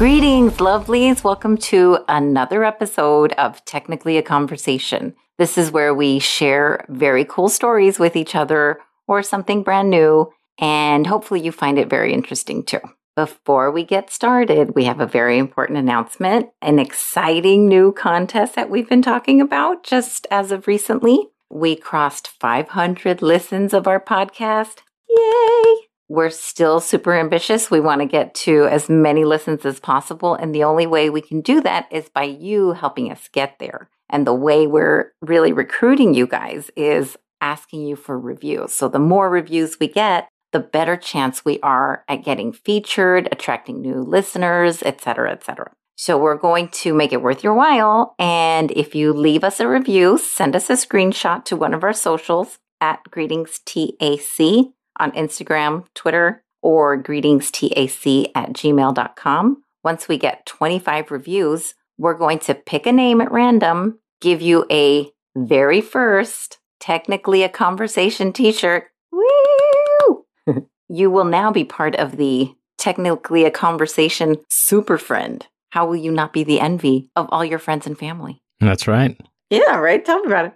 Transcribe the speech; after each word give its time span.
Greetings, 0.00 0.54
lovelies. 0.54 1.22
Welcome 1.22 1.58
to 1.58 1.98
another 2.08 2.64
episode 2.64 3.32
of 3.34 3.62
Technically 3.66 4.16
a 4.16 4.22
Conversation. 4.22 5.14
This 5.36 5.58
is 5.58 5.70
where 5.70 5.92
we 5.92 6.18
share 6.18 6.86
very 6.88 7.26
cool 7.26 7.50
stories 7.50 7.98
with 7.98 8.16
each 8.16 8.34
other 8.34 8.80
or 9.06 9.22
something 9.22 9.62
brand 9.62 9.90
new, 9.90 10.32
and 10.58 11.06
hopefully 11.06 11.42
you 11.42 11.52
find 11.52 11.78
it 11.78 11.90
very 11.90 12.14
interesting 12.14 12.64
too. 12.64 12.80
Before 13.14 13.70
we 13.70 13.84
get 13.84 14.10
started, 14.10 14.74
we 14.74 14.84
have 14.84 15.00
a 15.00 15.06
very 15.06 15.36
important 15.36 15.78
announcement 15.78 16.48
an 16.62 16.78
exciting 16.78 17.68
new 17.68 17.92
contest 17.92 18.54
that 18.54 18.70
we've 18.70 18.88
been 18.88 19.02
talking 19.02 19.42
about 19.42 19.84
just 19.84 20.26
as 20.30 20.50
of 20.50 20.66
recently. 20.66 21.28
We 21.50 21.76
crossed 21.76 22.26
500 22.26 23.20
listens 23.20 23.74
of 23.74 23.86
our 23.86 24.00
podcast. 24.00 24.78
Yay! 25.10 25.89
We're 26.10 26.30
still 26.30 26.80
super 26.80 27.14
ambitious. 27.14 27.70
We 27.70 27.78
want 27.78 28.00
to 28.00 28.06
get 28.06 28.34
to 28.34 28.64
as 28.64 28.88
many 28.88 29.24
listens 29.24 29.64
as 29.64 29.78
possible. 29.78 30.34
And 30.34 30.52
the 30.52 30.64
only 30.64 30.84
way 30.84 31.08
we 31.08 31.20
can 31.20 31.40
do 31.40 31.60
that 31.60 31.86
is 31.92 32.08
by 32.08 32.24
you 32.24 32.72
helping 32.72 33.12
us 33.12 33.28
get 33.32 33.60
there. 33.60 33.88
And 34.08 34.26
the 34.26 34.34
way 34.34 34.66
we're 34.66 35.12
really 35.22 35.52
recruiting 35.52 36.12
you 36.12 36.26
guys 36.26 36.68
is 36.76 37.16
asking 37.40 37.86
you 37.86 37.94
for 37.94 38.18
reviews. 38.18 38.72
So 38.72 38.88
the 38.88 38.98
more 38.98 39.30
reviews 39.30 39.78
we 39.78 39.86
get, 39.86 40.28
the 40.50 40.58
better 40.58 40.96
chance 40.96 41.44
we 41.44 41.60
are 41.60 42.02
at 42.08 42.24
getting 42.24 42.52
featured, 42.52 43.28
attracting 43.30 43.80
new 43.80 44.02
listeners, 44.02 44.82
et 44.82 45.00
cetera, 45.00 45.30
et 45.30 45.44
cetera. 45.44 45.70
So 45.94 46.18
we're 46.18 46.34
going 46.34 46.70
to 46.70 46.92
make 46.92 47.12
it 47.12 47.22
worth 47.22 47.44
your 47.44 47.54
while. 47.54 48.16
And 48.18 48.72
if 48.72 48.96
you 48.96 49.12
leave 49.12 49.44
us 49.44 49.60
a 49.60 49.68
review, 49.68 50.18
send 50.18 50.56
us 50.56 50.68
a 50.70 50.72
screenshot 50.72 51.44
to 51.44 51.56
one 51.56 51.72
of 51.72 51.84
our 51.84 51.92
socials 51.92 52.58
at 52.80 53.08
greetings 53.12 53.60
TAC 53.64 54.72
on 55.00 55.12
Instagram, 55.12 55.84
Twitter, 55.94 56.44
or 56.62 57.02
greetingstac 57.02 58.30
at 58.34 58.52
gmail.com. 58.52 59.62
Once 59.82 60.08
we 60.08 60.18
get 60.18 60.46
25 60.46 61.10
reviews, 61.10 61.74
we're 61.98 62.14
going 62.14 62.38
to 62.40 62.54
pick 62.54 62.86
a 62.86 62.92
name 62.92 63.20
at 63.20 63.32
random, 63.32 63.98
give 64.20 64.40
you 64.42 64.66
a 64.70 65.10
very 65.36 65.80
first, 65.80 66.58
technically 66.80 67.42
a 67.42 67.48
conversation 67.48 68.32
t 68.32 68.52
shirt. 68.52 68.84
Woo! 69.10 70.26
you 70.88 71.10
will 71.10 71.24
now 71.24 71.50
be 71.50 71.64
part 71.64 71.96
of 71.96 72.16
the 72.16 72.54
technically 72.78 73.44
a 73.44 73.50
conversation 73.50 74.36
super 74.48 74.98
friend. 74.98 75.46
How 75.70 75.86
will 75.86 75.96
you 75.96 76.10
not 76.10 76.32
be 76.32 76.42
the 76.42 76.60
envy 76.60 77.08
of 77.14 77.28
all 77.30 77.44
your 77.44 77.58
friends 77.58 77.86
and 77.86 77.96
family? 77.96 78.42
That's 78.58 78.88
right. 78.88 79.18
Yeah, 79.50 79.76
right. 79.76 80.04
Tell 80.04 80.20
me 80.20 80.26
about 80.26 80.46
it. 80.46 80.54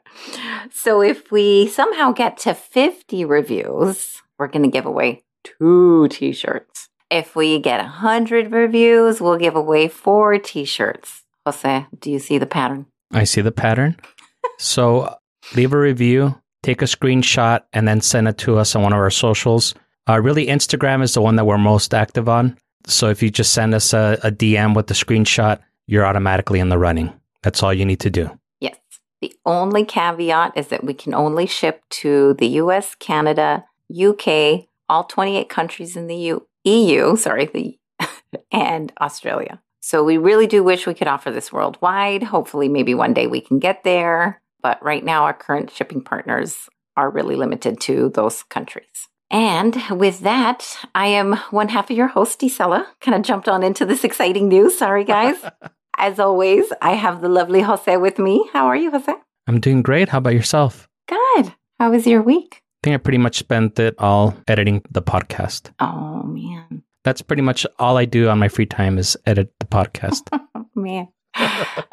So, 0.72 1.02
if 1.02 1.30
we 1.30 1.68
somehow 1.68 2.12
get 2.12 2.38
to 2.38 2.54
50 2.54 3.24
reviews, 3.24 4.22
we're 4.38 4.48
going 4.48 4.64
to 4.64 4.70
give 4.70 4.86
away 4.86 5.22
two 5.42 6.08
t 6.08 6.32
shirts. 6.32 6.88
If 7.10 7.36
we 7.36 7.60
get 7.60 7.80
100 7.80 8.50
reviews, 8.50 9.20
we'll 9.20 9.36
give 9.36 9.56
away 9.56 9.88
four 9.88 10.38
t 10.38 10.64
shirts. 10.64 11.22
Jose, 11.46 11.86
do 11.98 12.10
you 12.10 12.18
see 12.18 12.38
the 12.38 12.46
pattern? 12.46 12.86
I 13.12 13.24
see 13.24 13.40
the 13.40 13.52
pattern. 13.52 13.96
so 14.58 15.14
leave 15.54 15.72
a 15.72 15.78
review, 15.78 16.40
take 16.62 16.82
a 16.82 16.86
screenshot, 16.86 17.62
and 17.72 17.86
then 17.86 18.00
send 18.00 18.28
it 18.28 18.38
to 18.38 18.58
us 18.58 18.74
on 18.74 18.82
one 18.82 18.92
of 18.92 18.98
our 18.98 19.10
socials. 19.10 19.74
Uh, 20.08 20.20
really, 20.20 20.46
Instagram 20.46 21.02
is 21.02 21.14
the 21.14 21.22
one 21.22 21.36
that 21.36 21.44
we're 21.44 21.58
most 21.58 21.94
active 21.94 22.28
on. 22.28 22.58
So 22.86 23.08
if 23.08 23.22
you 23.22 23.30
just 23.30 23.52
send 23.52 23.74
us 23.74 23.92
a, 23.94 24.18
a 24.22 24.30
DM 24.30 24.74
with 24.74 24.88
the 24.88 24.94
screenshot, 24.94 25.60
you're 25.86 26.04
automatically 26.04 26.60
in 26.60 26.68
the 26.68 26.78
running. 26.78 27.12
That's 27.42 27.62
all 27.62 27.72
you 27.72 27.84
need 27.84 28.00
to 28.00 28.10
do. 28.10 28.30
Yes. 28.60 28.76
The 29.20 29.34
only 29.46 29.84
caveat 29.84 30.56
is 30.56 30.68
that 30.68 30.84
we 30.84 30.94
can 30.94 31.14
only 31.14 31.46
ship 31.46 31.82
to 31.90 32.34
the 32.34 32.48
US, 32.48 32.94
Canada, 32.94 33.64
UK, 33.90 34.66
all 34.88 35.04
28 35.04 35.48
countries 35.48 35.96
in 35.96 36.06
the 36.06 36.16
U- 36.16 36.46
EU, 36.64 37.16
sorry, 37.16 37.46
the 37.46 37.78
and 38.52 38.92
Australia. 39.00 39.60
So 39.80 40.02
we 40.02 40.16
really 40.16 40.46
do 40.46 40.64
wish 40.64 40.86
we 40.86 40.94
could 40.94 41.08
offer 41.08 41.30
this 41.30 41.52
worldwide. 41.52 42.22
Hopefully, 42.22 42.68
maybe 42.68 42.94
one 42.94 43.12
day 43.12 43.26
we 43.26 43.40
can 43.40 43.58
get 43.58 43.84
there. 43.84 44.40
But 44.62 44.82
right 44.82 45.04
now, 45.04 45.24
our 45.24 45.34
current 45.34 45.70
shipping 45.70 46.02
partners 46.02 46.68
are 46.96 47.10
really 47.10 47.36
limited 47.36 47.80
to 47.82 48.08
those 48.08 48.42
countries. 48.44 49.08
And 49.30 49.76
with 49.90 50.20
that, 50.20 50.86
I 50.94 51.08
am 51.08 51.34
one 51.50 51.68
half 51.68 51.90
of 51.90 51.96
your 51.96 52.08
host, 52.08 52.40
Isela. 52.40 52.86
Kind 53.00 53.14
of 53.14 53.22
jumped 53.22 53.48
on 53.48 53.62
into 53.62 53.84
this 53.84 54.04
exciting 54.04 54.48
news. 54.48 54.78
Sorry, 54.78 55.04
guys. 55.04 55.36
As 55.98 56.18
always, 56.18 56.72
I 56.80 56.94
have 56.94 57.20
the 57.20 57.28
lovely 57.28 57.60
Jose 57.60 57.96
with 57.98 58.18
me. 58.18 58.48
How 58.52 58.66
are 58.66 58.76
you, 58.76 58.90
Jose? 58.90 59.12
I'm 59.46 59.60
doing 59.60 59.82
great. 59.82 60.08
How 60.08 60.18
about 60.18 60.34
yourself? 60.34 60.88
Good. 61.08 61.52
How 61.78 61.90
was 61.90 62.06
your 62.06 62.22
week? 62.22 62.62
I 62.84 62.86
think 62.92 62.94
I 62.96 62.98
pretty 62.98 63.16
much 63.16 63.38
spent 63.38 63.78
it 63.78 63.94
all 63.98 64.36
editing 64.46 64.82
the 64.90 65.00
podcast. 65.00 65.70
Oh, 65.80 66.22
man. 66.22 66.82
That's 67.02 67.22
pretty 67.22 67.40
much 67.40 67.64
all 67.78 67.96
I 67.96 68.04
do 68.04 68.28
on 68.28 68.38
my 68.38 68.48
free 68.48 68.66
time 68.66 68.98
is 68.98 69.16
edit 69.24 69.50
the 69.58 69.64
podcast. 69.64 70.28
Man. 70.74 71.08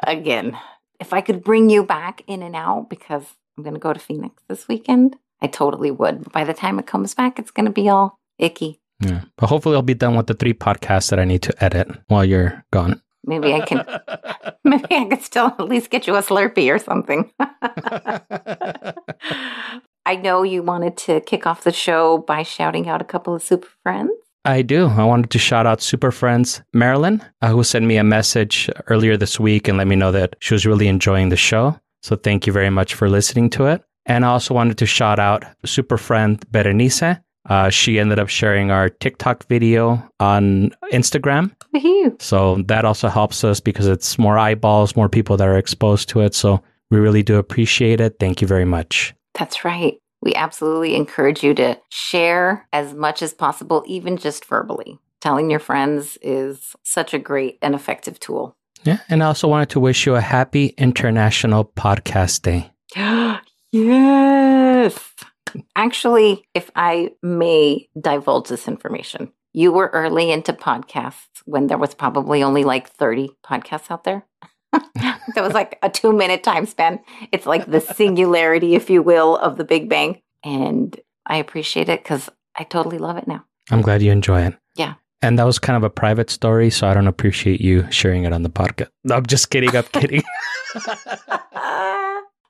Again, 0.03 0.57
if 0.99 1.13
I 1.13 1.21
could 1.21 1.45
bring 1.45 1.69
you 1.69 1.85
back 1.85 2.23
in 2.27 2.43
and 2.43 2.57
out 2.57 2.89
because 2.89 3.23
I'm 3.55 3.63
going 3.63 3.73
to 3.73 3.79
go 3.79 3.93
to 3.93 4.01
Phoenix 4.01 4.43
this 4.49 4.67
weekend, 4.67 5.15
I 5.41 5.47
totally 5.47 5.91
would. 5.91 6.25
But 6.25 6.33
by 6.33 6.43
the 6.43 6.53
time 6.53 6.77
it 6.77 6.87
comes 6.87 7.15
back, 7.15 7.39
it's 7.39 7.51
going 7.51 7.67
to 7.67 7.71
be 7.71 7.87
all 7.87 8.19
icky. 8.37 8.81
yeah. 8.99 9.21
But 9.37 9.47
hopefully 9.47 9.77
I'll 9.77 9.83
be 9.83 9.93
done 9.93 10.17
with 10.17 10.27
the 10.27 10.33
three 10.33 10.53
podcasts 10.53 11.11
that 11.11 11.21
I 11.21 11.23
need 11.23 11.43
to 11.43 11.63
edit 11.63 11.87
while 12.07 12.25
you're 12.25 12.65
gone. 12.73 13.01
Maybe 13.23 13.53
I 13.53 13.61
can, 13.61 13.85
maybe 14.65 14.93
I 14.93 15.05
could 15.05 15.21
still 15.21 15.55
at 15.57 15.69
least 15.69 15.89
get 15.89 16.05
you 16.05 16.17
a 16.17 16.21
Slurpee 16.21 16.69
or 16.69 16.79
something. 16.79 17.31
I 20.11 20.15
know 20.15 20.43
you 20.43 20.61
wanted 20.61 20.97
to 21.07 21.21
kick 21.21 21.47
off 21.47 21.63
the 21.63 21.71
show 21.71 22.17
by 22.17 22.43
shouting 22.43 22.89
out 22.89 23.01
a 23.01 23.05
couple 23.05 23.33
of 23.33 23.41
super 23.41 23.69
friends. 23.81 24.11
I 24.43 24.61
do. 24.61 24.87
I 24.87 25.05
wanted 25.05 25.29
to 25.29 25.39
shout 25.39 25.65
out 25.65 25.81
Super 25.81 26.11
Friends 26.11 26.61
Marilyn, 26.73 27.23
uh, 27.41 27.47
who 27.47 27.63
sent 27.63 27.85
me 27.85 27.95
a 27.95 28.03
message 28.03 28.69
earlier 28.87 29.15
this 29.15 29.39
week 29.39 29.69
and 29.69 29.77
let 29.77 29.87
me 29.87 29.95
know 29.95 30.11
that 30.11 30.35
she 30.41 30.53
was 30.53 30.65
really 30.65 30.89
enjoying 30.89 31.29
the 31.29 31.37
show. 31.37 31.79
So 32.03 32.17
thank 32.17 32.45
you 32.45 32.51
very 32.51 32.69
much 32.69 32.93
for 32.93 33.07
listening 33.07 33.49
to 33.51 33.67
it. 33.67 33.85
And 34.05 34.25
I 34.25 34.31
also 34.31 34.53
wanted 34.53 34.77
to 34.79 34.85
shout 34.85 35.17
out 35.17 35.45
Super 35.65 35.97
Friend 35.97 36.37
Berenice. 36.51 37.17
Uh, 37.45 37.69
she 37.69 37.97
ended 37.97 38.19
up 38.19 38.27
sharing 38.27 38.69
our 38.69 38.89
TikTok 38.89 39.47
video 39.47 40.05
on 40.19 40.71
Instagram. 40.91 41.55
Woohoo. 41.73 42.21
So 42.21 42.57
that 42.63 42.83
also 42.83 43.07
helps 43.07 43.45
us 43.45 43.61
because 43.61 43.87
it's 43.87 44.19
more 44.19 44.37
eyeballs, 44.37 44.97
more 44.97 45.07
people 45.07 45.37
that 45.37 45.47
are 45.47 45.57
exposed 45.57 46.09
to 46.09 46.19
it. 46.19 46.35
So 46.35 46.61
we 46.89 46.99
really 46.99 47.23
do 47.23 47.37
appreciate 47.37 48.01
it. 48.01 48.17
Thank 48.19 48.41
you 48.41 48.47
very 48.49 48.65
much. 48.65 49.13
That's 49.33 49.63
right. 49.63 50.00
We 50.21 50.35
absolutely 50.35 50.95
encourage 50.95 51.43
you 51.43 51.53
to 51.55 51.79
share 51.89 52.67
as 52.71 52.93
much 52.93 53.21
as 53.21 53.33
possible, 53.33 53.83
even 53.87 54.17
just 54.17 54.45
verbally. 54.45 54.99
Telling 55.19 55.49
your 55.49 55.59
friends 55.59 56.17
is 56.21 56.75
such 56.83 57.13
a 57.13 57.19
great 57.19 57.57
and 57.61 57.75
effective 57.75 58.19
tool. 58.19 58.55
Yeah. 58.83 58.99
And 59.09 59.23
I 59.23 59.27
also 59.27 59.47
wanted 59.47 59.69
to 59.69 59.79
wish 59.79 60.05
you 60.05 60.15
a 60.15 60.21
happy 60.21 60.73
International 60.77 61.65
Podcast 61.65 62.41
Day. 62.41 62.71
yes. 63.71 64.99
Actually, 65.75 66.43
if 66.53 66.71
I 66.75 67.11
may 67.21 67.89
divulge 67.99 68.49
this 68.49 68.67
information, 68.67 69.31
you 69.53 69.71
were 69.71 69.89
early 69.93 70.31
into 70.31 70.53
podcasts 70.53 71.41
when 71.45 71.67
there 71.67 71.77
was 71.77 71.93
probably 71.93 72.41
only 72.41 72.63
like 72.63 72.89
30 72.89 73.29
podcasts 73.45 73.91
out 73.91 74.03
there. 74.03 74.25
that 75.35 75.43
was 75.43 75.53
like 75.53 75.79
a 75.81 75.89
two 75.89 76.13
minute 76.13 76.43
time 76.43 76.65
span. 76.65 76.99
It's 77.31 77.45
like 77.45 77.69
the 77.69 77.81
singularity, 77.81 78.75
if 78.75 78.89
you 78.89 79.01
will, 79.01 79.37
of 79.37 79.57
the 79.57 79.63
Big 79.63 79.89
Bang. 79.89 80.21
And 80.43 80.99
I 81.25 81.37
appreciate 81.37 81.89
it 81.89 82.03
because 82.03 82.29
I 82.55 82.63
totally 82.63 82.97
love 82.97 83.17
it 83.17 83.27
now. 83.27 83.45
I'm 83.69 83.81
glad 83.81 84.01
you 84.01 84.11
enjoy 84.11 84.41
it. 84.41 84.55
Yeah. 84.75 84.95
And 85.21 85.37
that 85.37 85.45
was 85.45 85.59
kind 85.59 85.77
of 85.77 85.83
a 85.83 85.89
private 85.89 86.31
story, 86.31 86.71
so 86.71 86.87
I 86.87 86.95
don't 86.95 87.07
appreciate 87.07 87.61
you 87.61 87.89
sharing 87.91 88.23
it 88.23 88.33
on 88.33 88.41
the 88.41 88.49
podcast. 88.49 88.89
No, 89.03 89.15
I'm 89.15 89.25
just 89.25 89.51
kidding. 89.51 89.75
I'm 89.75 89.83
kidding. 89.83 90.23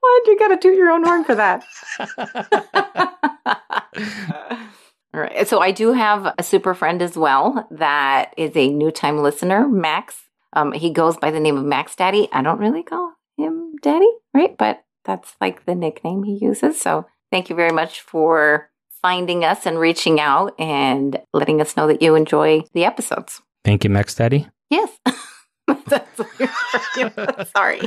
Why'd 0.02 0.28
you 0.28 0.40
gotta 0.40 0.58
toot 0.58 0.76
your 0.76 0.90
own 0.90 1.04
horn 1.04 1.24
for 1.24 1.36
that? 1.36 1.64
All 5.14 5.20
right. 5.20 5.48
So 5.48 5.60
I 5.60 5.72
do 5.72 5.92
have 5.92 6.34
a 6.38 6.44
super 6.44 6.74
friend 6.74 7.02
as 7.02 7.18
well 7.18 7.68
that 7.72 8.34
is 8.38 8.56
a 8.56 8.70
new 8.70 8.92
time 8.92 9.20
listener, 9.20 9.68
Max. 9.68 10.16
Um, 10.54 10.72
he 10.72 10.92
goes 10.92 11.18
by 11.18 11.32
the 11.32 11.40
name 11.40 11.58
of 11.58 11.66
Max 11.66 11.96
Daddy. 11.96 12.28
I 12.32 12.42
don't 12.42 12.60
really 12.60 12.84
call 12.84 13.14
him 13.38 13.76
Daddy, 13.82 14.10
right? 14.34 14.58
But 14.58 14.84
that's 15.06 15.34
like 15.40 15.66
the 15.66 15.76
nickname 15.76 16.24
he 16.24 16.38
uses. 16.42 16.80
So 16.80 17.08
thank 17.32 17.50
you 17.50 17.56
very 17.56 17.72
much 17.72 18.02
for 18.02 18.70
finding 19.02 19.44
us 19.44 19.66
and 19.66 19.80
reaching 19.80 20.20
out 20.20 20.54
and 20.60 21.20
letting 21.34 21.62
us 21.62 21.76
know 21.76 21.88
that 21.88 22.02
you 22.02 22.16
enjoy 22.16 22.62
the 22.74 22.86
episodes. 22.86 23.42
Thank 23.64 23.84
you, 23.84 23.90
Max 23.90 24.16
Daddy. 24.16 24.48
Yes. 24.70 24.90
Sorry. 27.56 27.82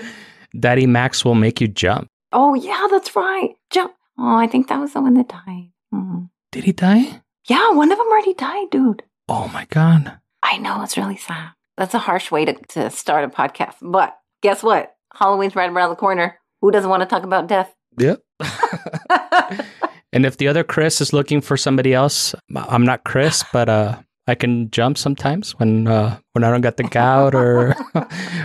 Daddy 0.58 0.86
Max 0.86 1.24
will 1.24 1.34
make 1.34 1.60
you 1.60 1.68
jump. 1.68 2.08
Oh, 2.32 2.54
yeah, 2.54 2.86
that's 2.90 3.14
right. 3.14 3.50
Jump. 3.70 3.94
Oh, 4.18 4.36
I 4.36 4.46
think 4.46 4.68
that 4.68 4.80
was 4.80 4.92
the 4.92 5.00
one 5.00 5.14
that 5.14 5.28
died. 5.28 5.70
Hmm. 5.92 6.24
Did 6.52 6.64
he 6.64 6.72
die? 6.72 7.20
Yeah, 7.46 7.70
one 7.72 7.92
of 7.92 7.98
them 7.98 8.06
already 8.06 8.34
died, 8.34 8.70
dude. 8.70 9.02
Oh 9.28 9.48
my 9.48 9.66
God. 9.70 10.18
I 10.42 10.58
know, 10.58 10.82
it's 10.82 10.96
really 10.96 11.16
sad. 11.16 11.50
That's 11.76 11.94
a 11.94 11.98
harsh 11.98 12.30
way 12.30 12.44
to, 12.44 12.54
to 12.70 12.90
start 12.90 13.24
a 13.24 13.28
podcast. 13.28 13.74
But 13.82 14.16
guess 14.42 14.62
what? 14.62 14.94
Halloween's 15.14 15.56
right 15.56 15.70
around 15.70 15.90
the 15.90 15.96
corner. 15.96 16.38
Who 16.60 16.70
doesn't 16.70 16.90
want 16.90 17.02
to 17.02 17.06
talk 17.06 17.24
about 17.24 17.46
death? 17.46 17.74
Yep. 17.98 18.20
and 20.12 20.26
if 20.26 20.36
the 20.36 20.48
other 20.48 20.64
Chris 20.64 21.00
is 21.00 21.12
looking 21.12 21.40
for 21.40 21.56
somebody 21.56 21.94
else, 21.94 22.34
I'm 22.54 22.84
not 22.84 23.04
Chris, 23.04 23.44
but 23.52 23.68
uh, 23.68 24.00
I 24.26 24.34
can 24.34 24.70
jump 24.70 24.98
sometimes 24.98 25.52
when 25.58 25.86
uh, 25.86 26.18
when 26.32 26.44
I 26.44 26.50
don't 26.50 26.62
get 26.62 26.76
the 26.76 26.84
gout 26.84 27.34
or 27.34 27.74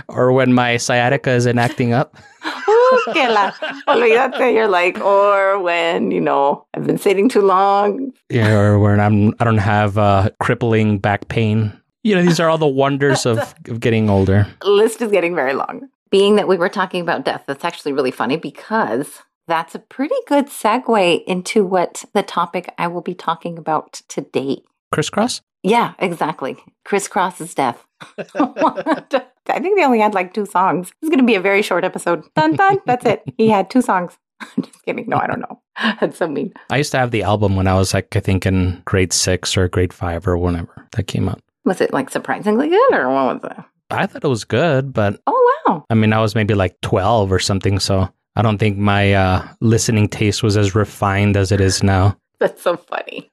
or 0.08 0.32
when 0.32 0.52
my 0.52 0.76
sciatica 0.76 1.30
isn't 1.30 1.58
acting 1.58 1.92
up. 1.92 2.16
que 3.12 3.28
la, 3.28 3.52
olvídate, 3.88 4.52
you're 4.52 4.68
like, 4.68 4.98
or 5.00 5.60
when, 5.60 6.10
you 6.10 6.20
know, 6.20 6.66
I've 6.74 6.86
been 6.86 6.98
sitting 6.98 7.28
too 7.28 7.40
long. 7.40 8.12
Yeah, 8.28 8.52
or 8.52 8.78
when 8.78 9.00
I'm 9.00 9.34
I 9.38 9.44
don't 9.44 9.58
have 9.58 9.96
uh, 9.96 10.30
crippling 10.40 10.98
back 10.98 11.28
pain. 11.28 11.79
You 12.02 12.14
know, 12.14 12.22
these 12.22 12.40
are 12.40 12.48
all 12.48 12.58
the 12.58 12.66
wonders 12.66 13.26
of, 13.26 13.38
of 13.68 13.80
getting 13.80 14.08
older. 14.08 14.46
List 14.64 15.02
is 15.02 15.10
getting 15.10 15.34
very 15.34 15.54
long. 15.54 15.88
Being 16.10 16.36
that 16.36 16.48
we 16.48 16.56
were 16.56 16.68
talking 16.68 17.00
about 17.00 17.24
death, 17.24 17.44
that's 17.46 17.64
actually 17.64 17.92
really 17.92 18.10
funny 18.10 18.36
because 18.36 19.22
that's 19.46 19.74
a 19.74 19.78
pretty 19.78 20.14
good 20.26 20.46
segue 20.46 21.24
into 21.24 21.64
what 21.64 22.04
the 22.14 22.22
topic 22.22 22.72
I 22.78 22.88
will 22.88 23.00
be 23.00 23.14
talking 23.14 23.58
about 23.58 24.02
today. 24.08 24.62
Kris 24.92 25.10
Kross? 25.10 25.40
Yeah, 25.62 25.92
exactly. 25.98 26.56
Kris 26.84 27.08
Kross's 27.08 27.54
death. 27.54 27.84
I 28.18 29.58
think 29.58 29.76
they 29.76 29.84
only 29.84 30.00
had 30.00 30.14
like 30.14 30.32
two 30.32 30.46
songs. 30.46 30.92
It's 31.02 31.10
going 31.10 31.18
to 31.18 31.24
be 31.24 31.34
a 31.34 31.40
very 31.40 31.62
short 31.62 31.84
episode. 31.84 32.24
Dun 32.34 32.56
dun. 32.56 32.78
That's 32.86 33.04
it. 33.04 33.22
He 33.36 33.48
had 33.48 33.68
two 33.68 33.82
songs. 33.82 34.16
I'm 34.40 34.62
just 34.62 34.82
kidding. 34.84 35.06
No, 35.08 35.18
I 35.18 35.26
don't 35.26 35.40
know. 35.40 35.60
That's 36.00 36.18
so 36.18 36.26
mean. 36.26 36.52
I 36.70 36.78
used 36.78 36.92
to 36.92 36.98
have 36.98 37.10
the 37.10 37.22
album 37.22 37.56
when 37.56 37.66
I 37.66 37.74
was 37.74 37.92
like, 37.92 38.16
I 38.16 38.20
think 38.20 38.46
in 38.46 38.82
grade 38.86 39.12
six 39.12 39.56
or 39.56 39.68
grade 39.68 39.92
five 39.92 40.26
or 40.26 40.36
whenever 40.38 40.86
that 40.92 41.04
came 41.04 41.28
out. 41.28 41.42
Was 41.64 41.80
it 41.80 41.92
like 41.92 42.10
surprisingly 42.10 42.68
good 42.68 42.92
or 42.94 43.08
what 43.12 43.42
was 43.42 43.50
it? 43.50 43.64
I 43.90 44.06
thought 44.06 44.24
it 44.24 44.28
was 44.28 44.44
good, 44.44 44.92
but 44.92 45.20
Oh, 45.26 45.62
wow. 45.66 45.84
I 45.90 45.94
mean, 45.94 46.12
I 46.12 46.20
was 46.20 46.34
maybe 46.34 46.54
like 46.54 46.80
12 46.80 47.32
or 47.32 47.38
something. 47.38 47.78
So 47.78 48.08
I 48.36 48.42
don't 48.42 48.58
think 48.58 48.78
my 48.78 49.12
uh, 49.14 49.48
listening 49.60 50.08
taste 50.08 50.42
was 50.42 50.56
as 50.56 50.74
refined 50.74 51.36
as 51.36 51.52
it 51.52 51.60
is 51.60 51.82
now. 51.82 52.16
That's 52.40 52.62
so 52.62 52.76
funny. 52.76 53.30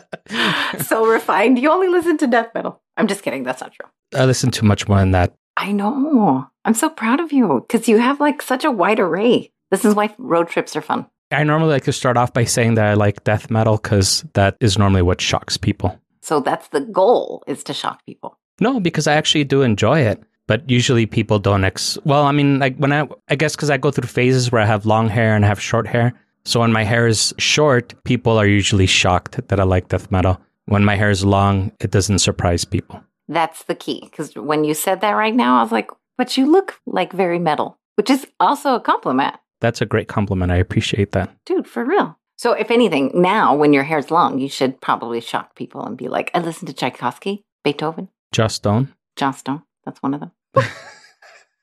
so 0.84 1.06
refined. 1.06 1.58
You 1.58 1.70
only 1.70 1.88
listen 1.88 2.16
to 2.18 2.26
death 2.26 2.48
metal. 2.54 2.80
I'm 2.96 3.06
just 3.06 3.22
kidding. 3.22 3.44
That's 3.44 3.60
not 3.60 3.72
true. 3.72 3.86
I 4.14 4.24
listen 4.24 4.50
to 4.52 4.64
much 4.64 4.88
more 4.88 4.98
than 4.98 5.12
that. 5.12 5.34
I 5.56 5.72
know. 5.72 6.46
I'm 6.64 6.74
so 6.74 6.88
proud 6.88 7.20
of 7.20 7.32
you 7.32 7.64
because 7.68 7.86
you 7.86 7.98
have 7.98 8.18
like 8.18 8.42
such 8.42 8.64
a 8.64 8.70
wide 8.70 8.98
array. 8.98 9.52
This 9.70 9.84
is 9.84 9.94
why 9.94 10.14
road 10.18 10.48
trips 10.48 10.74
are 10.74 10.80
fun. 10.80 11.06
I 11.30 11.44
normally 11.44 11.70
like 11.70 11.84
to 11.84 11.92
start 11.92 12.16
off 12.16 12.32
by 12.32 12.44
saying 12.44 12.74
that 12.74 12.86
I 12.86 12.94
like 12.94 13.22
death 13.22 13.50
metal 13.50 13.76
because 13.76 14.24
that 14.34 14.56
is 14.60 14.78
normally 14.78 15.02
what 15.02 15.20
shocks 15.20 15.56
people. 15.56 15.99
So 16.20 16.40
that's 16.40 16.68
the 16.68 16.80
goal 16.80 17.42
is 17.46 17.64
to 17.64 17.74
shock 17.74 18.04
people. 18.06 18.38
No, 18.60 18.80
because 18.80 19.06
I 19.06 19.14
actually 19.14 19.44
do 19.44 19.62
enjoy 19.62 20.00
it. 20.00 20.22
But 20.46 20.68
usually 20.68 21.06
people 21.06 21.38
don't 21.38 21.62
ex. 21.62 21.96
Well, 22.04 22.24
I 22.24 22.32
mean, 22.32 22.58
like 22.58 22.76
when 22.76 22.92
I, 22.92 23.08
I 23.28 23.36
guess 23.36 23.54
because 23.54 23.70
I 23.70 23.76
go 23.76 23.92
through 23.92 24.08
phases 24.08 24.50
where 24.50 24.60
I 24.60 24.66
have 24.66 24.84
long 24.84 25.08
hair 25.08 25.36
and 25.36 25.44
I 25.44 25.48
have 25.48 25.60
short 25.60 25.86
hair. 25.86 26.12
So 26.44 26.58
when 26.58 26.72
my 26.72 26.82
hair 26.82 27.06
is 27.06 27.32
short, 27.38 27.94
people 28.02 28.36
are 28.36 28.46
usually 28.46 28.86
shocked 28.86 29.46
that 29.46 29.60
I 29.60 29.62
like 29.62 29.88
death 29.88 30.10
metal. 30.10 30.40
When 30.64 30.84
my 30.84 30.96
hair 30.96 31.10
is 31.10 31.24
long, 31.24 31.70
it 31.78 31.92
doesn't 31.92 32.18
surprise 32.18 32.64
people. 32.64 33.00
That's 33.28 33.62
the 33.64 33.76
key. 33.76 34.00
Because 34.02 34.34
when 34.34 34.64
you 34.64 34.74
said 34.74 35.00
that 35.02 35.12
right 35.12 35.34
now, 35.34 35.60
I 35.60 35.62
was 35.62 35.72
like, 35.72 35.90
but 36.18 36.36
you 36.36 36.50
look 36.50 36.80
like 36.84 37.12
very 37.12 37.38
metal, 37.38 37.78
which 37.94 38.10
is 38.10 38.26
also 38.40 38.74
a 38.74 38.80
compliment. 38.80 39.36
That's 39.60 39.80
a 39.80 39.86
great 39.86 40.08
compliment. 40.08 40.50
I 40.50 40.56
appreciate 40.56 41.12
that. 41.12 41.30
Dude, 41.46 41.68
for 41.68 41.84
real. 41.84 42.18
So, 42.40 42.52
if 42.52 42.70
anything, 42.70 43.10
now 43.12 43.54
when 43.54 43.74
your 43.74 43.82
hair's 43.82 44.10
long, 44.10 44.38
you 44.38 44.48
should 44.48 44.80
probably 44.80 45.20
shock 45.20 45.54
people 45.54 45.84
and 45.84 45.94
be 45.94 46.08
like, 46.08 46.30
I 46.32 46.38
listen 46.38 46.66
to 46.68 46.72
Tchaikovsky, 46.72 47.44
Beethoven, 47.64 48.08
Just 48.32 48.56
Stone. 48.56 48.94
John 49.16 49.34
Stone. 49.34 49.62
That's 49.84 50.02
one 50.02 50.14
of 50.14 50.20
them. 50.20 50.30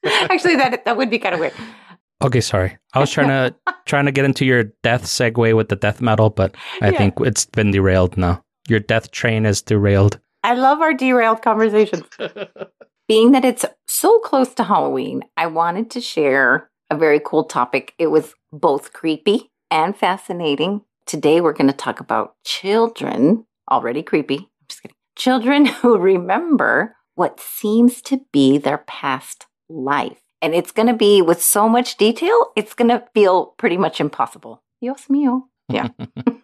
Actually, 0.05 0.55
that 0.57 0.85
that 0.85 0.95
would 0.95 1.09
be 1.09 1.17
kind 1.17 1.33
of 1.33 1.39
weird. 1.39 1.53
Okay, 2.21 2.41
sorry. 2.41 2.77
I 2.93 2.99
was 2.99 3.09
trying 3.09 3.27
to 3.29 3.55
trying 3.87 4.05
to 4.05 4.11
get 4.11 4.23
into 4.23 4.45
your 4.45 4.65
death 4.83 5.05
segue 5.05 5.55
with 5.55 5.69
the 5.69 5.75
death 5.75 5.99
metal, 5.99 6.29
but 6.29 6.53
I 6.79 6.91
Yeah. 6.91 6.97
think 6.99 7.15
it's 7.21 7.47
been 7.47 7.71
derailed 7.71 8.15
now. 8.15 8.43
Your 8.69 8.79
death 8.79 9.09
train 9.09 9.47
is 9.47 9.63
derailed. 9.63 10.19
I 10.43 10.53
love 10.53 10.81
our 10.81 10.93
derailed 10.93 11.41
conversations. 11.41 12.03
Being 13.07 13.31
that 13.31 13.43
it's 13.43 13.65
so 13.87 14.19
close 14.19 14.53
to 14.53 14.63
Halloween, 14.63 15.23
I 15.37 15.47
wanted 15.47 15.89
to 15.89 16.01
share 16.01 16.69
a 16.91 16.95
very 16.95 17.19
cool 17.19 17.45
topic. 17.45 17.95
It 17.97 18.11
was 18.11 18.35
both 18.53 18.93
creepy 18.93 19.49
and 19.71 19.95
fascinating. 19.95 20.81
Today, 21.05 21.41
we're 21.41 21.53
going 21.53 21.71
to 21.71 21.75
talk 21.75 21.99
about 21.99 22.35
children, 22.43 23.45
already 23.71 24.03
creepy. 24.03 24.37
I'm 24.37 24.67
just 24.67 24.81
kidding. 24.81 24.95
Children 25.15 25.65
who 25.81 25.97
remember 25.97 26.95
what 27.15 27.39
seems 27.39 28.01
to 28.03 28.21
be 28.31 28.57
their 28.57 28.79
past 28.79 29.45
life. 29.69 30.21
And 30.41 30.53
it's 30.53 30.71
going 30.71 30.87
to 30.87 30.93
be 30.93 31.21
with 31.21 31.41
so 31.41 31.67
much 31.67 31.97
detail, 31.97 32.51
it's 32.55 32.73
going 32.73 32.89
to 32.89 33.03
feel 33.13 33.55
pretty 33.57 33.77
much 33.77 33.99
impossible. 33.99 34.61
Dios 34.81 35.07
mío. 35.09 35.43
Yeah. 35.69 35.89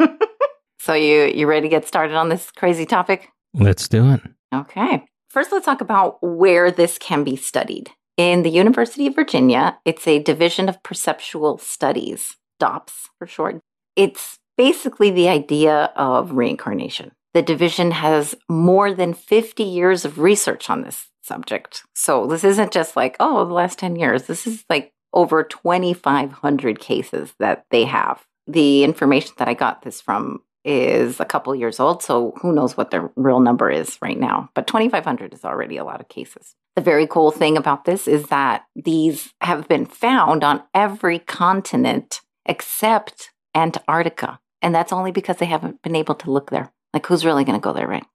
so 0.80 0.94
you 0.94 1.25
you 1.25 1.48
ready 1.48 1.62
to 1.62 1.70
get 1.70 1.88
started 1.88 2.16
on 2.16 2.30
this 2.30 2.52
crazy 2.52 2.86
topic? 2.86 3.30
Let's 3.54 3.88
do 3.88 4.10
it. 4.12 4.22
Okay. 4.54 5.06
First, 5.30 5.52
let's 5.52 5.66
talk 5.66 5.81
about 5.81 6.18
where 6.22 6.72
this 6.72 6.98
can 6.98 7.24
be 7.24 7.36
studied. 7.36 7.92
In 8.18 8.44
the 8.44 8.52
University 8.52 9.08
of 9.08 9.16
Virginia, 9.16 9.80
it's 9.86 10.08
a 10.08 10.20
Division 10.20 10.70
of 10.70 10.81
Perceptual 10.84 11.58
Studies, 11.58 12.36
DOPS 12.63 13.10
for 13.19 13.27
short. 13.27 13.60
It's 13.98 14.39
basically 14.57 15.12
the 15.12 15.27
idea 15.27 15.92
of 15.98 16.31
reincarnation. 16.31 17.12
The 17.33 17.42
division 17.42 17.92
has 17.92 18.36
more 18.48 18.94
than 18.94 19.13
50 19.13 19.63
years 19.63 20.06
of 20.06 20.18
research 20.18 20.69
on 20.69 20.81
this 20.81 21.10
subject. 21.21 21.83
So 21.94 22.25
this 22.25 22.45
isn't 22.45 22.71
just 22.71 22.95
like, 22.95 23.18
oh, 23.19 23.44
the 23.44 23.54
last 23.54 23.80
10 23.80 23.98
years. 23.98 24.24
This 24.24 24.48
is 24.48 24.63
like 24.69 24.94
over 25.13 25.44
2,500 25.44 26.80
cases 26.80 27.33
that 27.39 27.65
they 27.69 27.83
have. 27.83 28.24
The 28.48 28.86
information 28.86 29.33
that 29.39 29.50
I 29.50 29.56
got 29.56 29.81
this 29.81 30.00
from 30.00 30.39
is 30.63 31.19
a 31.19 31.25
couple 31.25 31.54
years 31.54 31.81
old, 31.81 32.01
so 32.01 32.33
who 32.42 32.54
knows 32.54 32.77
what 32.77 32.92
the 32.92 33.12
real 33.18 33.42
number 33.42 33.69
is 33.69 33.98
right 34.01 34.18
now. 34.18 34.50
But 34.56 34.68
2,500 34.68 35.33
is 35.33 35.44
already 35.44 35.75
a 35.75 35.83
lot 35.83 36.00
of 36.00 36.07
cases. 36.07 36.56
The 36.77 36.81
very 36.81 37.06
cool 37.06 37.31
thing 37.31 37.57
about 37.57 37.86
this 37.86 38.07
is 38.07 38.27
that 38.27 38.63
these 38.75 39.33
have 39.42 39.68
been 39.68 39.86
found 39.86 40.44
on 40.44 40.63
every 40.74 41.19
continent 41.19 42.21
except 42.45 43.31
Antarctica. 43.56 44.40
And 44.62 44.74
that's 44.74 44.94
only 44.94 45.12
because 45.12 45.38
they 45.38 45.45
haven't 45.45 45.81
been 45.81 45.95
able 45.95 46.16
to 46.16 46.31
look 46.31 46.50
there. 46.50 46.72
Like, 46.94 47.06
who's 47.06 47.25
really 47.25 47.44
going 47.44 47.60
to 47.60 47.63
go 47.63 47.74
there, 47.74 47.88
right? 47.88 48.06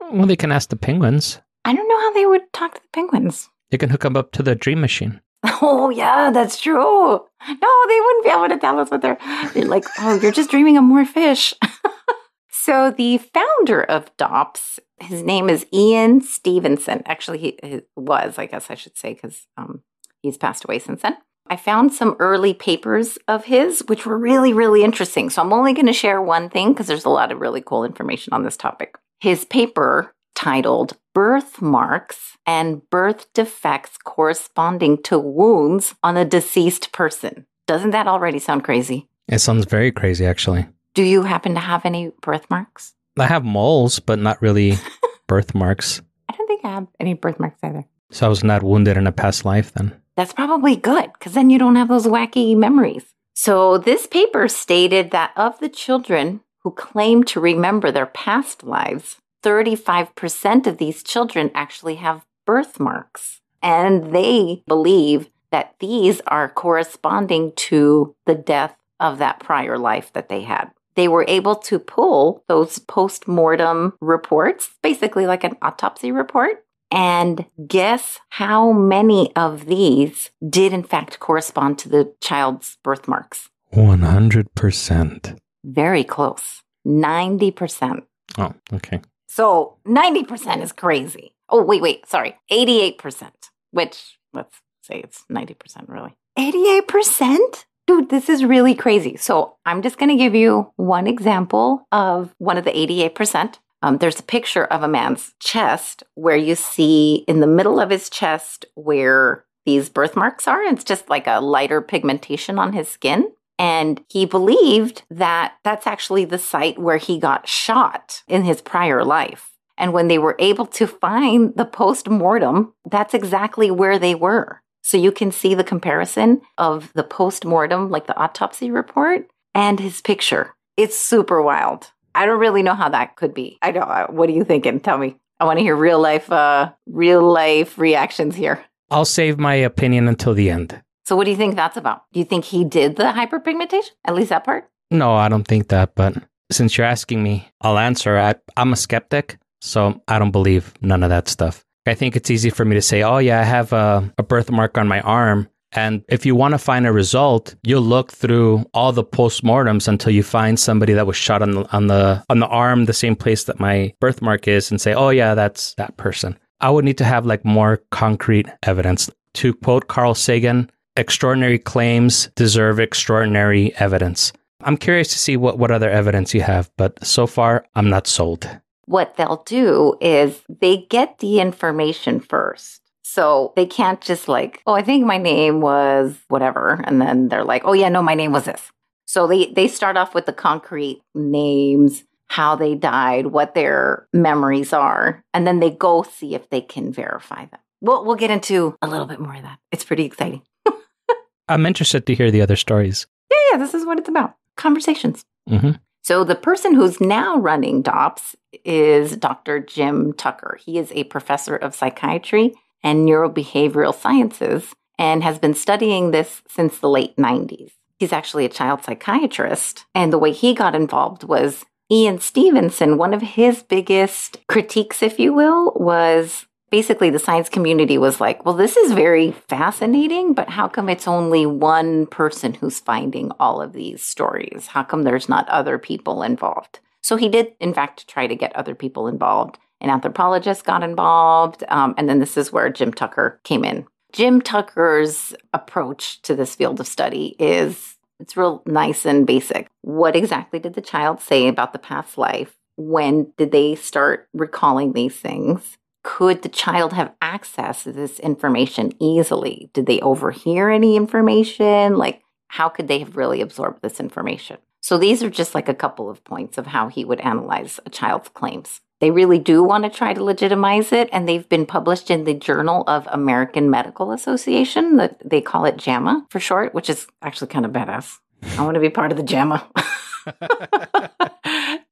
Well, 0.00 0.26
they 0.26 0.36
can 0.36 0.52
ask 0.52 0.68
the 0.68 0.76
penguins. 0.76 1.40
I 1.64 1.74
don't 1.74 1.88
know 1.88 2.00
how 2.00 2.12
they 2.12 2.26
would 2.26 2.52
talk 2.52 2.74
to 2.74 2.80
the 2.80 2.88
penguins. 2.92 3.48
They 3.70 3.78
can 3.78 3.90
hook 3.90 4.02
them 4.02 4.16
up 4.16 4.32
to 4.32 4.42
the 4.42 4.54
dream 4.54 4.80
machine. 4.80 5.20
Oh, 5.64 5.90
yeah, 5.90 6.30
that's 6.32 6.60
true. 6.60 6.76
No, 6.76 7.24
they 7.48 8.00
wouldn't 8.00 8.24
be 8.24 8.30
able 8.30 8.48
to 8.48 8.58
tell 8.58 8.80
us 8.80 8.90
what 8.90 9.00
they're, 9.00 9.18
they're 9.54 9.64
like, 9.64 9.84
oh, 10.00 10.18
you're 10.20 10.32
just 10.32 10.50
dreaming 10.50 10.76
of 10.76 10.82
more 10.82 11.04
fish. 11.04 11.54
so, 12.50 12.90
the 12.90 13.18
founder 13.18 13.82
of 13.82 14.16
DOPS, 14.16 14.80
his 14.98 15.22
name 15.22 15.48
is 15.48 15.66
Ian 15.72 16.20
Stevenson. 16.20 17.02
Actually, 17.06 17.38
he, 17.38 17.58
he 17.62 17.80
was, 17.96 18.38
I 18.38 18.46
guess 18.46 18.70
I 18.70 18.74
should 18.74 18.96
say, 18.96 19.14
because 19.14 19.46
um, 19.56 19.82
he's 20.20 20.36
passed 20.36 20.64
away 20.64 20.80
since 20.80 21.02
then. 21.02 21.16
I 21.52 21.56
found 21.56 21.92
some 21.92 22.16
early 22.18 22.54
papers 22.54 23.18
of 23.28 23.44
his, 23.44 23.80
which 23.86 24.06
were 24.06 24.16
really, 24.16 24.54
really 24.54 24.82
interesting. 24.82 25.28
So, 25.28 25.42
I'm 25.42 25.52
only 25.52 25.74
going 25.74 25.84
to 25.84 25.92
share 25.92 26.22
one 26.22 26.48
thing 26.48 26.72
because 26.72 26.86
there's 26.86 27.04
a 27.04 27.10
lot 27.10 27.30
of 27.30 27.42
really 27.42 27.60
cool 27.60 27.84
information 27.84 28.32
on 28.32 28.42
this 28.42 28.56
topic. 28.56 28.96
His 29.20 29.44
paper 29.44 30.14
titled 30.34 30.96
Birthmarks 31.12 32.38
and 32.46 32.88
Birth 32.88 33.30
Defects 33.34 33.98
Corresponding 33.98 35.02
to 35.02 35.18
Wounds 35.18 35.94
on 36.02 36.16
a 36.16 36.24
Deceased 36.24 36.90
Person. 36.90 37.44
Doesn't 37.66 37.90
that 37.90 38.08
already 38.08 38.38
sound 38.38 38.64
crazy? 38.64 39.10
It 39.28 39.40
sounds 39.40 39.66
very 39.66 39.92
crazy, 39.92 40.24
actually. 40.24 40.66
Do 40.94 41.02
you 41.02 41.22
happen 41.22 41.52
to 41.52 41.60
have 41.60 41.84
any 41.84 42.12
birthmarks? 42.22 42.94
I 43.18 43.26
have 43.26 43.44
moles, 43.44 44.00
but 44.00 44.18
not 44.18 44.40
really 44.40 44.78
birthmarks. 45.26 46.00
I 46.30 46.34
don't 46.34 46.46
think 46.46 46.64
I 46.64 46.70
have 46.70 46.86
any 46.98 47.12
birthmarks 47.12 47.58
either. 47.62 47.84
So 48.10 48.24
I 48.24 48.30
was 48.30 48.42
not 48.42 48.62
wounded 48.62 48.96
in 48.96 49.06
a 49.06 49.12
past 49.12 49.44
life 49.44 49.74
then. 49.74 50.01
That's 50.16 50.32
probably 50.32 50.76
good 50.76 51.12
because 51.14 51.32
then 51.32 51.50
you 51.50 51.58
don't 51.58 51.76
have 51.76 51.88
those 51.88 52.06
wacky 52.06 52.56
memories. 52.56 53.04
So, 53.34 53.78
this 53.78 54.06
paper 54.06 54.46
stated 54.46 55.10
that 55.10 55.32
of 55.36 55.58
the 55.58 55.70
children 55.70 56.40
who 56.62 56.70
claim 56.70 57.24
to 57.24 57.40
remember 57.40 57.90
their 57.90 58.06
past 58.06 58.62
lives, 58.62 59.16
35% 59.42 60.66
of 60.66 60.78
these 60.78 61.02
children 61.02 61.50
actually 61.54 61.96
have 61.96 62.26
birthmarks. 62.46 63.40
And 63.62 64.14
they 64.14 64.62
believe 64.66 65.30
that 65.50 65.74
these 65.78 66.20
are 66.26 66.48
corresponding 66.48 67.52
to 67.54 68.14
the 68.26 68.34
death 68.34 68.76
of 69.00 69.18
that 69.18 69.40
prior 69.40 69.78
life 69.78 70.12
that 70.12 70.28
they 70.28 70.42
had. 70.42 70.70
They 70.94 71.08
were 71.08 71.24
able 71.26 71.56
to 71.56 71.78
pull 71.78 72.44
those 72.48 72.78
post 72.78 73.26
mortem 73.26 73.94
reports, 74.00 74.70
basically 74.82 75.26
like 75.26 75.44
an 75.44 75.56
autopsy 75.62 76.12
report, 76.12 76.64
and 76.92 77.46
guess 77.66 78.20
how 78.28 78.70
many 78.70 79.34
of 79.34 79.66
these 79.66 80.30
did 80.46 80.72
in 80.72 80.82
fact 80.82 81.18
correspond 81.18 81.78
to 81.78 81.88
the 81.88 82.14
child's 82.20 82.76
birthmarks? 82.84 83.48
100%. 83.72 85.38
Very 85.64 86.04
close. 86.04 86.62
90%. 86.86 88.02
Oh, 88.36 88.52
okay. 88.72 89.00
So 89.26 89.78
90% 89.86 90.62
is 90.62 90.72
crazy. 90.72 91.34
Oh, 91.48 91.62
wait, 91.62 91.80
wait, 91.80 92.06
sorry. 92.06 92.36
88%, 92.50 93.30
which 93.70 94.18
let's 94.34 94.58
say 94.82 95.00
it's 95.00 95.24
90% 95.30 95.88
really. 95.88 96.14
88%? 96.38 97.64
Dude, 97.86 98.10
this 98.10 98.28
is 98.28 98.44
really 98.44 98.74
crazy. 98.74 99.16
So 99.16 99.56
I'm 99.64 99.82
just 99.82 99.98
going 99.98 100.10
to 100.10 100.22
give 100.22 100.34
you 100.34 100.72
one 100.76 101.06
example 101.06 101.86
of 101.90 102.34
one 102.38 102.58
of 102.58 102.64
the 102.64 102.70
88%. 102.70 103.54
Um, 103.82 103.98
there's 103.98 104.20
a 104.20 104.24
picture 104.24 104.64
of 104.64 104.82
a 104.82 104.88
man's 104.88 105.34
chest 105.40 106.04
where 106.14 106.36
you 106.36 106.54
see 106.54 107.24
in 107.26 107.40
the 107.40 107.46
middle 107.46 107.80
of 107.80 107.90
his 107.90 108.08
chest 108.08 108.64
where 108.74 109.44
these 109.66 109.88
birthmarks 109.88 110.46
are. 110.48 110.62
It's 110.62 110.84
just 110.84 111.08
like 111.08 111.26
a 111.26 111.40
lighter 111.40 111.80
pigmentation 111.80 112.58
on 112.58 112.72
his 112.72 112.88
skin. 112.88 113.32
And 113.58 114.04
he 114.08 114.24
believed 114.24 115.02
that 115.10 115.54
that's 115.62 115.86
actually 115.86 116.24
the 116.24 116.38
site 116.38 116.78
where 116.78 116.96
he 116.96 117.18
got 117.18 117.48
shot 117.48 118.22
in 118.26 118.44
his 118.44 118.60
prior 118.60 119.04
life. 119.04 119.50
And 119.76 119.92
when 119.92 120.08
they 120.08 120.18
were 120.18 120.36
able 120.38 120.66
to 120.66 120.86
find 120.86 121.54
the 121.56 121.64
post 121.64 122.08
mortem, 122.08 122.74
that's 122.88 123.14
exactly 123.14 123.70
where 123.70 123.98
they 123.98 124.14
were. 124.14 124.62
So 124.82 124.96
you 124.96 125.12
can 125.12 125.30
see 125.30 125.54
the 125.54 125.64
comparison 125.64 126.42
of 126.58 126.92
the 126.94 127.04
post 127.04 127.44
mortem, 127.44 127.90
like 127.90 128.06
the 128.06 128.16
autopsy 128.16 128.70
report, 128.70 129.28
and 129.54 129.78
his 129.78 130.00
picture. 130.00 130.54
It's 130.76 130.96
super 130.96 131.40
wild. 131.40 131.92
I 132.14 132.26
don't 132.26 132.38
really 132.40 132.62
know 132.62 132.74
how 132.74 132.88
that 132.88 133.16
could 133.16 133.34
be. 133.34 133.58
I 133.62 133.70
don't. 133.72 133.88
Uh, 133.88 134.06
what 134.08 134.28
are 134.28 134.32
you 134.32 134.44
thinking? 134.44 134.80
Tell 134.80 134.98
me. 134.98 135.16
I 135.40 135.44
want 135.44 135.58
to 135.58 135.62
hear 135.62 135.74
real 135.74 136.00
life, 136.00 136.30
uh, 136.30 136.72
real 136.86 137.22
life 137.22 137.76
reactions 137.76 138.36
here. 138.36 138.64
I'll 138.90 139.04
save 139.04 139.38
my 139.38 139.54
opinion 139.54 140.06
until 140.06 140.34
the 140.34 140.50
end. 140.50 140.80
So, 141.04 141.16
what 141.16 141.24
do 141.24 141.30
you 141.30 141.36
think 141.36 141.56
that's 141.56 141.76
about? 141.76 142.04
Do 142.12 142.20
you 142.20 142.24
think 142.24 142.44
he 142.44 142.64
did 142.64 142.96
the 142.96 143.04
hyperpigmentation? 143.04 143.90
At 144.04 144.14
least 144.14 144.28
that 144.28 144.44
part? 144.44 144.68
No, 144.90 145.14
I 145.14 145.28
don't 145.28 145.48
think 145.48 145.68
that. 145.68 145.94
But 145.94 146.14
since 146.52 146.76
you're 146.76 146.86
asking 146.86 147.22
me, 147.22 147.48
I'll 147.60 147.78
answer. 147.78 148.16
I, 148.18 148.34
I'm 148.56 148.72
a 148.72 148.76
skeptic, 148.76 149.38
so 149.60 150.00
I 150.06 150.18
don't 150.18 150.30
believe 150.30 150.74
none 150.80 151.02
of 151.02 151.10
that 151.10 151.28
stuff. 151.28 151.64
I 151.86 151.94
think 151.94 152.14
it's 152.14 152.30
easy 152.30 152.50
for 152.50 152.64
me 152.64 152.76
to 152.76 152.82
say, 152.82 153.02
oh, 153.02 153.18
yeah, 153.18 153.40
I 153.40 153.44
have 153.44 153.72
a, 153.72 154.12
a 154.16 154.22
birthmark 154.22 154.78
on 154.78 154.86
my 154.86 155.00
arm. 155.00 155.48
And 155.74 156.04
if 156.08 156.26
you 156.26 156.34
want 156.34 156.52
to 156.52 156.58
find 156.58 156.86
a 156.86 156.92
result, 156.92 157.54
you'll 157.62 157.82
look 157.82 158.12
through 158.12 158.66
all 158.74 158.92
the 158.92 159.04
postmortems 159.04 159.88
until 159.88 160.12
you 160.12 160.22
find 160.22 160.60
somebody 160.60 160.92
that 160.92 161.06
was 161.06 161.16
shot 161.16 161.42
on 161.42 161.52
the 161.52 161.76
on 161.76 161.86
the 161.86 162.22
on 162.28 162.40
the 162.40 162.46
arm, 162.46 162.84
the 162.84 162.92
same 162.92 163.16
place 163.16 163.44
that 163.44 163.60
my 163.60 163.94
birthmark 164.00 164.46
is, 164.46 164.70
and 164.70 164.80
say, 164.80 164.92
"Oh 164.92 165.08
yeah, 165.08 165.34
that's 165.34 165.74
that 165.74 165.96
person." 165.96 166.38
I 166.60 166.70
would 166.70 166.84
need 166.84 166.98
to 166.98 167.04
have 167.04 167.26
like 167.26 167.44
more 167.44 167.82
concrete 167.90 168.48
evidence. 168.62 169.10
To 169.34 169.54
quote 169.54 169.88
Carl 169.88 170.14
Sagan, 170.14 170.70
extraordinary 170.96 171.58
claims 171.58 172.28
deserve 172.36 172.78
extraordinary 172.78 173.74
evidence. 173.76 174.32
I'm 174.62 174.76
curious 174.76 175.08
to 175.08 175.18
see 175.18 175.36
what, 175.36 175.58
what 175.58 175.70
other 175.70 175.90
evidence 175.90 176.34
you 176.34 176.42
have, 176.42 176.70
but 176.76 177.04
so 177.04 177.26
far 177.26 177.66
I'm 177.74 177.90
not 177.90 178.06
sold. 178.06 178.48
What 178.86 179.16
they'll 179.16 179.42
do 179.44 179.96
is 180.00 180.42
they 180.48 180.86
get 180.88 181.18
the 181.18 181.40
information 181.40 182.20
first. 182.20 182.81
So 183.12 183.52
they 183.56 183.66
can't 183.66 184.00
just 184.00 184.26
like, 184.26 184.62
oh, 184.66 184.72
I 184.72 184.80
think 184.80 185.04
my 185.04 185.18
name 185.18 185.60
was 185.60 186.16
whatever. 186.28 186.82
And 186.84 186.98
then 186.98 187.28
they're 187.28 187.44
like, 187.44 187.60
oh, 187.66 187.74
yeah, 187.74 187.90
no, 187.90 188.00
my 188.02 188.14
name 188.14 188.32
was 188.32 188.46
this. 188.46 188.72
So 189.04 189.26
they, 189.26 189.52
they 189.52 189.68
start 189.68 189.98
off 189.98 190.14
with 190.14 190.24
the 190.24 190.32
concrete 190.32 191.02
names, 191.14 192.04
how 192.28 192.56
they 192.56 192.74
died, 192.74 193.26
what 193.26 193.54
their 193.54 194.08
memories 194.14 194.72
are, 194.72 195.22
and 195.34 195.46
then 195.46 195.60
they 195.60 195.68
go 195.68 196.04
see 196.04 196.34
if 196.34 196.48
they 196.48 196.62
can 196.62 196.90
verify 196.90 197.44
them. 197.44 197.60
We'll, 197.82 198.02
we'll 198.06 198.16
get 198.16 198.30
into 198.30 198.78
a 198.80 198.88
little 198.88 199.04
bit 199.04 199.20
more 199.20 199.36
of 199.36 199.42
that. 199.42 199.58
It's 199.70 199.84
pretty 199.84 200.06
exciting. 200.06 200.40
I'm 201.48 201.66
interested 201.66 202.06
to 202.06 202.14
hear 202.14 202.30
the 202.30 202.40
other 202.40 202.56
stories. 202.56 203.06
Yeah, 203.30 203.36
yeah, 203.50 203.58
this 203.58 203.74
is 203.74 203.84
what 203.84 203.98
it's 203.98 204.08
about 204.08 204.36
conversations. 204.56 205.22
Mm-hmm. 205.50 205.72
So 206.02 206.24
the 206.24 206.34
person 206.34 206.74
who's 206.74 206.98
now 206.98 207.36
running 207.36 207.82
DOPS 207.82 208.36
is 208.64 209.18
Dr. 209.18 209.60
Jim 209.60 210.14
Tucker. 210.14 210.58
He 210.64 210.78
is 210.78 210.90
a 210.92 211.04
professor 211.04 211.56
of 211.56 211.74
psychiatry 211.74 212.54
and 212.82 213.06
neurobehavioral 213.06 213.94
sciences 213.94 214.74
and 214.98 215.22
has 215.22 215.38
been 215.38 215.54
studying 215.54 216.10
this 216.10 216.42
since 216.48 216.78
the 216.78 216.88
late 216.88 217.16
90s. 217.16 217.72
He's 217.98 218.12
actually 218.12 218.44
a 218.44 218.50
child 218.50 218.82
psychiatrist, 218.82 219.84
and 219.94 220.12
the 220.12 220.18
way 220.18 220.32
he 220.32 220.54
got 220.54 220.74
involved 220.74 221.24
was 221.24 221.64
Ian 221.90 222.20
Stevenson, 222.20 222.96
one 222.96 223.12
of 223.12 223.20
his 223.20 223.62
biggest 223.62 224.38
critiques, 224.48 225.02
if 225.02 225.20
you 225.20 225.34
will, 225.34 225.72
was 225.76 226.46
basically 226.70 227.10
the 227.10 227.18
science 227.18 227.50
community 227.50 227.98
was 227.98 228.18
like, 228.18 228.46
well, 228.46 228.54
this 228.54 228.78
is 228.78 228.92
very 228.92 229.32
fascinating, 229.32 230.32
but 230.32 230.48
how 230.48 230.66
come 230.68 230.88
it's 230.88 231.06
only 231.06 231.44
one 231.44 232.06
person 232.06 232.54
who's 232.54 232.80
finding 232.80 233.30
all 233.38 233.60
of 233.60 233.74
these 233.74 234.02
stories? 234.02 234.68
How 234.68 234.82
come 234.82 235.02
there's 235.02 235.28
not 235.28 235.46
other 235.50 235.76
people 235.76 236.22
involved? 236.22 236.80
So 237.02 237.16
he 237.16 237.28
did, 237.28 237.52
in 237.60 237.74
fact, 237.74 238.08
try 238.08 238.26
to 238.26 238.34
get 238.34 238.56
other 238.56 238.74
people 238.74 239.06
involved. 239.06 239.58
An 239.82 239.90
anthropologist 239.90 240.64
got 240.64 240.82
involved. 240.82 241.64
Um, 241.68 241.94
and 241.98 242.08
then 242.08 242.20
this 242.20 242.36
is 242.36 242.52
where 242.52 242.70
Jim 242.70 242.92
Tucker 242.92 243.40
came 243.44 243.64
in. 243.64 243.86
Jim 244.12 244.40
Tucker's 244.40 245.34
approach 245.52 246.22
to 246.22 246.34
this 246.34 246.54
field 246.54 246.80
of 246.80 246.86
study 246.86 247.34
is 247.38 247.96
it's 248.20 248.36
real 248.36 248.62
nice 248.64 249.04
and 249.04 249.26
basic. 249.26 249.68
What 249.80 250.14
exactly 250.14 250.60
did 250.60 250.74
the 250.74 250.80
child 250.80 251.20
say 251.20 251.48
about 251.48 251.72
the 251.72 251.78
past 251.78 252.16
life? 252.16 252.56
When 252.76 253.32
did 253.36 253.50
they 253.50 253.74
start 253.74 254.28
recalling 254.32 254.92
these 254.92 255.16
things? 255.16 255.76
Could 256.04 256.42
the 256.42 256.48
child 256.48 256.92
have 256.92 257.14
access 257.20 257.84
to 257.84 257.92
this 257.92 258.20
information 258.20 258.92
easily? 259.00 259.70
Did 259.72 259.86
they 259.86 260.00
overhear 260.00 260.70
any 260.70 260.96
information? 260.96 261.96
Like, 261.96 262.22
how 262.48 262.68
could 262.68 262.88
they 262.88 263.00
have 263.00 263.16
really 263.16 263.40
absorbed 263.40 263.82
this 263.82 263.98
information? 263.98 264.58
So, 264.80 264.98
these 264.98 265.22
are 265.22 265.30
just 265.30 265.54
like 265.54 265.68
a 265.68 265.74
couple 265.74 266.10
of 266.10 266.24
points 266.24 266.58
of 266.58 266.66
how 266.66 266.88
he 266.88 267.04
would 267.04 267.20
analyze 267.20 267.78
a 267.86 267.90
child's 267.90 268.28
claims. 268.28 268.80
They 269.02 269.10
really 269.10 269.40
do 269.40 269.64
want 269.64 269.82
to 269.82 269.90
try 269.90 270.14
to 270.14 270.22
legitimize 270.22 270.92
it, 270.92 271.08
and 271.10 271.28
they've 271.28 271.48
been 271.48 271.66
published 271.66 272.08
in 272.08 272.22
the 272.22 272.34
Journal 272.34 272.84
of 272.86 273.08
American 273.10 273.68
Medical 273.68 274.12
Association. 274.12 274.96
That 274.96 275.18
they 275.28 275.40
call 275.40 275.64
it 275.64 275.76
JAMA 275.76 276.28
for 276.30 276.38
short, 276.38 276.72
which 276.72 276.88
is 276.88 277.08
actually 277.20 277.48
kind 277.48 277.66
of 277.66 277.72
badass. 277.72 278.18
I 278.56 278.62
want 278.62 278.76
to 278.76 278.80
be 278.80 278.90
part 278.90 279.10
of 279.10 279.16
the 279.16 279.24
JAMA. 279.24 279.68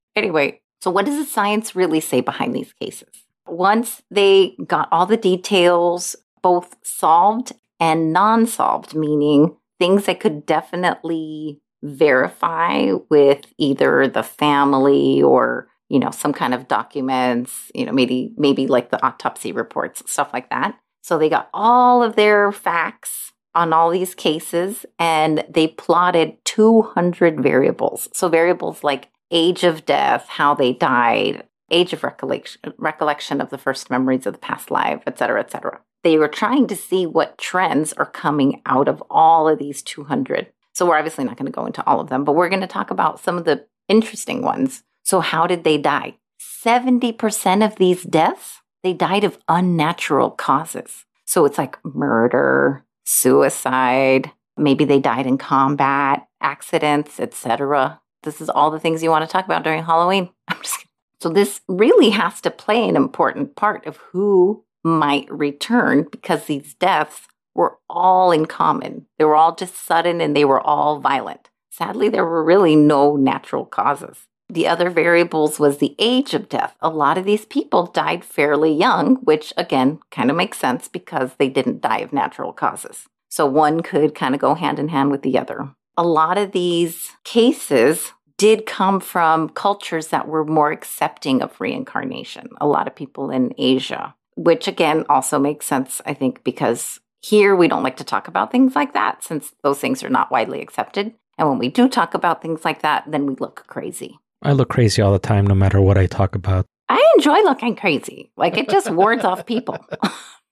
anyway, 0.16 0.60
so 0.80 0.92
what 0.92 1.04
does 1.04 1.16
the 1.16 1.24
science 1.24 1.74
really 1.74 1.98
say 1.98 2.20
behind 2.20 2.54
these 2.54 2.72
cases? 2.74 3.08
Once 3.44 4.02
they 4.12 4.54
got 4.64 4.88
all 4.92 5.04
the 5.04 5.16
details, 5.16 6.14
both 6.42 6.76
solved 6.84 7.50
and 7.80 8.12
non 8.12 8.46
solved, 8.46 8.94
meaning 8.94 9.56
things 9.80 10.06
that 10.06 10.20
could 10.20 10.46
definitely 10.46 11.60
verify 11.82 12.92
with 13.08 13.46
either 13.58 14.06
the 14.06 14.22
family 14.22 15.20
or 15.20 15.69
you 15.90 15.98
know, 15.98 16.10
some 16.10 16.32
kind 16.32 16.54
of 16.54 16.68
documents, 16.68 17.70
you 17.74 17.84
know, 17.84 17.92
maybe 17.92 18.32
maybe 18.38 18.66
like 18.66 18.90
the 18.90 19.04
autopsy 19.04 19.52
reports, 19.52 20.02
stuff 20.10 20.30
like 20.32 20.48
that. 20.48 20.78
So 21.02 21.18
they 21.18 21.28
got 21.28 21.50
all 21.52 22.02
of 22.02 22.16
their 22.16 22.52
facts 22.52 23.32
on 23.54 23.72
all 23.72 23.90
these 23.90 24.14
cases 24.14 24.86
and 24.98 25.44
they 25.48 25.66
plotted 25.66 26.36
200 26.44 27.42
variables. 27.42 28.08
So 28.14 28.28
variables 28.28 28.84
like 28.84 29.08
age 29.32 29.64
of 29.64 29.84
death, 29.84 30.26
how 30.28 30.54
they 30.54 30.72
died, 30.72 31.44
age 31.70 31.92
of 31.92 32.04
recollection, 32.04 32.72
recollection 32.78 33.40
of 33.40 33.50
the 33.50 33.58
first 33.58 33.90
memories 33.90 34.26
of 34.26 34.34
the 34.34 34.38
past 34.38 34.70
life, 34.70 35.02
et 35.06 35.18
cetera, 35.18 35.40
et 35.40 35.50
cetera. 35.50 35.80
They 36.04 36.16
were 36.16 36.28
trying 36.28 36.68
to 36.68 36.76
see 36.76 37.04
what 37.04 37.36
trends 37.36 37.92
are 37.94 38.06
coming 38.06 38.62
out 38.64 38.86
of 38.86 39.02
all 39.10 39.48
of 39.48 39.58
these 39.58 39.82
200. 39.82 40.52
So 40.72 40.86
we're 40.86 40.98
obviously 40.98 41.24
not 41.24 41.36
going 41.36 41.46
to 41.46 41.52
go 41.52 41.66
into 41.66 41.84
all 41.86 42.00
of 42.00 42.08
them, 42.08 42.22
but 42.24 42.34
we're 42.34 42.48
going 42.48 42.60
to 42.60 42.66
talk 42.68 42.92
about 42.92 43.18
some 43.18 43.36
of 43.36 43.44
the 43.44 43.66
interesting 43.88 44.42
ones 44.42 44.84
so, 45.02 45.20
how 45.20 45.46
did 45.46 45.64
they 45.64 45.78
die? 45.78 46.16
70% 46.40 47.64
of 47.64 47.76
these 47.76 48.02
deaths, 48.02 48.60
they 48.82 48.92
died 48.92 49.24
of 49.24 49.38
unnatural 49.48 50.30
causes. 50.30 51.04
So, 51.24 51.44
it's 51.44 51.58
like 51.58 51.78
murder, 51.84 52.84
suicide, 53.04 54.30
maybe 54.56 54.84
they 54.84 55.00
died 55.00 55.26
in 55.26 55.38
combat, 55.38 56.26
accidents, 56.40 57.18
etc. 57.18 58.00
This 58.22 58.40
is 58.40 58.50
all 58.50 58.70
the 58.70 58.80
things 58.80 59.02
you 59.02 59.10
want 59.10 59.28
to 59.28 59.32
talk 59.32 59.44
about 59.44 59.64
during 59.64 59.84
Halloween. 59.84 60.30
so, 61.20 61.28
this 61.28 61.60
really 61.68 62.10
has 62.10 62.40
to 62.42 62.50
play 62.50 62.88
an 62.88 62.96
important 62.96 63.56
part 63.56 63.86
of 63.86 63.96
who 64.12 64.64
might 64.82 65.30
return 65.30 66.06
because 66.10 66.44
these 66.44 66.74
deaths 66.74 67.28
were 67.54 67.78
all 67.88 68.32
in 68.32 68.46
common. 68.46 69.06
They 69.18 69.24
were 69.24 69.36
all 69.36 69.54
just 69.54 69.84
sudden 69.84 70.20
and 70.20 70.36
they 70.36 70.44
were 70.44 70.60
all 70.60 71.00
violent. 71.00 71.50
Sadly, 71.70 72.08
there 72.08 72.24
were 72.24 72.44
really 72.44 72.76
no 72.76 73.16
natural 73.16 73.64
causes. 73.64 74.26
The 74.50 74.66
other 74.66 74.90
variables 74.90 75.60
was 75.60 75.78
the 75.78 75.94
age 76.00 76.34
of 76.34 76.48
death. 76.48 76.74
A 76.80 76.88
lot 76.90 77.16
of 77.16 77.24
these 77.24 77.44
people 77.44 77.86
died 77.86 78.24
fairly 78.24 78.72
young, 78.72 79.16
which 79.16 79.52
again 79.56 80.00
kind 80.10 80.28
of 80.28 80.36
makes 80.36 80.58
sense 80.58 80.88
because 80.88 81.34
they 81.38 81.48
didn't 81.48 81.82
die 81.82 82.00
of 82.00 82.12
natural 82.12 82.52
causes. 82.52 83.06
So 83.28 83.46
one 83.46 83.80
could 83.80 84.16
kind 84.16 84.34
of 84.34 84.40
go 84.40 84.54
hand 84.56 84.80
in 84.80 84.88
hand 84.88 85.12
with 85.12 85.22
the 85.22 85.38
other. 85.38 85.70
A 85.96 86.02
lot 86.02 86.36
of 86.36 86.50
these 86.50 87.12
cases 87.22 88.12
did 88.38 88.66
come 88.66 88.98
from 88.98 89.50
cultures 89.50 90.08
that 90.08 90.26
were 90.26 90.44
more 90.44 90.72
accepting 90.72 91.42
of 91.42 91.60
reincarnation. 91.60 92.48
A 92.60 92.66
lot 92.66 92.88
of 92.88 92.96
people 92.96 93.30
in 93.30 93.54
Asia, 93.56 94.16
which 94.34 94.66
again 94.66 95.04
also 95.08 95.38
makes 95.38 95.64
sense, 95.66 96.00
I 96.04 96.14
think, 96.14 96.42
because 96.42 96.98
here 97.22 97.54
we 97.54 97.68
don't 97.68 97.84
like 97.84 97.98
to 97.98 98.04
talk 98.04 98.26
about 98.26 98.50
things 98.50 98.74
like 98.74 98.94
that 98.94 99.22
since 99.22 99.52
those 99.62 99.78
things 99.78 100.02
are 100.02 100.10
not 100.10 100.32
widely 100.32 100.60
accepted. 100.60 101.14
And 101.38 101.48
when 101.48 101.58
we 101.58 101.68
do 101.68 101.88
talk 101.88 102.14
about 102.14 102.42
things 102.42 102.64
like 102.64 102.82
that, 102.82 103.04
then 103.06 103.26
we 103.26 103.36
look 103.36 103.64
crazy. 103.68 104.18
I 104.42 104.52
look 104.52 104.68
crazy 104.70 105.02
all 105.02 105.12
the 105.12 105.18
time, 105.18 105.46
no 105.46 105.54
matter 105.54 105.80
what 105.80 105.98
I 105.98 106.06
talk 106.06 106.34
about. 106.34 106.66
I 106.88 107.12
enjoy 107.16 107.42
looking 107.42 107.76
crazy. 107.76 108.30
Like 108.36 108.56
it 108.56 108.68
just 108.68 108.90
wards 108.90 109.24
off 109.24 109.46
people. 109.46 109.78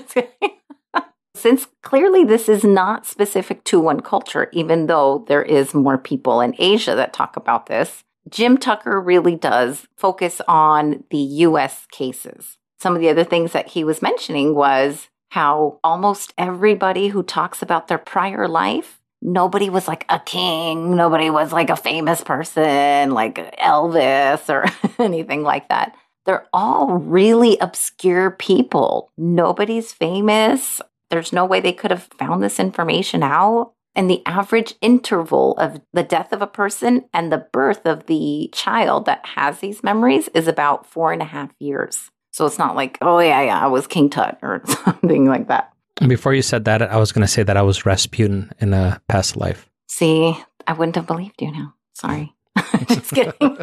Since 1.35 1.67
clearly 1.83 2.25
this 2.25 2.49
is 2.49 2.65
not 2.65 3.07
specific 3.07 3.65
to 3.65 3.81
one 3.81 4.01
culture, 4.01 4.49
even 4.53 4.87
though 4.87 5.25
there 5.29 5.43
is 5.43 5.75
more 5.75 5.99
people 5.99 6.41
in 6.41 6.55
Asia 6.59 6.95
that 6.95 7.13
talk 7.13 7.37
about 7.37 7.67
this, 7.67 8.05
Jim 8.31 8.57
Tucker 8.57 9.01
really 9.01 9.37
does 9.37 9.87
focus 9.97 10.41
on 10.49 11.05
the 11.11 11.19
US 11.19 11.87
cases. 11.91 12.57
Some 12.81 12.95
of 12.95 13.01
the 13.01 13.09
other 13.09 13.25
things 13.25 13.53
that 13.53 13.69
he 13.69 13.85
was 13.85 14.01
mentioning 14.01 14.55
was 14.55 15.09
how 15.31 15.81
almost 15.83 16.33
everybody 16.39 17.09
who 17.09 17.23
talks 17.23 17.61
about 17.61 17.89
their 17.89 17.99
prior 17.99 18.47
life, 18.47 19.01
nobody 19.25 19.71
was 19.71 19.89
like 19.89 20.05
a 20.09 20.21
king, 20.21 20.95
nobody 20.95 21.31
was 21.31 21.53
like 21.53 21.71
a 21.71 21.77
famous 21.77 22.23
person 22.23 23.11
like 23.11 23.59
Elvis 23.59 24.49
or 24.49 24.67
anything 25.03 25.43
like 25.43 25.69
that. 25.71 25.97
They're 26.27 26.47
all 26.53 26.99
really 26.99 27.59
obscure 27.59 28.31
people. 28.31 29.11
Nobody's 29.19 29.93
famous. 29.93 30.81
There's 31.11 31.33
no 31.33 31.45
way 31.45 31.61
they 31.61 31.73
could 31.73 31.91
have 31.91 32.09
found 32.19 32.43
this 32.43 32.61
information 32.61 33.23
out. 33.23 33.73
And 33.97 34.11
the 34.11 34.23
average 34.27 34.75
interval 34.81 35.53
of 35.59 35.81
the 35.93 36.03
death 36.03 36.33
of 36.33 36.43
a 36.43 36.49
person 36.49 37.05
and 37.13 37.31
the 37.31 37.47
birth 37.53 37.87
of 37.87 38.07
the 38.07 38.51
child 38.53 39.07
that 39.07 39.25
has 39.25 39.61
these 39.61 39.85
memories 39.85 40.29
is 40.35 40.49
about 40.49 40.87
four 40.87 41.13
and 41.13 41.23
a 41.23 41.27
half 41.27 41.51
years. 41.61 42.11
So 42.33 42.47
it's 42.47 42.59
not 42.59 42.75
like, 42.75 42.99
oh, 43.01 43.21
yeah, 43.21 43.43
yeah, 43.43 43.61
I 43.61 43.69
was 43.69 43.87
King 43.87 44.11
Tut 44.11 44.39
or 44.43 44.63
something 44.85 45.27
like 45.27 45.47
that. 45.49 45.74
Before 46.07 46.35
you 46.35 46.43
said 46.43 46.65
that, 46.65 46.83
I 46.83 46.97
was 46.97 47.13
going 47.13 47.23
to 47.23 47.29
say 47.29 47.43
that 47.43 47.57
I 47.57 47.63
was 47.63 47.87
Rasputin 47.87 48.53
in 48.61 48.75
a 48.75 49.01
past 49.09 49.37
life. 49.37 49.71
See, 49.89 50.37
I 50.67 50.73
wouldn't 50.73 50.97
have 50.97 51.07
believed 51.07 51.41
you 51.41 51.53
now. 51.53 51.75
Sorry. 51.95 52.35
Just 52.89 53.13
kidding. 53.13 53.33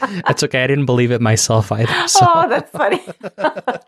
That's 0.00 0.42
okay. 0.42 0.64
I 0.64 0.66
didn't 0.66 0.86
believe 0.86 1.10
it 1.10 1.20
myself 1.20 1.70
either. 1.72 2.08
So. 2.08 2.20
Oh, 2.22 2.48
that's 2.48 2.70
funny. 2.70 3.00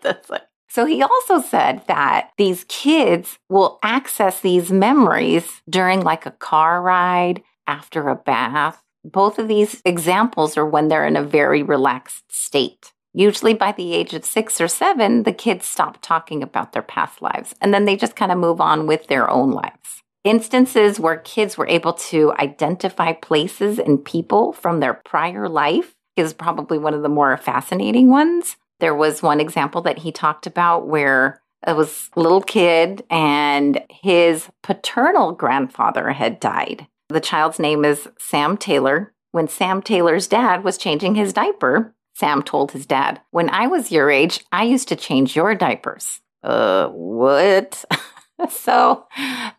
that's 0.03 0.27
funny. 0.27 0.45
So 0.69 0.87
he 0.87 1.03
also 1.03 1.41
said 1.41 1.83
that 1.89 2.31
these 2.39 2.65
kids 2.69 3.39
will 3.49 3.79
access 3.83 4.41
these 4.41 4.71
memories 4.73 5.63
during 5.69 6.01
like 6.01 6.27
a 6.27 6.31
car 6.31 6.83
ride, 6.83 7.43
after 7.67 8.09
a 8.09 8.17
bath. 8.17 8.83
Both 9.05 9.39
of 9.39 9.49
these 9.49 9.81
examples 9.85 10.57
are 10.57 10.67
when 10.67 10.89
they're 10.89 11.07
in 11.07 11.17
a 11.17 11.23
very 11.23 11.63
relaxed 11.63 12.25
state. 12.29 12.93
Usually 13.19 13.55
by 13.55 13.73
the 13.73 13.95
age 13.95 14.13
of 14.13 14.27
six 14.27 14.61
or 14.61 14.69
seven, 14.69 15.23
the 15.23 15.33
kids 15.33 15.65
stop 15.65 15.97
talking 16.03 16.43
about 16.43 16.73
their 16.75 16.83
past 16.83 17.23
lives 17.23 17.55
and 17.63 17.73
then 17.73 17.87
they 17.87 17.97
just 17.97 18.15
kind 18.15 18.31
of 18.31 18.37
move 18.37 18.61
on 18.61 18.87
with 18.87 19.07
their 19.07 19.31
own 19.31 19.53
lives. 19.53 20.03
Instances 20.23 21.01
where 21.01 21.17
kids 21.17 21.57
were 21.57 21.67
able 21.67 21.95
to 21.95 22.35
identify 22.35 23.15
places 23.15 23.79
and 23.79 24.05
people 24.05 24.53
from 24.53 24.81
their 24.81 24.93
prior 24.93 25.49
life 25.49 25.95
is 26.15 26.35
probably 26.35 26.77
one 26.77 26.93
of 26.93 27.01
the 27.01 27.09
more 27.09 27.35
fascinating 27.39 28.11
ones. 28.11 28.57
There 28.81 28.95
was 28.95 29.23
one 29.23 29.41
example 29.41 29.81
that 29.83 30.01
he 30.01 30.13
talked 30.13 30.47
about 30.47 30.87
where 30.87 31.41
it 31.67 31.75
was 31.75 32.11
a 32.17 32.21
little 32.21 32.43
kid 32.43 33.03
and 33.09 33.83
his 33.89 34.51
paternal 34.63 35.33
grandfather 35.33 36.11
had 36.11 36.39
died. 36.39 36.87
The 37.09 37.21
child's 37.21 37.59
name 37.59 37.83
is 37.83 38.09
Sam 38.19 38.59
Taylor. 38.59 39.15
When 39.33 39.49
Sam 39.49 39.81
Taylor's 39.81 40.29
dad 40.29 40.65
was 40.65 40.77
changing 40.77 41.15
his 41.15 41.33
diaper, 41.33 41.95
Sam 42.17 42.43
told 42.43 42.73
his 42.73 42.87
dad, 42.87 43.21
When 43.31 43.51
I 43.51 43.67
was 43.67 43.93
your 43.93 44.11
age, 44.11 44.43
I 44.51 44.65
used 44.65 44.89
to 44.89 44.97
change 44.97 45.37
your 45.37 45.55
diapers. 45.55 46.21
Uh, 46.43 46.89
what? 46.89 47.85
so 48.51 49.07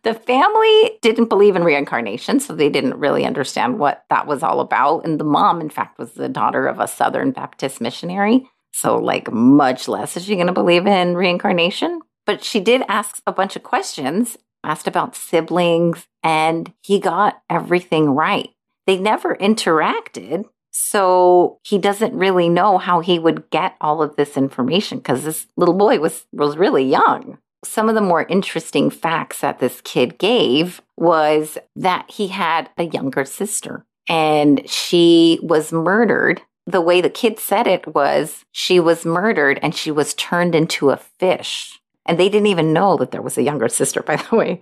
the 0.02 0.14
family 0.14 0.98
didn't 1.00 1.28
believe 1.28 1.54
in 1.54 1.62
reincarnation, 1.62 2.40
so 2.40 2.54
they 2.54 2.68
didn't 2.68 2.98
really 2.98 3.24
understand 3.24 3.78
what 3.78 4.04
that 4.10 4.26
was 4.26 4.42
all 4.42 4.58
about. 4.58 5.04
And 5.04 5.20
the 5.20 5.24
mom, 5.24 5.60
in 5.60 5.70
fact, 5.70 6.00
was 6.00 6.14
the 6.14 6.28
daughter 6.28 6.66
of 6.66 6.80
a 6.80 6.88
Southern 6.88 7.30
Baptist 7.30 7.80
missionary. 7.80 8.50
So, 8.72 8.96
like, 8.96 9.30
much 9.30 9.86
less 9.86 10.16
is 10.16 10.24
she 10.24 10.34
going 10.34 10.48
to 10.48 10.52
believe 10.52 10.86
in 10.86 11.14
reincarnation. 11.14 12.00
But 12.26 12.42
she 12.42 12.58
did 12.58 12.82
ask 12.88 13.22
a 13.24 13.32
bunch 13.32 13.54
of 13.54 13.62
questions, 13.62 14.36
asked 14.64 14.88
about 14.88 15.14
siblings, 15.14 16.08
and 16.24 16.72
he 16.82 16.98
got 16.98 17.40
everything 17.48 18.10
right. 18.10 18.50
They 18.86 18.98
never 18.98 19.36
interacted, 19.36 20.44
so 20.70 21.58
he 21.64 21.78
doesn't 21.78 22.14
really 22.14 22.48
know 22.48 22.78
how 22.78 23.00
he 23.00 23.18
would 23.18 23.50
get 23.50 23.76
all 23.80 24.02
of 24.02 24.16
this 24.16 24.36
information 24.36 24.98
because 24.98 25.24
this 25.24 25.46
little 25.56 25.74
boy 25.74 25.98
was, 25.98 26.26
was 26.32 26.56
really 26.56 26.84
young. 26.84 27.38
Some 27.64 27.88
of 27.88 27.94
the 27.94 28.00
more 28.00 28.22
interesting 28.22 28.90
facts 28.90 29.40
that 29.40 29.58
this 29.58 29.80
kid 29.80 30.18
gave 30.18 30.80
was 30.96 31.58
that 31.74 32.10
he 32.10 32.28
had 32.28 32.70
a 32.78 32.84
younger 32.84 33.24
sister 33.24 33.84
and 34.08 34.68
she 34.68 35.38
was 35.42 35.72
murdered. 35.72 36.42
The 36.66 36.80
way 36.80 37.00
the 37.00 37.10
kid 37.10 37.38
said 37.38 37.66
it 37.66 37.94
was 37.94 38.44
she 38.52 38.78
was 38.78 39.04
murdered 39.04 39.58
and 39.62 39.74
she 39.74 39.90
was 39.90 40.14
turned 40.14 40.54
into 40.54 40.90
a 40.90 40.96
fish. 40.96 41.80
And 42.06 42.18
they 42.18 42.28
didn't 42.28 42.46
even 42.46 42.72
know 42.72 42.96
that 42.96 43.10
there 43.10 43.22
was 43.22 43.36
a 43.36 43.42
younger 43.42 43.68
sister, 43.68 44.02
by 44.06 44.16
the 44.16 44.36
way. 44.36 44.60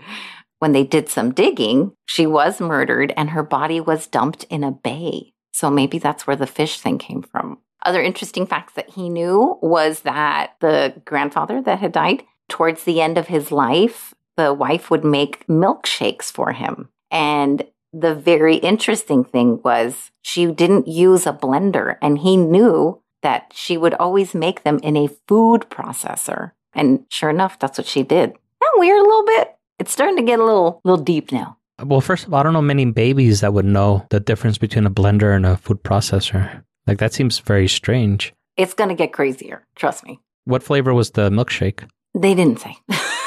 When 0.58 0.72
they 0.72 0.84
did 0.84 1.10
some 1.10 1.32
digging, 1.32 1.92
she 2.06 2.26
was 2.26 2.60
murdered 2.60 3.12
and 3.16 3.30
her 3.30 3.42
body 3.42 3.80
was 3.80 4.06
dumped 4.06 4.44
in 4.44 4.64
a 4.64 4.72
bay. 4.72 5.34
So 5.56 5.70
maybe 5.70 5.98
that's 5.98 6.26
where 6.26 6.36
the 6.36 6.46
fish 6.46 6.80
thing 6.80 6.98
came 6.98 7.22
from. 7.22 7.60
Other 7.82 8.02
interesting 8.02 8.46
facts 8.46 8.74
that 8.74 8.90
he 8.90 9.08
knew 9.08 9.58
was 9.62 10.00
that 10.00 10.54
the 10.60 11.00
grandfather 11.06 11.62
that 11.62 11.78
had 11.78 11.92
died, 11.92 12.24
towards 12.50 12.84
the 12.84 13.00
end 13.00 13.16
of 13.16 13.28
his 13.28 13.50
life, 13.50 14.12
the 14.36 14.52
wife 14.52 14.90
would 14.90 15.02
make 15.02 15.46
milkshakes 15.46 16.30
for 16.30 16.52
him. 16.52 16.90
And 17.10 17.64
the 17.90 18.14
very 18.14 18.56
interesting 18.56 19.24
thing 19.24 19.62
was 19.64 20.10
she 20.20 20.44
didn't 20.44 20.88
use 20.88 21.26
a 21.26 21.32
blender, 21.32 21.96
and 22.02 22.18
he 22.18 22.36
knew 22.36 23.00
that 23.22 23.50
she 23.54 23.78
would 23.78 23.94
always 23.94 24.34
make 24.34 24.62
them 24.62 24.78
in 24.82 24.94
a 24.94 25.08
food 25.26 25.70
processor. 25.70 26.50
And 26.74 27.06
sure 27.08 27.30
enough, 27.30 27.58
that's 27.58 27.78
what 27.78 27.86
she 27.86 28.02
did. 28.02 28.28
Isn't 28.28 28.60
that 28.60 28.74
weird 28.76 28.98
a 28.98 29.08
little 29.08 29.24
bit? 29.24 29.56
It's 29.78 29.92
starting 29.92 30.16
to 30.18 30.22
get 30.22 30.38
a 30.38 30.44
little 30.44 30.82
little 30.84 31.02
deep 31.02 31.32
now. 31.32 31.56
Well, 31.84 32.00
first 32.00 32.26
of 32.26 32.32
all, 32.32 32.40
I 32.40 32.42
don't 32.42 32.54
know 32.54 32.62
many 32.62 32.86
babies 32.86 33.40
that 33.42 33.52
would 33.52 33.66
know 33.66 34.06
the 34.10 34.20
difference 34.20 34.56
between 34.58 34.86
a 34.86 34.90
blender 34.90 35.34
and 35.36 35.44
a 35.44 35.56
food 35.58 35.82
processor. 35.82 36.62
Like, 36.86 36.98
that 36.98 37.12
seems 37.12 37.38
very 37.40 37.68
strange. 37.68 38.32
It's 38.56 38.72
going 38.74 38.88
to 38.88 38.94
get 38.94 39.12
crazier. 39.12 39.64
Trust 39.76 40.04
me. 40.06 40.18
What 40.44 40.62
flavor 40.62 40.94
was 40.94 41.10
the 41.10 41.28
milkshake? 41.28 41.86
They 42.14 42.34
didn't 42.34 42.60
say. 42.60 42.76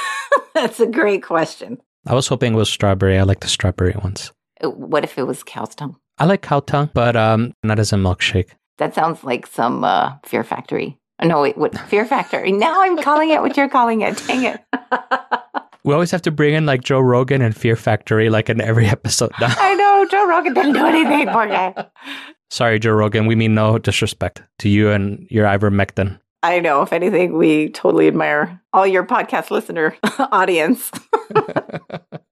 That's 0.56 0.80
a 0.80 0.88
great 0.88 1.22
question. 1.22 1.78
I 2.08 2.16
was 2.16 2.28
hoping 2.28 2.54
it 2.54 2.58
was 2.58 2.70
strawberry. 2.70 3.20
I 3.20 3.24
like 3.24 3.42
the 3.42 3.48
strawberry 3.48 3.94
ones. 4.02 4.32
Uh, 4.64 4.70
What 4.70 5.04
if 5.04 5.18
it 5.18 5.28
was 5.28 5.44
cow's 5.44 5.76
tongue? 5.76 5.98
I 6.18 6.26
like 6.26 6.42
cow 6.42 6.62
tongue, 6.62 6.90
but 6.94 7.16
um, 7.16 7.54
not 7.64 7.78
as 7.80 7.94
a 7.94 7.98
milkshake. 7.98 8.50
That 8.80 8.96
sounds 8.96 9.24
like 9.24 9.46
some 9.46 9.84
uh, 9.84 10.14
Fear 10.26 10.44
Factory. 10.44 10.98
No, 11.22 11.42
wait, 11.42 11.58
what? 11.58 11.78
Fear 11.90 12.06
Factory. 12.06 12.52
Now 12.52 12.82
I'm 12.82 12.98
calling 12.98 13.30
it 13.30 13.42
what 13.42 13.58
you're 13.58 13.70
calling 13.70 14.02
it. 14.02 14.22
Dang 14.26 14.44
it. 14.46 14.62
We 15.84 15.94
always 15.94 16.12
have 16.12 16.22
to 16.24 16.32
bring 16.32 16.54
in 16.54 16.66
like 16.66 16.82
Joe 16.84 17.00
Rogan 17.00 17.42
and 17.42 17.56
Fear 17.56 17.76
Factory 17.76 18.30
like 18.30 18.50
in 18.50 18.62
every 18.62 18.86
episode 18.98 19.32
now. 19.40 19.54
I 19.58 19.74
know 19.76 20.08
Joe 20.10 20.28
Rogan 20.28 20.54
didn't 20.54 20.74
do 20.74 20.86
anything, 20.86 21.28
for 21.28 21.48
guy. 21.48 21.88
Sorry, 22.50 22.80
Joe 22.80 22.94
Rogan. 22.94 23.28
We 23.28 23.36
mean 23.36 23.54
no 23.54 23.78
disrespect 23.78 24.42
to 24.60 24.70
you 24.70 24.90
and 24.90 25.28
your 25.30 25.46
ivermectin. 25.46 26.20
I 26.42 26.60
know. 26.60 26.82
If 26.82 26.94
anything, 26.94 27.38
we 27.38 27.70
totally 27.70 28.08
admire 28.08 28.62
all 28.74 28.88
your 28.88 29.06
podcast 29.06 29.52
listener 29.52 29.96
audience. 30.32 30.90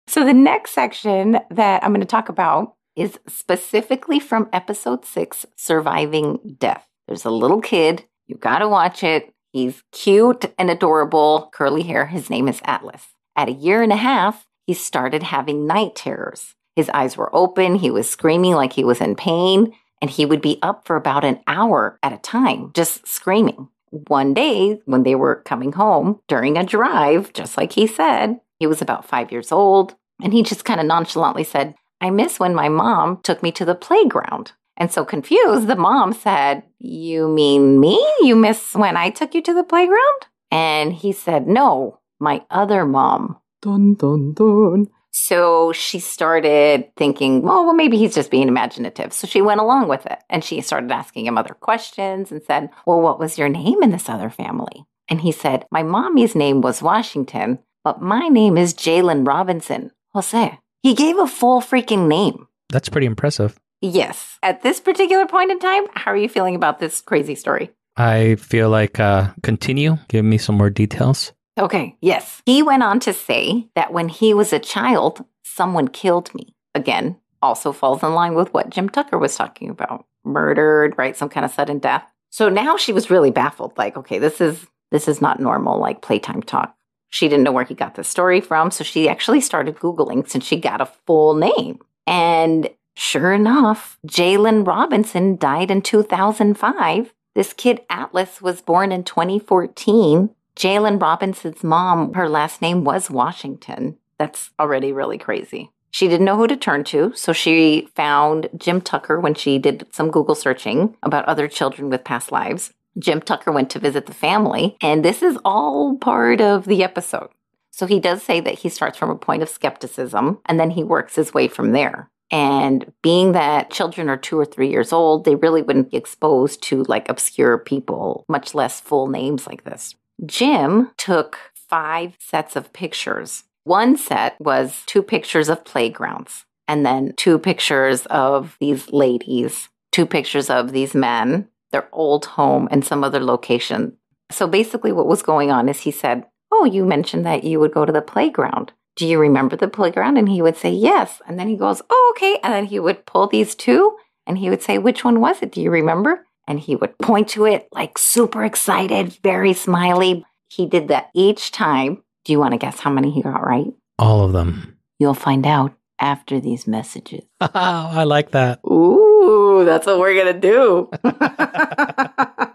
so, 0.08 0.26
the 0.26 0.34
next 0.34 0.72
section 0.72 1.40
that 1.50 1.84
I'm 1.84 1.92
going 1.92 2.02
to 2.02 2.06
talk 2.06 2.30
about 2.30 2.76
is 2.96 3.18
specifically 3.28 4.20
from 4.20 4.50
episode 4.54 5.06
six 5.06 5.46
Surviving 5.56 6.58
Death. 6.60 6.86
There's 7.08 7.26
a 7.26 7.32
little 7.32 7.62
kid. 7.62 8.06
You 8.28 8.36
got 8.36 8.60
to 8.60 8.68
watch 8.68 9.04
it. 9.04 9.34
He's 9.52 9.84
cute 9.92 10.54
and 10.58 10.70
adorable, 10.70 11.50
curly 11.54 11.84
hair. 11.84 12.06
His 12.06 12.30
name 12.30 12.48
is 12.48 12.62
Atlas. 12.66 13.08
At 13.36 13.50
a 13.50 13.54
year 13.54 13.82
and 13.82 13.92
a 13.92 13.98
half, 13.98 14.48
he 14.66 14.74
started 14.74 15.24
having 15.24 15.68
night 15.68 15.96
terrors. 15.96 16.56
His 16.76 16.90
eyes 16.90 17.18
were 17.18 17.36
open. 17.36 17.76
He 17.76 17.92
was 17.92 18.10
screaming 18.10 18.54
like 18.54 18.74
he 18.74 18.84
was 18.84 19.02
in 19.02 19.16
pain, 19.16 19.74
and 20.02 20.10
he 20.10 20.26
would 20.26 20.42
be 20.42 20.60
up 20.62 20.86
for 20.86 20.96
about 20.96 21.26
an 21.26 21.40
hour 21.48 22.00
at 22.04 22.14
a 22.14 22.18
time, 22.18 22.72
just 22.74 23.08
screaming. 23.08 23.70
One 24.08 24.34
day, 24.34 24.82
when 24.86 25.04
they 25.04 25.16
were 25.16 25.44
coming 25.46 25.74
home 25.74 26.20
during 26.28 26.58
a 26.58 26.64
drive, 26.64 27.34
just 27.34 27.58
like 27.58 27.74
he 27.74 27.86
said, 27.86 28.40
he 28.60 28.68
was 28.68 28.82
about 28.82 29.06
five 29.06 29.32
years 29.32 29.52
old, 29.52 29.96
and 30.22 30.34
he 30.34 30.42
just 30.42 30.66
kind 30.66 30.80
of 30.80 30.86
nonchalantly 30.86 31.44
said, 31.44 31.76
I 32.02 32.10
miss 32.10 32.40
when 32.40 32.56
my 32.56 32.70
mom 32.70 33.22
took 33.24 33.42
me 33.44 33.52
to 33.54 33.66
the 33.66 33.76
playground. 33.76 34.54
And 34.76 34.92
so 34.92 35.06
confused, 35.06 35.68
the 35.68 35.76
mom 35.76 36.14
said, 36.14 36.64
You 36.80 37.28
mean 37.28 37.80
me? 37.80 38.04
You 38.22 38.36
miss 38.36 38.74
when 38.74 38.98
I 38.98 39.10
took 39.10 39.36
you 39.36 39.42
to 39.44 39.54
the 39.54 39.64
playground? 39.64 40.28
And 40.52 40.94
he 40.94 41.12
said, 41.12 41.48
No, 41.48 42.00
my 42.20 42.44
other 42.50 42.86
mom. 42.86 43.38
Dun, 43.62 43.96
dun, 43.96 44.34
dun. 44.34 44.88
So 45.12 45.72
she 45.74 46.00
started 46.00 46.94
thinking, 46.96 47.44
well, 47.44 47.66
well, 47.66 47.76
maybe 47.76 47.98
he's 47.98 48.16
just 48.16 48.32
being 48.32 48.48
imaginative. 48.48 49.14
So 49.14 49.28
she 49.28 49.44
went 49.44 49.62
along 49.62 49.88
with 49.88 50.06
it 50.08 50.20
and 50.30 50.44
she 50.44 50.60
started 50.62 50.92
asking 50.92 51.28
him 51.28 51.38
other 51.38 51.54
questions 51.54 52.32
and 52.32 52.42
said, 52.44 52.70
Well, 52.88 53.00
what 53.00 53.20
was 53.20 53.38
your 53.38 53.48
name 53.48 53.84
in 53.84 53.92
this 53.92 54.10
other 54.10 54.32
family? 54.32 54.86
And 55.08 55.22
he 55.22 55.32
said, 55.32 55.66
My 55.70 55.84
mommy's 55.84 56.36
name 56.36 56.62
was 56.62 56.82
Washington, 56.82 57.60
but 57.84 58.02
my 58.02 58.28
name 58.28 58.58
is 58.58 58.74
Jalen 58.74 59.28
Robinson. 59.28 59.92
Jose. 60.14 60.58
He 60.82 60.96
gave 60.96 61.18
a 61.18 61.28
full 61.28 61.62
freaking 61.62 62.08
name. 62.08 62.48
That's 62.70 62.90
pretty 62.90 63.08
impressive. 63.08 63.60
Yes. 63.82 64.40
At 64.42 64.64
this 64.64 64.80
particular 64.80 65.28
point 65.28 65.52
in 65.52 65.60
time, 65.60 65.86
how 65.94 66.12
are 66.12 66.18
you 66.18 66.30
feeling 66.30 66.56
about 66.56 66.80
this 66.80 67.02
crazy 67.02 67.36
story? 67.36 67.70
I 67.96 68.36
feel 68.36 68.70
like 68.70 69.00
uh, 69.00 69.32
continue. 69.44 69.98
Give 70.08 70.26
me 70.26 70.38
some 70.40 70.56
more 70.56 70.72
details. 70.72 71.34
Okay, 71.58 71.96
yes. 72.02 72.42
He 72.46 72.64
went 72.64 72.84
on 72.84 73.00
to 73.02 73.14
say 73.14 73.68
that 73.76 73.94
when 73.94 74.10
he 74.10 74.34
was 74.34 74.54
a 74.54 74.60
child, 74.60 75.24
someone 75.44 75.88
killed 75.88 76.34
me. 76.34 76.56
Again, 76.74 77.18
also 77.42 77.72
falls 77.72 78.02
in 78.02 78.14
line 78.14 78.34
with 78.34 78.54
what 78.54 78.70
Jim 78.70 78.90
Tucker 78.90 79.18
was 79.20 79.36
talking 79.36 79.70
about. 79.70 80.06
murdered, 80.26 80.96
right? 80.98 81.16
Some 81.16 81.30
kind 81.30 81.46
of 81.46 81.52
sudden 81.52 81.80
death. 81.80 82.04
So 82.30 82.50
now 82.50 82.78
she 82.78 82.94
was 82.94 83.10
really 83.10 83.30
baffled. 83.30 83.78
Like, 83.78 83.98
okay, 83.98 84.18
this 84.20 84.42
is 84.42 84.66
this 84.92 85.08
is 85.08 85.22
not 85.22 85.40
normal, 85.40 85.80
like 85.80 86.02
playtime 86.02 86.42
talk. 86.42 86.76
She 87.10 87.28
didn't 87.28 87.44
know 87.44 87.52
where 87.52 87.66
he 87.66 87.76
got 87.76 87.96
the 87.96 88.04
story 88.04 88.42
from. 88.42 88.72
So 88.72 88.84
she 88.84 89.10
actually 89.10 89.42
started 89.42 89.76
Googling 89.76 90.28
since 90.28 90.46
she 90.46 90.56
got 90.56 90.82
a 90.82 90.86
full 91.06 91.36
name. 91.36 91.80
And 92.08 92.70
sure 92.96 93.34
enough, 93.34 94.00
Jalen 94.08 94.66
Robinson 94.66 95.36
died 95.38 95.70
in 95.70 95.82
2005. 95.82 97.14
This 97.36 97.54
kid, 97.54 97.82
Atlas, 97.90 98.42
was 98.42 98.62
born 98.62 98.92
in 98.92 99.04
2014. 99.04 100.30
Jalen 100.56 101.02
Robinson's 101.02 101.64
mom, 101.64 102.14
her 102.14 102.30
last 102.30 102.62
name 102.62 102.84
was 102.84 103.10
Washington. 103.10 103.98
That's 104.18 104.52
already 104.60 104.92
really 104.92 105.18
crazy. 105.18 105.72
She 105.92 106.08
didn't 106.08 106.26
know 106.26 106.38
who 106.38 106.48
to 106.48 106.58
turn 106.58 106.84
to, 106.86 107.12
so 107.16 107.34
she 107.34 107.88
found 107.96 108.50
Jim 108.58 108.82
Tucker 108.82 109.20
when 109.20 109.36
she 109.36 109.60
did 109.60 109.86
some 109.92 110.10
Google 110.10 110.36
searching 110.36 110.96
about 111.04 111.26
other 111.26 111.48
children 111.48 111.90
with 111.90 112.04
past 112.04 112.32
lives. 112.32 112.74
Jim 112.98 113.22
Tucker 113.22 113.52
went 113.52 113.70
to 113.72 113.80
visit 113.80 114.06
the 114.06 114.14
family, 114.14 114.78
and 114.82 115.04
this 115.04 115.22
is 115.22 115.38
all 115.46 115.98
part 115.98 116.42
of 116.42 116.66
the 116.66 116.84
episode. 116.84 117.30
So 117.74 117.88
he 117.88 118.00
does 118.00 118.22
say 118.22 118.40
that 118.40 118.60
he 118.60 118.70
starts 118.70 118.98
from 118.98 119.10
a 119.10 119.16
point 119.16 119.42
of 119.42 119.50
skepticism 119.50 120.40
and 120.46 120.60
then 120.60 120.70
he 120.70 120.84
works 120.84 121.16
his 121.16 121.34
way 121.34 121.48
from 121.48 121.72
there. 121.72 122.08
And 122.30 122.92
being 123.02 123.32
that 123.32 123.72
children 123.72 124.10
are 124.10 124.18
two 124.18 124.40
or 124.40 124.46
three 124.46 124.70
years 124.70 124.94
old, 124.94 125.26
they 125.26 125.36
really 125.36 125.64
wouldn't 125.64 125.90
be 125.90 125.98
exposed 125.98 126.62
to 126.64 126.84
like 126.84 127.10
obscure 127.10 127.58
people, 127.58 128.26
much 128.28 128.54
less 128.54 128.80
full 128.80 129.08
names 129.08 129.48
like 129.48 129.64
this. 129.64 129.96
Jim 130.26 130.92
took 130.98 131.38
five 131.54 132.16
sets 132.20 132.56
of 132.56 132.74
pictures 132.74 133.44
one 133.66 133.96
set 133.96 134.40
was 134.42 134.84
two 134.86 135.02
pictures 135.02 135.48
of 135.48 135.64
playgrounds, 135.64 136.46
and 136.68 136.86
then 136.86 137.14
two 137.16 137.40
pictures 137.40 138.06
of 138.08 138.58
these 138.60 138.92
ladies, 138.92 139.70
two 139.92 140.06
pictures 140.06 140.50
of 140.50 140.74
these 140.74 140.94
men, 140.94 141.48
their 141.72 141.88
old 141.94 142.26
home, 142.26 142.68
and 142.72 142.84
some 142.84 143.04
other 143.04 143.22
location. 143.22 143.98
So 144.32 144.48
basically, 144.48 144.92
what 144.92 145.08
was 145.08 145.24
going 145.24 145.50
on 145.50 145.70
is 145.70 145.82
he 145.82 145.92
said, 145.92 146.26
Oh, 146.52 146.66
you 146.66 146.86
mentioned 146.86 147.26
that 147.26 147.46
you 147.46 147.60
would 147.60 147.74
go 147.74 147.86
to 147.86 147.94
the 147.94 148.02
playground. 148.02 148.74
Do 148.96 149.08
you 149.08 149.18
remember 149.18 149.56
the 149.56 149.70
playground? 149.70 150.18
And 150.18 150.28
he 150.28 150.42
would 150.42 150.58
say, 150.58 150.72
Yes. 150.72 151.22
And 151.26 151.40
then 151.40 151.48
he 151.48 151.56
goes, 151.56 151.82
Oh, 151.90 152.14
okay. 152.16 152.40
And 152.44 152.54
then 152.54 152.66
he 152.66 152.80
would 152.80 153.06
pull 153.06 153.28
these 153.28 153.56
two 153.56 153.96
and 154.28 154.38
he 154.38 154.50
would 154.50 154.62
say, 154.62 154.78
Which 154.78 155.06
one 155.06 155.22
was 155.22 155.42
it? 155.42 155.54
Do 155.54 155.62
you 155.62 155.72
remember? 155.72 156.26
And 156.48 156.60
he 156.60 156.76
would 156.76 156.98
point 156.98 157.30
to 157.30 157.46
it 157.46 157.70
like 157.72 157.98
super 157.98 158.44
excited, 158.44 159.18
very 159.24 159.54
smiley. 159.54 160.26
He 160.50 160.66
did 160.66 160.90
that 160.90 161.10
each 161.14 161.52
time 161.52 162.04
do 162.26 162.32
you 162.32 162.40
want 162.40 162.54
to 162.54 162.58
guess 162.58 162.80
how 162.80 162.90
many 162.90 163.12
he 163.12 163.22
got 163.22 163.46
right? 163.46 163.74
All 164.00 164.24
of 164.24 164.32
them. 164.32 164.78
You'll 165.00 165.14
find 165.14 165.46
out 165.46 165.74
after 166.00 166.40
these 166.40 166.66
messages. 166.68 167.26
I 167.42 168.04
like 168.04 168.32
that. 168.32 168.60
Ooh, 168.66 169.64
that's 169.66 169.86
what 169.86 170.00
we're 170.00 170.16
going 170.16 170.34
to 170.34 170.40
do. 170.40 170.90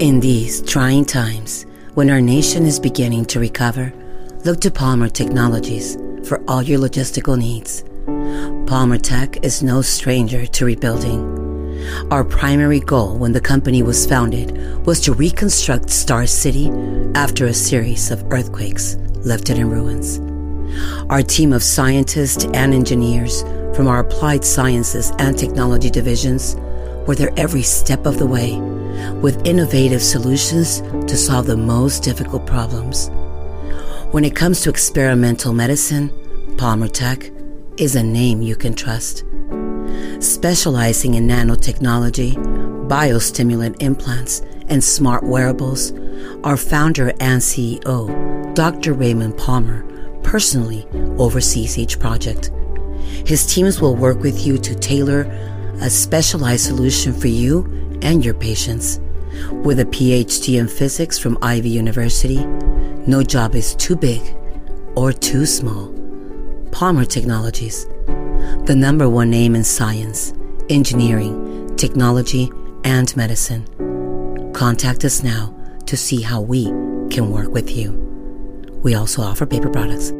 In 0.00 0.18
these 0.18 0.62
trying 0.62 1.04
times, 1.04 1.64
when 1.94 2.10
our 2.10 2.20
nation 2.20 2.66
is 2.66 2.80
beginning 2.80 3.24
to 3.26 3.38
recover, 3.38 3.92
look 4.44 4.60
to 4.62 4.70
Palmer 4.70 5.08
Technologies 5.08 5.96
for 6.26 6.42
all 6.48 6.62
your 6.62 6.78
logistical 6.78 7.38
needs. 7.38 7.84
Palmer 8.68 8.98
Tech 8.98 9.44
is 9.44 9.62
no 9.62 9.82
stranger 9.82 10.46
to 10.46 10.64
rebuilding. 10.64 11.42
Our 12.10 12.24
primary 12.24 12.80
goal 12.80 13.16
when 13.16 13.32
the 13.32 13.40
company 13.40 13.82
was 13.82 14.06
founded 14.06 14.86
was 14.86 15.00
to 15.00 15.14
reconstruct 15.14 15.90
Star 15.90 16.26
City 16.26 16.70
after 17.14 17.46
a 17.46 17.54
series 17.54 18.10
of 18.10 18.24
earthquakes 18.32 18.96
left 19.24 19.50
it 19.50 19.58
in 19.58 19.68
ruins. 19.70 20.20
Our 21.10 21.22
team 21.22 21.52
of 21.52 21.62
scientists 21.62 22.44
and 22.54 22.72
engineers 22.72 23.42
from 23.74 23.88
our 23.88 24.00
applied 24.00 24.44
sciences 24.44 25.12
and 25.18 25.38
technology 25.38 25.90
divisions 25.90 26.56
were 27.06 27.14
there 27.14 27.32
every 27.36 27.62
step 27.62 28.06
of 28.06 28.18
the 28.18 28.26
way 28.26 28.60
with 29.20 29.46
innovative 29.46 30.02
solutions 30.02 30.80
to 30.80 31.16
solve 31.16 31.46
the 31.46 31.56
most 31.56 32.02
difficult 32.02 32.46
problems. 32.46 33.10
When 34.12 34.26
it 34.26 34.36
comes 34.36 34.60
to 34.60 34.68
experimental 34.68 35.54
medicine, 35.54 36.12
Palmer 36.58 36.88
Tech 36.88 37.30
is 37.78 37.96
a 37.96 38.02
name 38.02 38.42
you 38.42 38.54
can 38.54 38.74
trust 38.74 39.24
specializing 40.18 41.14
in 41.14 41.26
nanotechnology, 41.26 42.34
biostimulant 42.88 43.80
implants, 43.80 44.40
and 44.68 44.84
smart 44.84 45.24
wearables, 45.24 45.92
our 46.44 46.58
founder 46.58 47.08
and 47.20 47.40
CEO, 47.40 48.54
Dr. 48.54 48.92
Raymond 48.92 49.38
Palmer, 49.38 49.82
personally 50.22 50.86
oversees 51.18 51.78
each 51.78 51.98
project. 51.98 52.50
His 53.26 53.46
teams 53.46 53.80
will 53.80 53.96
work 53.96 54.20
with 54.20 54.46
you 54.46 54.58
to 54.58 54.74
tailor 54.74 55.22
a 55.80 55.88
specialized 55.88 56.66
solution 56.66 57.14
for 57.14 57.28
you 57.28 57.98
and 58.02 58.22
your 58.22 58.34
patients. 58.34 59.00
With 59.50 59.80
a 59.80 59.84
PhD 59.84 60.58
in 60.58 60.68
physics 60.68 61.18
from 61.18 61.38
Ivy 61.42 61.70
University, 61.70 62.44
no 63.06 63.22
job 63.22 63.54
is 63.54 63.74
too 63.74 63.96
big 63.96 64.22
or 64.94 65.12
too 65.12 65.46
small. 65.46 65.92
Palmer 66.70 67.04
Technologies 67.04 67.86
the 68.66 68.76
number 68.76 69.08
one 69.08 69.30
name 69.30 69.56
in 69.56 69.64
science, 69.64 70.32
engineering, 70.68 71.74
technology, 71.76 72.50
and 72.84 73.14
medicine. 73.16 73.64
Contact 74.52 75.04
us 75.04 75.22
now 75.22 75.54
to 75.86 75.96
see 75.96 76.20
how 76.20 76.40
we 76.40 76.66
can 77.10 77.30
work 77.30 77.48
with 77.48 77.70
you. 77.76 77.92
We 78.82 78.94
also 78.94 79.22
offer 79.22 79.46
paper 79.46 79.68
products. 79.68 80.12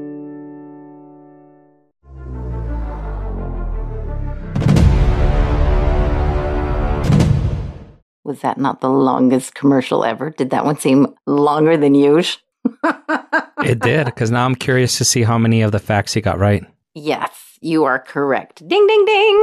Was 8.33 8.41
that 8.41 8.57
not 8.57 8.81
the 8.81 8.89
longest 8.89 9.55
commercial 9.55 10.07
ever? 10.07 10.31
Did 10.31 10.49
that 10.51 10.65
one 10.65 10.79
seem 10.79 11.07
longer 11.27 11.77
than 11.77 11.95
usual? 11.95 12.41
it 13.63 13.79
did, 13.79 14.07
because 14.07 14.31
now 14.31 14.47
I'm 14.47 14.55
curious 14.55 14.97
to 14.97 15.05
see 15.05 15.23
how 15.23 15.37
many 15.37 15.61
of 15.61 15.71
the 15.71 15.79
facts 15.79 16.15
he 16.15 16.23
got 16.23 16.39
right. 16.39 16.65
Yes. 16.95 17.59
You 17.61 17.85
are 17.85 17.99
correct. 17.99 18.67
Ding, 18.67 18.87
ding, 18.87 19.05
ding. 19.05 19.43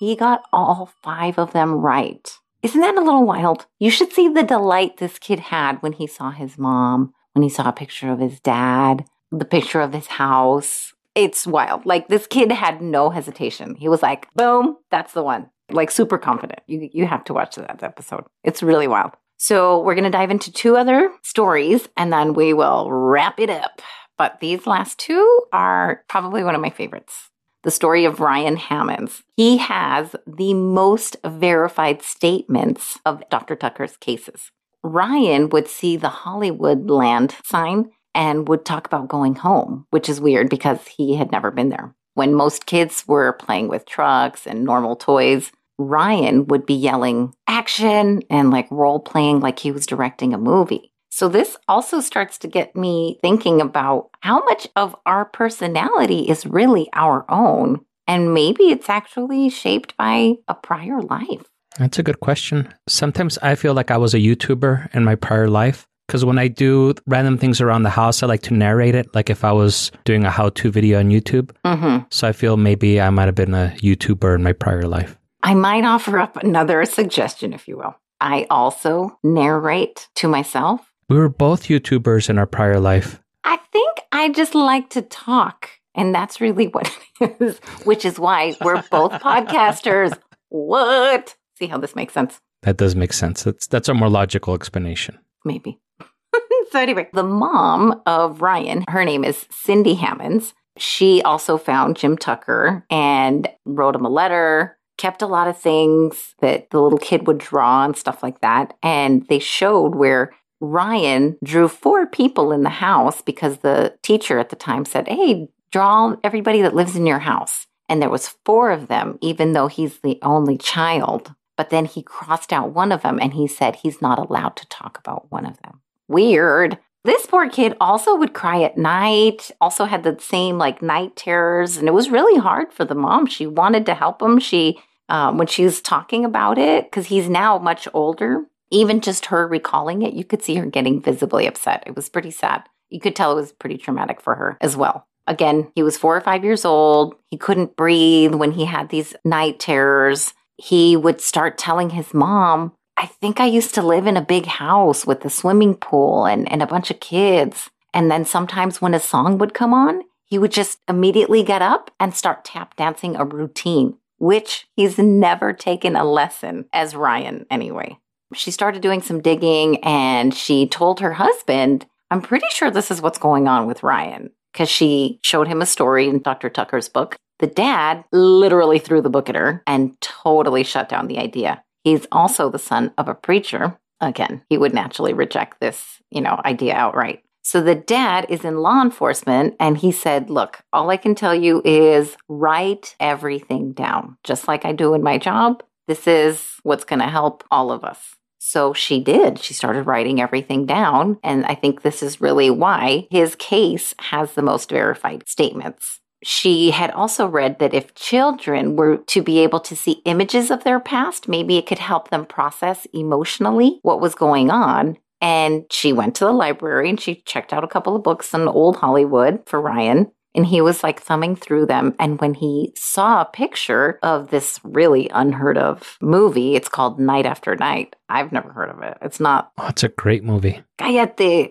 He 0.00 0.16
got 0.16 0.40
all 0.54 0.90
five 1.02 1.38
of 1.38 1.52
them 1.52 1.74
right. 1.74 2.32
Isn't 2.62 2.80
that 2.80 2.96
a 2.96 3.02
little 3.02 3.26
wild? 3.26 3.66
You 3.78 3.90
should 3.90 4.10
see 4.14 4.26
the 4.26 4.42
delight 4.42 4.96
this 4.96 5.18
kid 5.18 5.40
had 5.40 5.82
when 5.82 5.92
he 5.92 6.06
saw 6.06 6.30
his 6.30 6.56
mom, 6.56 7.12
when 7.34 7.42
he 7.42 7.50
saw 7.50 7.68
a 7.68 7.74
picture 7.74 8.10
of 8.10 8.20
his 8.20 8.40
dad, 8.40 9.04
the 9.30 9.44
picture 9.44 9.82
of 9.82 9.92
his 9.92 10.06
house. 10.06 10.94
It's 11.14 11.46
wild. 11.46 11.84
Like 11.84 12.08
this 12.08 12.26
kid 12.26 12.50
had 12.52 12.80
no 12.80 13.10
hesitation. 13.10 13.74
He 13.74 13.86
was 13.90 14.02
like, 14.02 14.32
boom, 14.32 14.78
that's 14.90 15.12
the 15.12 15.22
one. 15.22 15.50
Like 15.70 15.90
super 15.90 16.18
confident. 16.18 16.60
You, 16.66 16.88
you 16.92 17.06
have 17.06 17.24
to 17.24 17.34
watch 17.34 17.56
that 17.56 17.82
episode. 17.82 18.24
It's 18.44 18.62
really 18.62 18.88
wild. 18.88 19.12
So 19.36 19.80
we're 19.80 19.94
going 19.94 20.04
to 20.04 20.10
dive 20.10 20.30
into 20.30 20.52
two 20.52 20.76
other 20.76 21.12
stories 21.22 21.88
and 21.96 22.12
then 22.12 22.34
we 22.34 22.52
will 22.52 22.90
wrap 22.90 23.38
it 23.38 23.50
up. 23.50 23.80
But 24.16 24.40
these 24.40 24.66
last 24.66 24.98
two 24.98 25.42
are 25.52 26.02
probably 26.08 26.42
one 26.42 26.56
of 26.56 26.60
my 26.60 26.70
favorites. 26.70 27.30
The 27.62 27.70
story 27.70 28.04
of 28.04 28.20
Ryan 28.20 28.56
Hammons. 28.56 29.22
He 29.36 29.58
has 29.58 30.16
the 30.26 30.54
most 30.54 31.16
verified 31.24 32.02
statements 32.02 32.98
of 33.04 33.22
Dr. 33.30 33.54
Tucker's 33.54 33.96
cases. 33.96 34.50
Ryan 34.82 35.50
would 35.50 35.68
see 35.68 35.96
the 35.96 36.08
Hollywood 36.08 36.88
land 36.90 37.36
sign 37.44 37.90
and 38.14 38.48
would 38.48 38.64
talk 38.64 38.86
about 38.86 39.08
going 39.08 39.36
home, 39.36 39.86
which 39.90 40.08
is 40.08 40.20
weird 40.20 40.48
because 40.50 40.86
he 40.86 41.16
had 41.16 41.30
never 41.30 41.50
been 41.50 41.68
there. 41.68 41.94
When 42.14 42.34
most 42.34 42.66
kids 42.66 43.04
were 43.06 43.34
playing 43.34 43.68
with 43.68 43.86
trucks 43.86 44.46
and 44.46 44.64
normal 44.64 44.96
toys, 44.96 45.52
Ryan 45.78 46.46
would 46.48 46.66
be 46.66 46.74
yelling 46.74 47.34
action 47.46 48.22
and 48.28 48.50
like 48.50 48.70
role 48.70 49.00
playing 49.00 49.40
like 49.40 49.58
he 49.58 49.72
was 49.72 49.86
directing 49.86 50.34
a 50.34 50.38
movie. 50.38 50.92
So, 51.10 51.28
this 51.28 51.56
also 51.66 52.00
starts 52.00 52.38
to 52.38 52.48
get 52.48 52.76
me 52.76 53.18
thinking 53.22 53.60
about 53.60 54.10
how 54.20 54.44
much 54.44 54.68
of 54.76 54.94
our 55.06 55.24
personality 55.24 56.28
is 56.28 56.46
really 56.46 56.88
our 56.92 57.24
own. 57.28 57.80
And 58.06 58.34
maybe 58.34 58.64
it's 58.64 58.88
actually 58.88 59.48
shaped 59.48 59.96
by 59.96 60.34
a 60.46 60.54
prior 60.54 61.00
life. 61.02 61.44
That's 61.78 61.98
a 61.98 62.02
good 62.02 62.20
question. 62.20 62.72
Sometimes 62.88 63.38
I 63.38 63.54
feel 63.54 63.74
like 63.74 63.90
I 63.90 63.96
was 63.96 64.14
a 64.14 64.18
YouTuber 64.18 64.94
in 64.94 65.04
my 65.04 65.14
prior 65.14 65.48
life. 65.48 65.86
Because 66.06 66.24
when 66.24 66.38
I 66.38 66.48
do 66.48 66.94
random 67.06 67.36
things 67.36 67.60
around 67.60 67.82
the 67.82 67.90
house, 67.90 68.22
I 68.22 68.26
like 68.26 68.40
to 68.42 68.54
narrate 68.54 68.94
it, 68.94 69.14
like 69.14 69.28
if 69.28 69.44
I 69.44 69.52
was 69.52 69.92
doing 70.04 70.24
a 70.24 70.30
how 70.30 70.48
to 70.48 70.70
video 70.70 71.00
on 71.00 71.10
YouTube. 71.10 71.50
Mm-hmm. 71.66 72.06
So 72.10 72.26
I 72.26 72.32
feel 72.32 72.56
maybe 72.56 72.98
I 72.98 73.10
might 73.10 73.26
have 73.26 73.34
been 73.34 73.52
a 73.52 73.74
YouTuber 73.82 74.34
in 74.34 74.42
my 74.42 74.54
prior 74.54 74.84
life. 74.84 75.17
I 75.42 75.54
might 75.54 75.84
offer 75.84 76.18
up 76.18 76.36
another 76.36 76.84
suggestion, 76.84 77.52
if 77.52 77.68
you 77.68 77.76
will. 77.76 77.94
I 78.20 78.46
also 78.50 79.18
narrate 79.22 80.08
to 80.16 80.28
myself 80.28 80.88
we 81.08 81.16
were 81.16 81.28
both 81.28 81.64
YouTubers 81.64 82.28
in 82.28 82.38
our 82.38 82.46
prior 82.46 82.78
life. 82.78 83.20
I 83.44 83.58
think 83.72 84.00
I 84.12 84.28
just 84.30 84.54
like 84.54 84.90
to 84.90 85.02
talk. 85.02 85.70
And 85.94 86.14
that's 86.14 86.40
really 86.40 86.66
what 86.68 86.94
it 87.20 87.36
is, 87.40 87.58
which 87.84 88.04
is 88.04 88.18
why 88.18 88.54
we're 88.60 88.82
both 88.90 89.12
podcasters. 89.22 90.16
What? 90.50 91.34
See 91.58 91.66
how 91.66 91.78
this 91.78 91.96
makes 91.96 92.14
sense? 92.14 92.38
That 92.62 92.76
does 92.76 92.94
make 92.94 93.12
sense. 93.12 93.42
That's 93.42 93.66
that's 93.66 93.88
a 93.88 93.94
more 93.94 94.08
logical 94.08 94.54
explanation. 94.54 95.18
Maybe. 95.44 95.78
so 96.70 96.78
anyway, 96.78 97.08
the 97.12 97.22
mom 97.22 98.02
of 98.06 98.42
Ryan, 98.42 98.84
her 98.88 99.04
name 99.04 99.24
is 99.24 99.46
Cindy 99.50 99.94
Hammons. 99.94 100.52
She 100.76 101.22
also 101.22 101.58
found 101.58 101.96
Jim 101.96 102.16
Tucker 102.16 102.84
and 102.90 103.48
wrote 103.64 103.96
him 103.96 104.04
a 104.04 104.10
letter, 104.10 104.77
kept 104.98 105.22
a 105.22 105.26
lot 105.26 105.48
of 105.48 105.58
things 105.58 106.34
that 106.40 106.70
the 106.70 106.80
little 106.80 106.98
kid 106.98 107.26
would 107.26 107.38
draw 107.38 107.84
and 107.84 107.96
stuff 107.96 108.22
like 108.22 108.40
that. 108.40 108.74
And 108.82 109.26
they 109.28 109.38
showed 109.38 109.94
where 109.94 110.34
Ryan 110.60 111.38
drew 111.42 111.68
four 111.68 112.06
people 112.06 112.52
in 112.52 112.62
the 112.62 112.68
house 112.68 113.22
because 113.22 113.58
the 113.58 113.96
teacher 114.02 114.38
at 114.38 114.50
the 114.50 114.56
time 114.56 114.84
said, 114.84 115.08
Hey, 115.08 115.48
draw 115.70 116.16
everybody 116.22 116.62
that 116.62 116.74
lives 116.74 116.96
in 116.96 117.06
your 117.06 117.20
house. 117.20 117.66
And 117.88 118.02
there 118.02 118.10
was 118.10 118.36
four 118.44 118.70
of 118.70 118.88
them, 118.88 119.18
even 119.22 119.52
though 119.52 119.68
he's 119.68 120.00
the 120.00 120.18
only 120.22 120.58
child. 120.58 121.34
But 121.56 121.70
then 121.70 121.86
he 121.86 122.02
crossed 122.02 122.52
out 122.52 122.72
one 122.72 122.92
of 122.92 123.02
them 123.02 123.18
and 123.20 123.34
he 123.34 123.46
said 123.46 123.76
he's 123.76 124.02
not 124.02 124.18
allowed 124.18 124.56
to 124.56 124.68
talk 124.68 124.98
about 124.98 125.30
one 125.30 125.46
of 125.46 125.60
them. 125.62 125.80
Weird. 126.06 126.78
This 127.04 127.26
poor 127.26 127.48
kid 127.48 127.76
also 127.80 128.16
would 128.16 128.34
cry 128.34 128.62
at 128.62 128.76
night, 128.76 129.50
also 129.60 129.84
had 129.84 130.02
the 130.02 130.18
same 130.20 130.58
like 130.58 130.82
night 130.82 131.16
terrors. 131.16 131.76
And 131.76 131.88
it 131.88 131.94
was 131.94 132.10
really 132.10 132.38
hard 132.38 132.72
for 132.72 132.84
the 132.84 132.94
mom. 132.94 133.26
She 133.26 133.46
wanted 133.46 133.86
to 133.86 133.94
help 133.94 134.20
him. 134.20 134.38
She, 134.38 134.78
um, 135.08 135.38
when 135.38 135.46
she 135.46 135.64
was 135.64 135.80
talking 135.80 136.24
about 136.24 136.58
it, 136.58 136.84
because 136.84 137.06
he's 137.06 137.28
now 137.28 137.58
much 137.58 137.88
older, 137.94 138.44
even 138.70 139.00
just 139.00 139.26
her 139.26 139.46
recalling 139.46 140.02
it, 140.02 140.14
you 140.14 140.24
could 140.24 140.42
see 140.42 140.56
her 140.56 140.66
getting 140.66 141.02
visibly 141.02 141.46
upset. 141.46 141.82
It 141.86 141.96
was 141.96 142.08
pretty 142.08 142.30
sad. 142.30 142.64
You 142.90 143.00
could 143.00 143.16
tell 143.16 143.32
it 143.32 143.36
was 143.40 143.52
pretty 143.52 143.78
traumatic 143.78 144.20
for 144.20 144.34
her 144.34 144.58
as 144.60 144.76
well. 144.76 145.06
Again, 145.26 145.70
he 145.74 145.82
was 145.82 145.98
four 145.98 146.16
or 146.16 146.20
five 146.22 146.44
years 146.44 146.64
old. 146.64 147.14
He 147.30 147.36
couldn't 147.36 147.76
breathe 147.76 148.34
when 148.34 148.52
he 148.52 148.64
had 148.64 148.88
these 148.88 149.14
night 149.24 149.58
terrors. 149.58 150.32
He 150.56 150.96
would 150.96 151.20
start 151.20 151.58
telling 151.58 151.90
his 151.90 152.14
mom, 152.14 152.72
I 152.96 153.06
think 153.06 153.38
I 153.38 153.46
used 153.46 153.74
to 153.74 153.82
live 153.82 154.06
in 154.06 154.16
a 154.16 154.22
big 154.22 154.46
house 154.46 155.06
with 155.06 155.24
a 155.24 155.30
swimming 155.30 155.74
pool 155.74 156.24
and, 156.24 156.50
and 156.50 156.62
a 156.62 156.66
bunch 156.66 156.90
of 156.90 157.00
kids. 157.00 157.70
And 157.94 158.10
then 158.10 158.24
sometimes 158.24 158.80
when 158.80 158.94
a 158.94 159.00
song 159.00 159.38
would 159.38 159.54
come 159.54 159.72
on, 159.72 160.02
he 160.24 160.38
would 160.38 160.50
just 160.50 160.78
immediately 160.88 161.42
get 161.42 161.62
up 161.62 161.90
and 162.00 162.14
start 162.14 162.44
tap 162.44 162.76
dancing 162.76 163.14
a 163.14 163.24
routine, 163.24 163.98
which 164.18 164.66
he's 164.74 164.98
never 164.98 165.52
taken 165.52 165.96
a 165.96 166.04
lesson 166.04 166.66
as 166.72 166.94
Ryan 166.94 167.46
anyway 167.50 167.98
she 168.34 168.50
started 168.50 168.82
doing 168.82 169.02
some 169.02 169.20
digging 169.20 169.82
and 169.84 170.34
she 170.34 170.66
told 170.66 171.00
her 171.00 171.12
husband, 171.12 171.86
I'm 172.10 172.22
pretty 172.22 172.46
sure 172.50 172.70
this 172.70 172.90
is 172.90 173.00
what's 173.00 173.18
going 173.18 173.48
on 173.48 173.66
with 173.66 173.82
Ryan 173.82 174.30
because 174.52 174.68
she 174.68 175.20
showed 175.22 175.48
him 175.48 175.62
a 175.62 175.66
story 175.66 176.08
in 176.08 176.22
Dr. 176.22 176.50
Tucker's 176.50 176.88
book. 176.88 177.16
The 177.38 177.46
dad 177.46 178.04
literally 178.12 178.78
threw 178.78 179.00
the 179.00 179.10
book 179.10 179.28
at 179.28 179.36
her 179.36 179.62
and 179.66 179.98
totally 180.00 180.64
shut 180.64 180.88
down 180.88 181.06
the 181.06 181.18
idea. 181.18 181.62
He's 181.84 182.06
also 182.10 182.50
the 182.50 182.58
son 182.58 182.92
of 182.98 183.08
a 183.08 183.14
preacher. 183.14 183.78
Again, 184.00 184.42
he 184.48 184.58
would 184.58 184.74
naturally 184.74 185.12
reject 185.12 185.60
this, 185.60 186.00
you 186.10 186.20
know, 186.20 186.40
idea 186.44 186.74
outright. 186.74 187.22
So 187.48 187.62
the 187.62 187.74
dad 187.74 188.26
is 188.28 188.44
in 188.44 188.58
law 188.58 188.82
enforcement 188.82 189.56
and 189.58 189.78
he 189.78 189.90
said, 189.90 190.28
Look, 190.28 190.60
all 190.70 190.90
I 190.90 190.98
can 190.98 191.14
tell 191.14 191.34
you 191.34 191.62
is 191.64 192.14
write 192.28 192.94
everything 193.00 193.72
down, 193.72 194.18
just 194.22 194.46
like 194.46 194.66
I 194.66 194.72
do 194.72 194.92
in 194.92 195.02
my 195.02 195.16
job. 195.16 195.62
This 195.86 196.06
is 196.06 196.44
what's 196.62 196.84
going 196.84 196.98
to 196.98 197.08
help 197.08 197.42
all 197.50 197.72
of 197.72 197.84
us. 197.84 198.16
So 198.38 198.74
she 198.74 199.02
did. 199.02 199.38
She 199.38 199.54
started 199.54 199.86
writing 199.86 200.20
everything 200.20 200.66
down. 200.66 201.18
And 201.22 201.46
I 201.46 201.54
think 201.54 201.80
this 201.80 202.02
is 202.02 202.20
really 202.20 202.50
why 202.50 203.08
his 203.10 203.34
case 203.36 203.94
has 203.98 204.32
the 204.32 204.42
most 204.42 204.68
verified 204.68 205.26
statements. 205.26 206.00
She 206.22 206.72
had 206.72 206.90
also 206.90 207.26
read 207.26 207.60
that 207.60 207.72
if 207.72 207.94
children 207.94 208.76
were 208.76 208.98
to 208.98 209.22
be 209.22 209.38
able 209.38 209.60
to 209.60 209.74
see 209.74 210.02
images 210.04 210.50
of 210.50 210.64
their 210.64 210.80
past, 210.80 211.28
maybe 211.28 211.56
it 211.56 211.66
could 211.66 211.78
help 211.78 212.10
them 212.10 212.26
process 212.26 212.86
emotionally 212.92 213.78
what 213.80 214.02
was 214.02 214.14
going 214.14 214.50
on. 214.50 214.98
And 215.20 215.64
she 215.70 215.92
went 215.92 216.14
to 216.16 216.24
the 216.24 216.32
library 216.32 216.88
and 216.88 217.00
she 217.00 217.22
checked 217.22 217.52
out 217.52 217.64
a 217.64 217.68
couple 217.68 217.96
of 217.96 218.02
books 218.02 218.32
on 218.34 218.46
old 218.46 218.76
Hollywood 218.76 219.42
for 219.46 219.60
Ryan 219.60 220.10
and 220.38 220.46
he 220.46 220.60
was 220.60 220.82
like 220.82 221.00
thumbing 221.00 221.34
through 221.34 221.66
them. 221.66 221.94
And 221.98 222.20
when 222.20 222.34
he 222.34 222.72
saw 222.76 223.22
a 223.22 223.24
picture 223.24 223.98
of 224.02 224.30
this 224.30 224.60
really 224.62 225.10
unheard 225.12 225.58
of 225.58 225.98
movie, 226.00 226.54
it's 226.54 226.68
called 226.68 227.00
Night 227.00 227.26
After 227.26 227.56
Night. 227.56 227.96
I've 228.08 228.30
never 228.30 228.52
heard 228.52 228.70
of 228.70 228.82
it. 228.82 228.96
It's 229.02 229.20
not. 229.20 229.50
Oh, 229.58 229.66
it's 229.66 229.82
a 229.82 229.88
great 229.88 230.22
movie. 230.22 230.62
Cállate. 230.78 231.50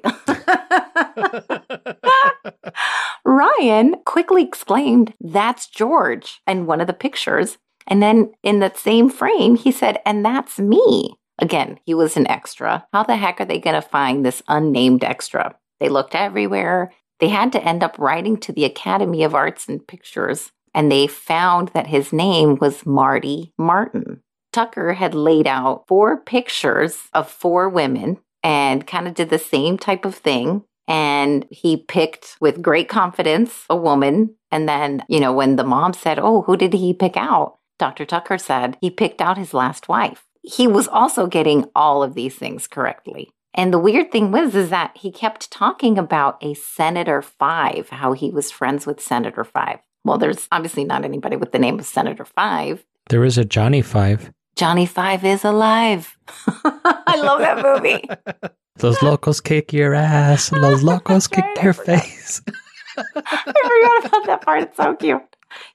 Ryan 3.26 3.96
quickly 4.06 4.44
exclaimed, 4.44 5.14
That's 5.20 5.68
George, 5.68 6.40
in 6.48 6.66
one 6.66 6.80
of 6.80 6.88
the 6.88 6.94
pictures. 6.94 7.58
And 7.88 8.02
then 8.02 8.32
in 8.44 8.60
that 8.60 8.78
same 8.78 9.10
frame, 9.10 9.58
he 9.58 9.72
said, 9.72 10.00
And 10.06 10.24
that's 10.24 10.60
me. 10.60 11.16
Again, 11.40 11.80
he 11.86 11.94
was 11.94 12.18
an 12.18 12.28
extra. 12.28 12.86
How 12.94 13.04
the 13.04 13.16
heck 13.16 13.40
are 13.40 13.46
they 13.46 13.60
going 13.60 13.76
to 13.76 13.88
find 13.88 14.26
this 14.26 14.42
unnamed 14.48 15.04
extra? 15.04 15.56
They 15.80 15.90
looked 15.90 16.16
everywhere. 16.16 16.92
They 17.20 17.30
had 17.30 17.52
to 17.54 17.64
end 17.64 17.84
up 17.84 17.98
writing 17.98 18.38
to 18.38 18.52
the 18.52 18.66
Academy 18.66 19.24
of 19.24 19.36
Arts 19.36 19.68
and 19.68 19.86
Pictures, 19.86 20.52
and 20.74 20.92
they 20.92 21.08
found 21.08 21.70
that 21.70 21.88
his 21.88 22.14
name 22.14 22.56
was 22.56 22.86
Marty 22.86 23.54
Martyn. 23.58 24.22
Tucker 24.52 24.94
had 24.94 25.14
laid 25.14 25.48
out 25.48 25.86
four 25.88 26.18
pictures 26.18 27.10
of 27.14 27.30
four 27.30 27.70
women 27.70 28.18
and 28.44 28.88
kind 28.88 29.08
of 29.08 29.14
did 29.14 29.30
the 29.30 29.40
same 29.40 29.78
type 29.78 30.06
of 30.06 30.16
thing. 30.16 30.64
And 30.88 31.46
he 31.52 31.78
picked 31.78 32.38
with 32.40 32.62
great 32.62 32.88
confidence 32.88 33.66
a 33.70 33.76
woman. 33.76 34.36
And 34.52 34.70
then, 34.70 35.04
you 35.10 35.20
know, 35.20 35.34
when 35.34 35.58
the 35.58 35.64
mom 35.64 35.94
said, 35.94 36.18
Oh, 36.18 36.44
who 36.44 36.56
did 36.56 36.74
he 36.74 36.94
pick 36.94 37.18
out? 37.18 37.58
Dr. 37.78 38.06
Tucker 38.06 38.38
said 38.38 38.78
he 38.82 38.90
picked 38.90 39.22
out 39.22 39.38
his 39.38 39.54
last 39.54 39.90
wife. 39.90 40.26
He 40.48 40.66
was 40.66 40.88
also 40.88 41.28
getting 41.28 41.66
all 41.76 42.04
of 42.04 42.14
these 42.14 42.36
things 42.36 42.68
correctly. 42.68 43.30
And 43.54 43.74
the 43.74 43.80
weird 43.80 44.12
thing 44.12 44.32
was 44.32 44.56
is 44.56 44.70
that 44.70 44.96
he 44.96 45.12
kept 45.12 45.52
talking 45.52 45.98
about 45.98 46.38
a 46.42 46.54
Senator 46.54 47.22
Five, 47.22 47.90
how 47.90 48.14
he 48.14 48.30
was 48.30 48.52
friends 48.52 48.86
with 48.86 49.02
Senator 49.02 49.44
Five. 49.44 49.80
Well, 50.06 50.18
there's 50.18 50.48
obviously 50.52 50.86
not 50.86 51.04
anybody 51.04 51.36
with 51.36 51.52
the 51.52 51.60
name 51.60 51.80
of 51.80 51.86
Senator 51.86 52.24
Five. 52.24 52.86
There 53.10 53.26
is 53.26 53.38
a 53.38 53.44
Johnny 53.44 53.82
Five. 53.82 54.32
Johnny 54.56 54.86
Five 54.86 55.26
is 55.26 55.44
alive. 55.44 56.18
I 56.48 57.20
love 57.22 57.40
that 57.40 57.64
movie. 57.64 58.08
Those 58.78 59.02
locals 59.02 59.42
kick 59.42 59.74
your 59.74 59.96
ass. 59.96 60.50
Those 60.50 60.84
locals 60.84 61.28
kick 61.28 61.46
your 61.62 61.74
face. 61.74 62.42
I 62.98 63.04
forgot 63.04 64.06
about 64.06 64.26
that 64.28 64.42
part. 64.44 64.64
It's 64.64 64.78
so 64.78 64.96
cute. 64.96 65.22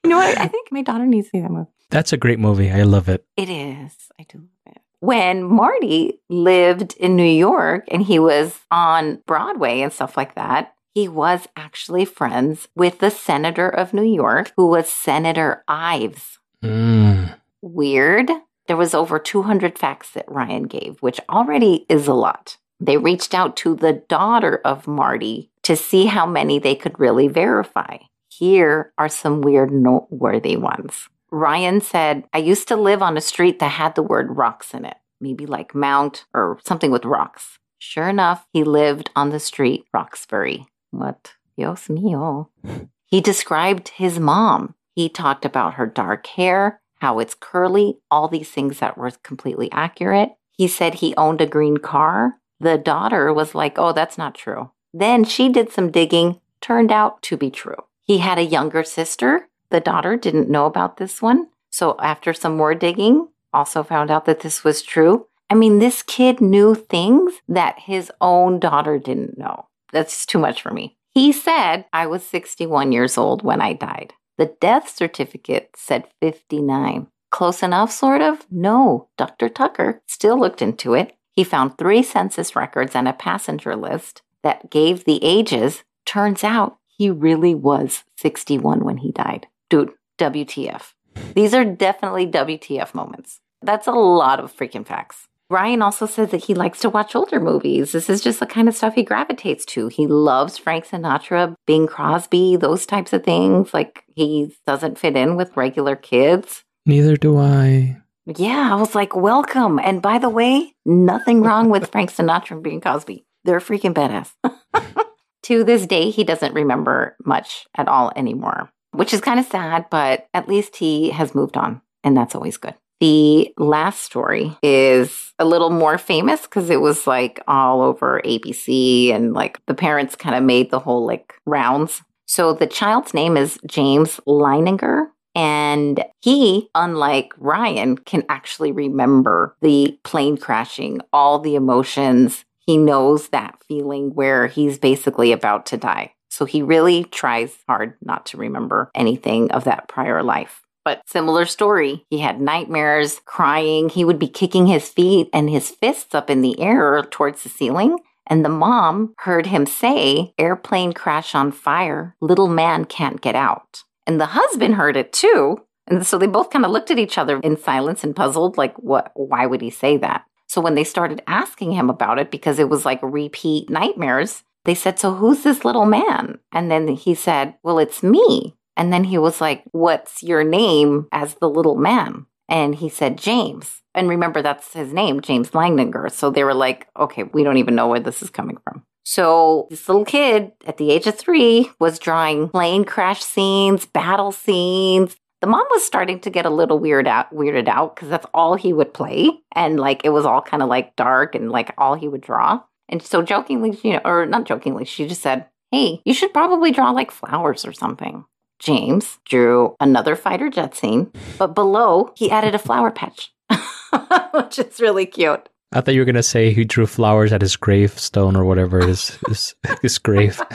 You 0.03 0.09
know 0.09 0.17
what? 0.17 0.37
I 0.37 0.47
think 0.47 0.71
my 0.71 0.81
daughter 0.81 1.05
needs 1.05 1.27
to 1.27 1.31
see 1.31 1.41
that 1.41 1.51
movie. 1.51 1.69
That's 1.89 2.13
a 2.13 2.17
great 2.17 2.39
movie. 2.39 2.71
I 2.71 2.83
love 2.83 3.07
it. 3.09 3.25
It 3.37 3.49
is. 3.49 3.93
I 4.19 4.25
do 4.27 4.39
love 4.39 4.75
it. 4.75 4.81
When 4.99 5.43
Marty 5.43 6.19
lived 6.29 6.95
in 6.97 7.15
New 7.15 7.23
York 7.23 7.85
and 7.91 8.01
he 8.01 8.19
was 8.19 8.61
on 8.71 9.21
Broadway 9.25 9.81
and 9.81 9.91
stuff 9.91 10.15
like 10.15 10.35
that, 10.35 10.73
he 10.93 11.07
was 11.07 11.47
actually 11.57 12.05
friends 12.05 12.67
with 12.75 12.99
the 12.99 13.09
senator 13.09 13.67
of 13.67 13.93
New 13.93 14.05
York, 14.05 14.53
who 14.55 14.67
was 14.67 14.87
Senator 14.87 15.63
Ives. 15.67 16.39
Mm. 16.63 17.35
Weird. 17.61 18.29
There 18.67 18.77
was 18.77 18.93
over 18.93 19.19
200 19.19 19.77
facts 19.77 20.11
that 20.11 20.31
Ryan 20.31 20.63
gave, 20.63 21.01
which 21.01 21.19
already 21.29 21.85
is 21.89 22.07
a 22.07 22.13
lot. 22.13 22.57
They 22.79 22.97
reached 22.97 23.33
out 23.33 23.57
to 23.57 23.75
the 23.75 24.03
daughter 24.07 24.61
of 24.63 24.87
Marty 24.87 25.51
to 25.63 25.75
see 25.75 26.05
how 26.05 26.25
many 26.25 26.59
they 26.59 26.75
could 26.75 26.99
really 26.99 27.27
verify. 27.27 27.97
Here 28.39 28.93
are 28.97 29.09
some 29.09 29.41
weird, 29.41 29.71
noteworthy 29.71 30.57
ones. 30.57 31.07
Ryan 31.29 31.81
said, 31.81 32.23
I 32.33 32.39
used 32.39 32.67
to 32.67 32.75
live 32.75 33.01
on 33.01 33.15
a 33.15 33.21
street 33.21 33.59
that 33.59 33.73
had 33.73 33.95
the 33.95 34.03
word 34.03 34.37
rocks 34.37 34.73
in 34.73 34.85
it, 34.85 34.97
maybe 35.21 35.45
like 35.45 35.75
Mount 35.75 36.25
or 36.33 36.59
something 36.65 36.89
with 36.89 37.05
rocks. 37.05 37.59
Sure 37.77 38.09
enough, 38.09 38.47
he 38.51 38.63
lived 38.63 39.11
on 39.15 39.29
the 39.29 39.39
street 39.39 39.85
Roxbury. 39.93 40.65
What? 40.91 41.33
Dios 41.57 41.87
mío. 41.87 42.47
He 43.05 43.21
described 43.21 43.89
his 43.89 44.19
mom. 44.19 44.73
He 44.95 45.07
talked 45.07 45.45
about 45.45 45.75
her 45.75 45.85
dark 45.85 46.25
hair, 46.25 46.81
how 46.95 47.19
it's 47.19 47.35
curly, 47.35 47.99
all 48.09 48.27
these 48.27 48.49
things 48.49 48.79
that 48.79 48.97
were 48.97 49.11
completely 49.21 49.71
accurate. 49.71 50.31
He 50.49 50.67
said 50.67 50.95
he 50.95 51.15
owned 51.15 51.39
a 51.39 51.45
green 51.45 51.77
car. 51.77 52.39
The 52.59 52.79
daughter 52.79 53.31
was 53.31 53.53
like, 53.53 53.77
oh, 53.77 53.91
that's 53.91 54.17
not 54.17 54.33
true. 54.33 54.71
Then 54.91 55.25
she 55.25 55.49
did 55.49 55.71
some 55.71 55.91
digging, 55.91 56.39
turned 56.59 56.91
out 56.91 57.21
to 57.23 57.37
be 57.37 57.51
true. 57.51 57.83
He 58.05 58.19
had 58.19 58.37
a 58.37 58.43
younger 58.43 58.83
sister. 58.83 59.47
The 59.69 59.79
daughter 59.79 60.17
didn't 60.17 60.49
know 60.49 60.65
about 60.65 60.97
this 60.97 61.21
one. 61.21 61.47
So 61.69 61.95
after 61.99 62.33
some 62.33 62.57
more 62.57 62.75
digging, 62.75 63.29
also 63.53 63.83
found 63.83 64.11
out 64.11 64.25
that 64.25 64.41
this 64.41 64.63
was 64.63 64.81
true. 64.81 65.27
I 65.49 65.55
mean, 65.55 65.79
this 65.79 66.03
kid 66.03 66.41
knew 66.41 66.75
things 66.75 67.33
that 67.47 67.79
his 67.79 68.11
own 68.19 68.59
daughter 68.59 68.97
didn't 68.97 69.37
know. 69.37 69.67
That's 69.91 70.25
too 70.25 70.39
much 70.39 70.61
for 70.61 70.71
me. 70.71 70.97
He 71.13 71.31
said 71.31 71.85
I 71.93 72.07
was 72.07 72.23
61 72.23 72.91
years 72.91 73.17
old 73.17 73.43
when 73.43 73.61
I 73.61 73.73
died. 73.73 74.13
The 74.37 74.55
death 74.59 74.89
certificate 74.89 75.69
said 75.75 76.07
59. 76.19 77.07
Close 77.29 77.63
enough, 77.63 77.91
sort 77.91 78.21
of? 78.21 78.45
No. 78.49 79.09
Dr. 79.17 79.49
Tucker 79.49 80.01
still 80.07 80.39
looked 80.39 80.61
into 80.61 80.93
it. 80.93 81.15
He 81.31 81.43
found 81.43 81.77
three 81.77 82.03
census 82.03 82.55
records 82.55 82.95
and 82.95 83.07
a 83.07 83.13
passenger 83.13 83.75
list 83.75 84.21
that 84.41 84.69
gave 84.69 85.05
the 85.05 85.23
ages. 85.23 85.83
Turns 86.05 86.43
out 86.43 86.77
he 86.97 87.09
really 87.09 87.55
was 87.55 88.03
61 88.17 88.83
when 88.83 88.97
he 88.97 89.11
died. 89.11 89.47
Dude, 89.69 89.91
WTF. 90.19 90.93
These 91.35 91.53
are 91.53 91.65
definitely 91.65 92.27
WTF 92.27 92.93
moments. 92.93 93.39
That's 93.61 93.87
a 93.87 93.91
lot 93.91 94.39
of 94.39 94.55
freaking 94.55 94.85
facts. 94.85 95.27
Ryan 95.49 95.81
also 95.81 96.05
says 96.05 96.31
that 96.31 96.45
he 96.45 96.55
likes 96.55 96.79
to 96.79 96.89
watch 96.89 97.15
older 97.15 97.39
movies. 97.39 97.91
This 97.91 98.09
is 98.09 98.21
just 98.21 98.39
the 98.39 98.45
kind 98.45 98.67
of 98.67 98.75
stuff 98.75 98.95
he 98.95 99.03
gravitates 99.03 99.65
to. 99.65 99.87
He 99.87 100.07
loves 100.07 100.57
Frank 100.57 100.87
Sinatra, 100.87 101.55
Bing 101.67 101.85
Crosby, 101.85 102.55
those 102.55 102.85
types 102.85 103.13
of 103.13 103.23
things. 103.23 103.73
Like 103.73 104.03
he 104.15 104.55
doesn't 104.65 104.97
fit 104.97 105.15
in 105.15 105.35
with 105.35 105.55
regular 105.55 105.95
kids. 105.95 106.63
Neither 106.85 107.15
do 107.17 107.37
I. 107.37 107.97
Yeah, 108.25 108.69
I 108.71 108.75
was 108.75 108.95
like, 108.95 109.15
welcome. 109.15 109.79
And 109.79 110.01
by 110.01 110.17
the 110.17 110.29
way, 110.29 110.73
nothing 110.85 111.41
wrong 111.41 111.69
with 111.69 111.91
Frank 111.91 112.11
Sinatra 112.11 112.51
and 112.51 112.63
Bing 112.63 112.81
Crosby. 112.81 113.25
They're 113.43 113.59
freaking 113.59 113.93
badass. 113.93 114.31
to 115.43 115.63
this 115.63 115.85
day, 115.85 116.09
he 116.09 116.23
doesn't 116.23 116.53
remember 116.53 117.15
much 117.25 117.67
at 117.75 117.87
all 117.87 118.11
anymore, 118.15 118.69
which 118.91 119.13
is 119.13 119.21
kind 119.21 119.39
of 119.39 119.45
sad, 119.45 119.85
but 119.89 120.27
at 120.33 120.47
least 120.47 120.77
he 120.77 121.09
has 121.11 121.35
moved 121.35 121.57
on. 121.57 121.81
And 122.03 122.17
that's 122.17 122.35
always 122.35 122.57
good. 122.57 122.75
The 122.99 123.53
last 123.57 124.01
story 124.01 124.57
is 124.63 125.33
a 125.37 125.45
little 125.45 125.69
more 125.69 125.97
famous 125.97 126.43
because 126.43 126.69
it 126.69 126.79
was 126.79 127.05
like 127.05 127.41
all 127.47 127.81
over 127.81 128.21
ABC 128.23 129.13
and 129.13 129.33
like 129.33 129.59
the 129.65 129.73
parents 129.73 130.15
kind 130.15 130.35
of 130.35 130.43
made 130.43 130.71
the 130.71 130.79
whole 130.79 131.05
like 131.05 131.33
rounds. 131.45 132.01
So 132.27 132.53
the 132.53 132.67
child's 132.67 133.13
name 133.13 133.35
is 133.35 133.59
James 133.67 134.19
Leininger. 134.25 135.07
And 135.35 136.05
he, 136.21 136.69
unlike 136.75 137.33
Ryan, 137.37 137.97
can 137.97 138.23
actually 138.29 138.71
remember 138.71 139.55
the 139.61 139.97
plane 140.03 140.37
crashing, 140.37 141.01
all 141.11 141.39
the 141.39 141.55
emotions. 141.55 142.45
He 142.65 142.77
knows 142.77 143.29
that 143.29 143.57
feeling 143.67 144.13
where 144.13 144.47
he's 144.47 144.77
basically 144.77 145.31
about 145.31 145.65
to 145.67 145.77
die. 145.77 146.13
So 146.29 146.45
he 146.45 146.61
really 146.61 147.03
tries 147.03 147.55
hard 147.67 147.95
not 148.01 148.25
to 148.27 148.37
remember 148.37 148.89
anything 148.95 149.51
of 149.51 149.65
that 149.65 149.87
prior 149.87 150.23
life. 150.23 150.61
But 150.85 151.01
similar 151.05 151.45
story. 151.45 152.05
He 152.09 152.19
had 152.19 152.41
nightmares, 152.41 153.21
crying. 153.25 153.89
He 153.89 154.03
would 154.03 154.19
be 154.19 154.27
kicking 154.27 154.67
his 154.67 154.89
feet 154.89 155.29
and 155.31 155.49
his 155.49 155.69
fists 155.69 156.13
up 156.15 156.29
in 156.29 156.41
the 156.41 156.59
air 156.59 157.03
towards 157.03 157.43
the 157.43 157.49
ceiling. 157.49 157.99
And 158.27 158.43
the 158.43 158.49
mom 158.49 159.13
heard 159.19 159.47
him 159.47 159.65
say, 159.65 160.33
Airplane 160.37 160.93
crash 160.93 161.35
on 161.35 161.51
fire. 161.51 162.15
Little 162.21 162.47
man 162.47 162.85
can't 162.85 163.21
get 163.21 163.35
out. 163.35 163.83
And 164.07 164.19
the 164.19 164.27
husband 164.27 164.75
heard 164.75 164.97
it 164.97 165.13
too. 165.13 165.61
And 165.87 166.05
so 166.05 166.17
they 166.17 166.27
both 166.27 166.49
kind 166.49 166.65
of 166.65 166.71
looked 166.71 166.91
at 166.91 166.99
each 166.99 167.17
other 167.17 167.39
in 167.41 167.57
silence 167.57 168.03
and 168.03 168.15
puzzled, 168.15 168.57
like, 168.57 168.75
what, 168.77 169.11
why 169.15 169.45
would 169.45 169.61
he 169.61 169.69
say 169.69 169.97
that? 169.97 170.23
So 170.53 170.61
when 170.61 170.75
they 170.75 170.83
started 170.83 171.23
asking 171.25 171.71
him 171.71 171.89
about 171.89 172.19
it, 172.19 172.29
because 172.29 172.59
it 172.59 172.69
was 172.69 172.85
like 172.85 172.99
repeat 173.01 173.71
nightmares, 173.71 174.43
they 174.65 174.75
said, 174.75 174.99
So 174.99 175.11
who's 175.15 175.41
this 175.41 175.65
little 175.65 175.87
man? 175.87 176.37
And 176.51 176.69
then 176.69 176.87
he 176.89 177.15
said, 177.15 177.55
Well, 177.63 177.79
it's 177.79 178.03
me. 178.03 178.55
And 178.77 178.93
then 178.93 179.05
he 179.05 179.17
was 179.17 179.41
like, 179.41 179.63
What's 179.71 180.21
your 180.21 180.43
name 180.43 181.07
as 181.11 181.33
the 181.41 181.49
little 181.49 181.75
man? 181.75 182.27
And 182.47 182.75
he 182.75 182.87
said, 182.87 183.17
James. 183.17 183.81
And 183.95 184.07
remember, 184.07 184.43
that's 184.43 184.73
his 184.73 184.93
name, 184.93 185.21
James 185.21 185.49
Leininger. 185.49 186.11
So 186.11 186.29
they 186.29 186.43
were 186.43 186.53
like, 186.53 186.85
Okay, 186.99 187.23
we 187.23 187.43
don't 187.43 187.57
even 187.57 187.73
know 187.73 187.87
where 187.87 187.99
this 187.99 188.21
is 188.21 188.29
coming 188.29 188.59
from. 188.63 188.83
So 189.05 189.65
this 189.71 189.89
little 189.89 190.05
kid 190.05 190.51
at 190.67 190.77
the 190.77 190.91
age 190.91 191.07
of 191.07 191.15
three 191.17 191.71
was 191.79 191.97
drawing 191.97 192.49
plane 192.49 192.85
crash 192.85 193.23
scenes, 193.23 193.87
battle 193.87 194.31
scenes. 194.31 195.15
The 195.43 195.47
mom 195.47 195.67
was 195.71 195.83
starting 195.83 196.21
to 196.21 196.29
get 196.29 196.45
a 196.45 196.49
little 196.49 196.79
weird 196.79 197.05
out, 197.05 197.29
weirded 197.35 197.67
out 197.67 197.97
because 197.97 198.07
that's 198.07 198.25
all 198.33 198.55
he 198.55 198.71
would 198.71 198.93
play. 198.93 199.29
And 199.53 199.77
like 199.77 200.05
it 200.05 200.11
was 200.11 200.25
all 200.25 200.41
kind 200.41 200.63
of 200.63 200.69
like 200.69 200.95
dark 200.95 201.35
and 201.35 201.51
like 201.51 201.73
all 201.77 201.95
he 201.95 202.07
would 202.07 202.21
draw. 202.21 202.61
And 202.87 203.03
so 203.03 203.21
jokingly, 203.21 203.77
you 203.83 203.91
know, 203.91 204.01
or 204.05 204.25
not 204.25 204.45
jokingly, 204.45 204.85
she 204.85 205.05
just 205.05 205.21
said, 205.21 205.47
Hey, 205.69 206.01
you 206.05 206.13
should 206.13 206.33
probably 206.33 206.71
draw 206.71 206.91
like 206.91 207.11
flowers 207.11 207.65
or 207.65 207.73
something. 207.73 208.23
James 208.57 209.19
drew 209.25 209.75
another 209.81 210.15
fighter 210.15 210.49
jet 210.49 210.77
scene, 210.77 211.11
but 211.37 211.55
below 211.55 212.13
he 212.15 212.31
added 212.31 212.55
a 212.55 212.57
flower 212.57 212.89
patch, 212.89 213.33
which 214.31 214.59
is 214.59 214.79
really 214.79 215.05
cute. 215.05 215.49
I 215.73 215.81
thought 215.81 215.95
you 215.95 216.01
were 216.01 216.05
gonna 216.05 216.23
say 216.23 216.53
he 216.53 216.65
drew 216.65 216.85
flowers 216.85 217.33
at 217.33 217.41
his 217.41 217.55
gravestone 217.55 218.35
or 218.35 218.45
whatever 218.45 218.85
his 218.85 219.17
his, 219.27 219.55
his 219.81 219.97
grave. 219.97 220.39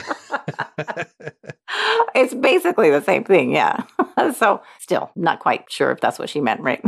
it's 2.15 2.33
basically 2.33 2.89
the 2.89 3.01
same 3.01 3.25
thing, 3.25 3.51
yeah. 3.51 3.83
so 4.35 4.61
still 4.79 5.11
not 5.15 5.39
quite 5.39 5.71
sure 5.71 5.91
if 5.91 5.99
that's 5.99 6.19
what 6.19 6.29
she 6.29 6.39
meant, 6.39 6.61
right? 6.61 6.83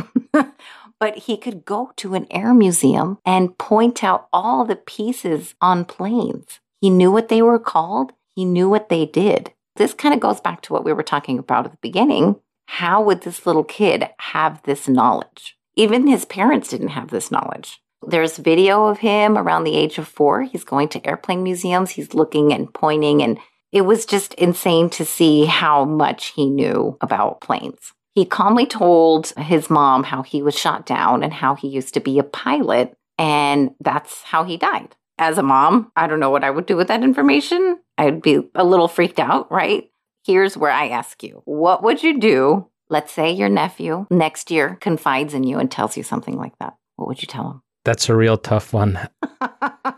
but 0.99 1.17
he 1.17 1.35
could 1.35 1.65
go 1.65 1.91
to 1.97 2.13
an 2.13 2.27
air 2.31 2.53
museum 2.53 3.17
and 3.25 3.57
point 3.57 4.03
out 4.03 4.27
all 4.31 4.63
the 4.63 4.75
pieces 4.75 5.55
on 5.59 5.83
planes. 5.83 6.59
He 6.79 6.89
knew 6.89 7.11
what 7.11 7.27
they 7.27 7.41
were 7.41 7.59
called. 7.59 8.13
He 8.35 8.45
knew 8.45 8.69
what 8.69 8.89
they 8.89 9.05
did. 9.05 9.53
This 9.75 9.93
kind 9.93 10.13
of 10.13 10.19
goes 10.19 10.39
back 10.39 10.61
to 10.61 10.73
what 10.73 10.85
we 10.85 10.93
were 10.93 11.03
talking 11.03 11.37
about 11.37 11.65
at 11.65 11.71
the 11.71 11.77
beginning. 11.81 12.37
How 12.67 13.01
would 13.01 13.21
this 13.21 13.45
little 13.45 13.63
kid 13.63 14.09
have 14.19 14.61
this 14.63 14.87
knowledge? 14.87 15.57
Even 15.75 16.07
his 16.07 16.25
parents 16.25 16.69
didn't 16.69 16.89
have 16.89 17.09
this 17.09 17.31
knowledge. 17.31 17.81
There's 18.05 18.37
video 18.37 18.87
of 18.87 18.99
him 18.99 19.37
around 19.37 19.63
the 19.63 19.75
age 19.75 19.97
of 19.97 20.07
four. 20.07 20.41
He's 20.43 20.63
going 20.63 20.89
to 20.89 21.07
airplane 21.07 21.43
museums. 21.43 21.91
He's 21.91 22.13
looking 22.13 22.51
and 22.51 22.73
pointing, 22.73 23.21
and 23.21 23.37
it 23.71 23.81
was 23.81 24.05
just 24.05 24.33
insane 24.35 24.89
to 24.91 25.05
see 25.05 25.45
how 25.45 25.85
much 25.85 26.27
he 26.27 26.49
knew 26.49 26.97
about 27.01 27.41
planes. 27.41 27.93
He 28.15 28.25
calmly 28.25 28.65
told 28.65 29.29
his 29.37 29.69
mom 29.69 30.03
how 30.03 30.23
he 30.23 30.41
was 30.41 30.57
shot 30.57 30.85
down 30.85 31.23
and 31.23 31.31
how 31.31 31.55
he 31.55 31.67
used 31.67 31.93
to 31.93 32.01
be 32.01 32.19
a 32.19 32.23
pilot, 32.23 32.93
and 33.17 33.71
that's 33.79 34.23
how 34.23 34.43
he 34.43 34.57
died. 34.57 34.95
As 35.17 35.37
a 35.37 35.43
mom, 35.43 35.91
I 35.95 36.07
don't 36.07 36.19
know 36.19 36.31
what 36.31 36.43
I 36.43 36.49
would 36.49 36.65
do 36.65 36.75
with 36.75 36.87
that 36.87 37.03
information. 37.03 37.79
I'd 37.97 38.21
be 38.21 38.49
a 38.55 38.63
little 38.63 38.87
freaked 38.87 39.19
out, 39.19 39.51
right? 39.51 39.89
Here's 40.25 40.57
where 40.57 40.71
I 40.71 40.89
ask 40.89 41.21
you 41.23 41.41
what 41.45 41.83
would 41.83 42.03
you 42.03 42.19
do? 42.19 42.67
Let's 42.89 43.11
say 43.11 43.31
your 43.31 43.47
nephew 43.47 44.07
next 44.09 44.51
year 44.51 44.77
confides 44.81 45.33
in 45.33 45.43
you 45.43 45.59
and 45.59 45.71
tells 45.71 45.95
you 45.95 46.03
something 46.03 46.35
like 46.35 46.57
that. 46.59 46.75
What 46.95 47.07
would 47.07 47.21
you 47.21 47.27
tell 47.27 47.49
him? 47.49 47.61
That's 47.85 48.09
a 48.09 48.15
real 48.15 48.37
tough 48.37 48.73
one. 48.73 48.99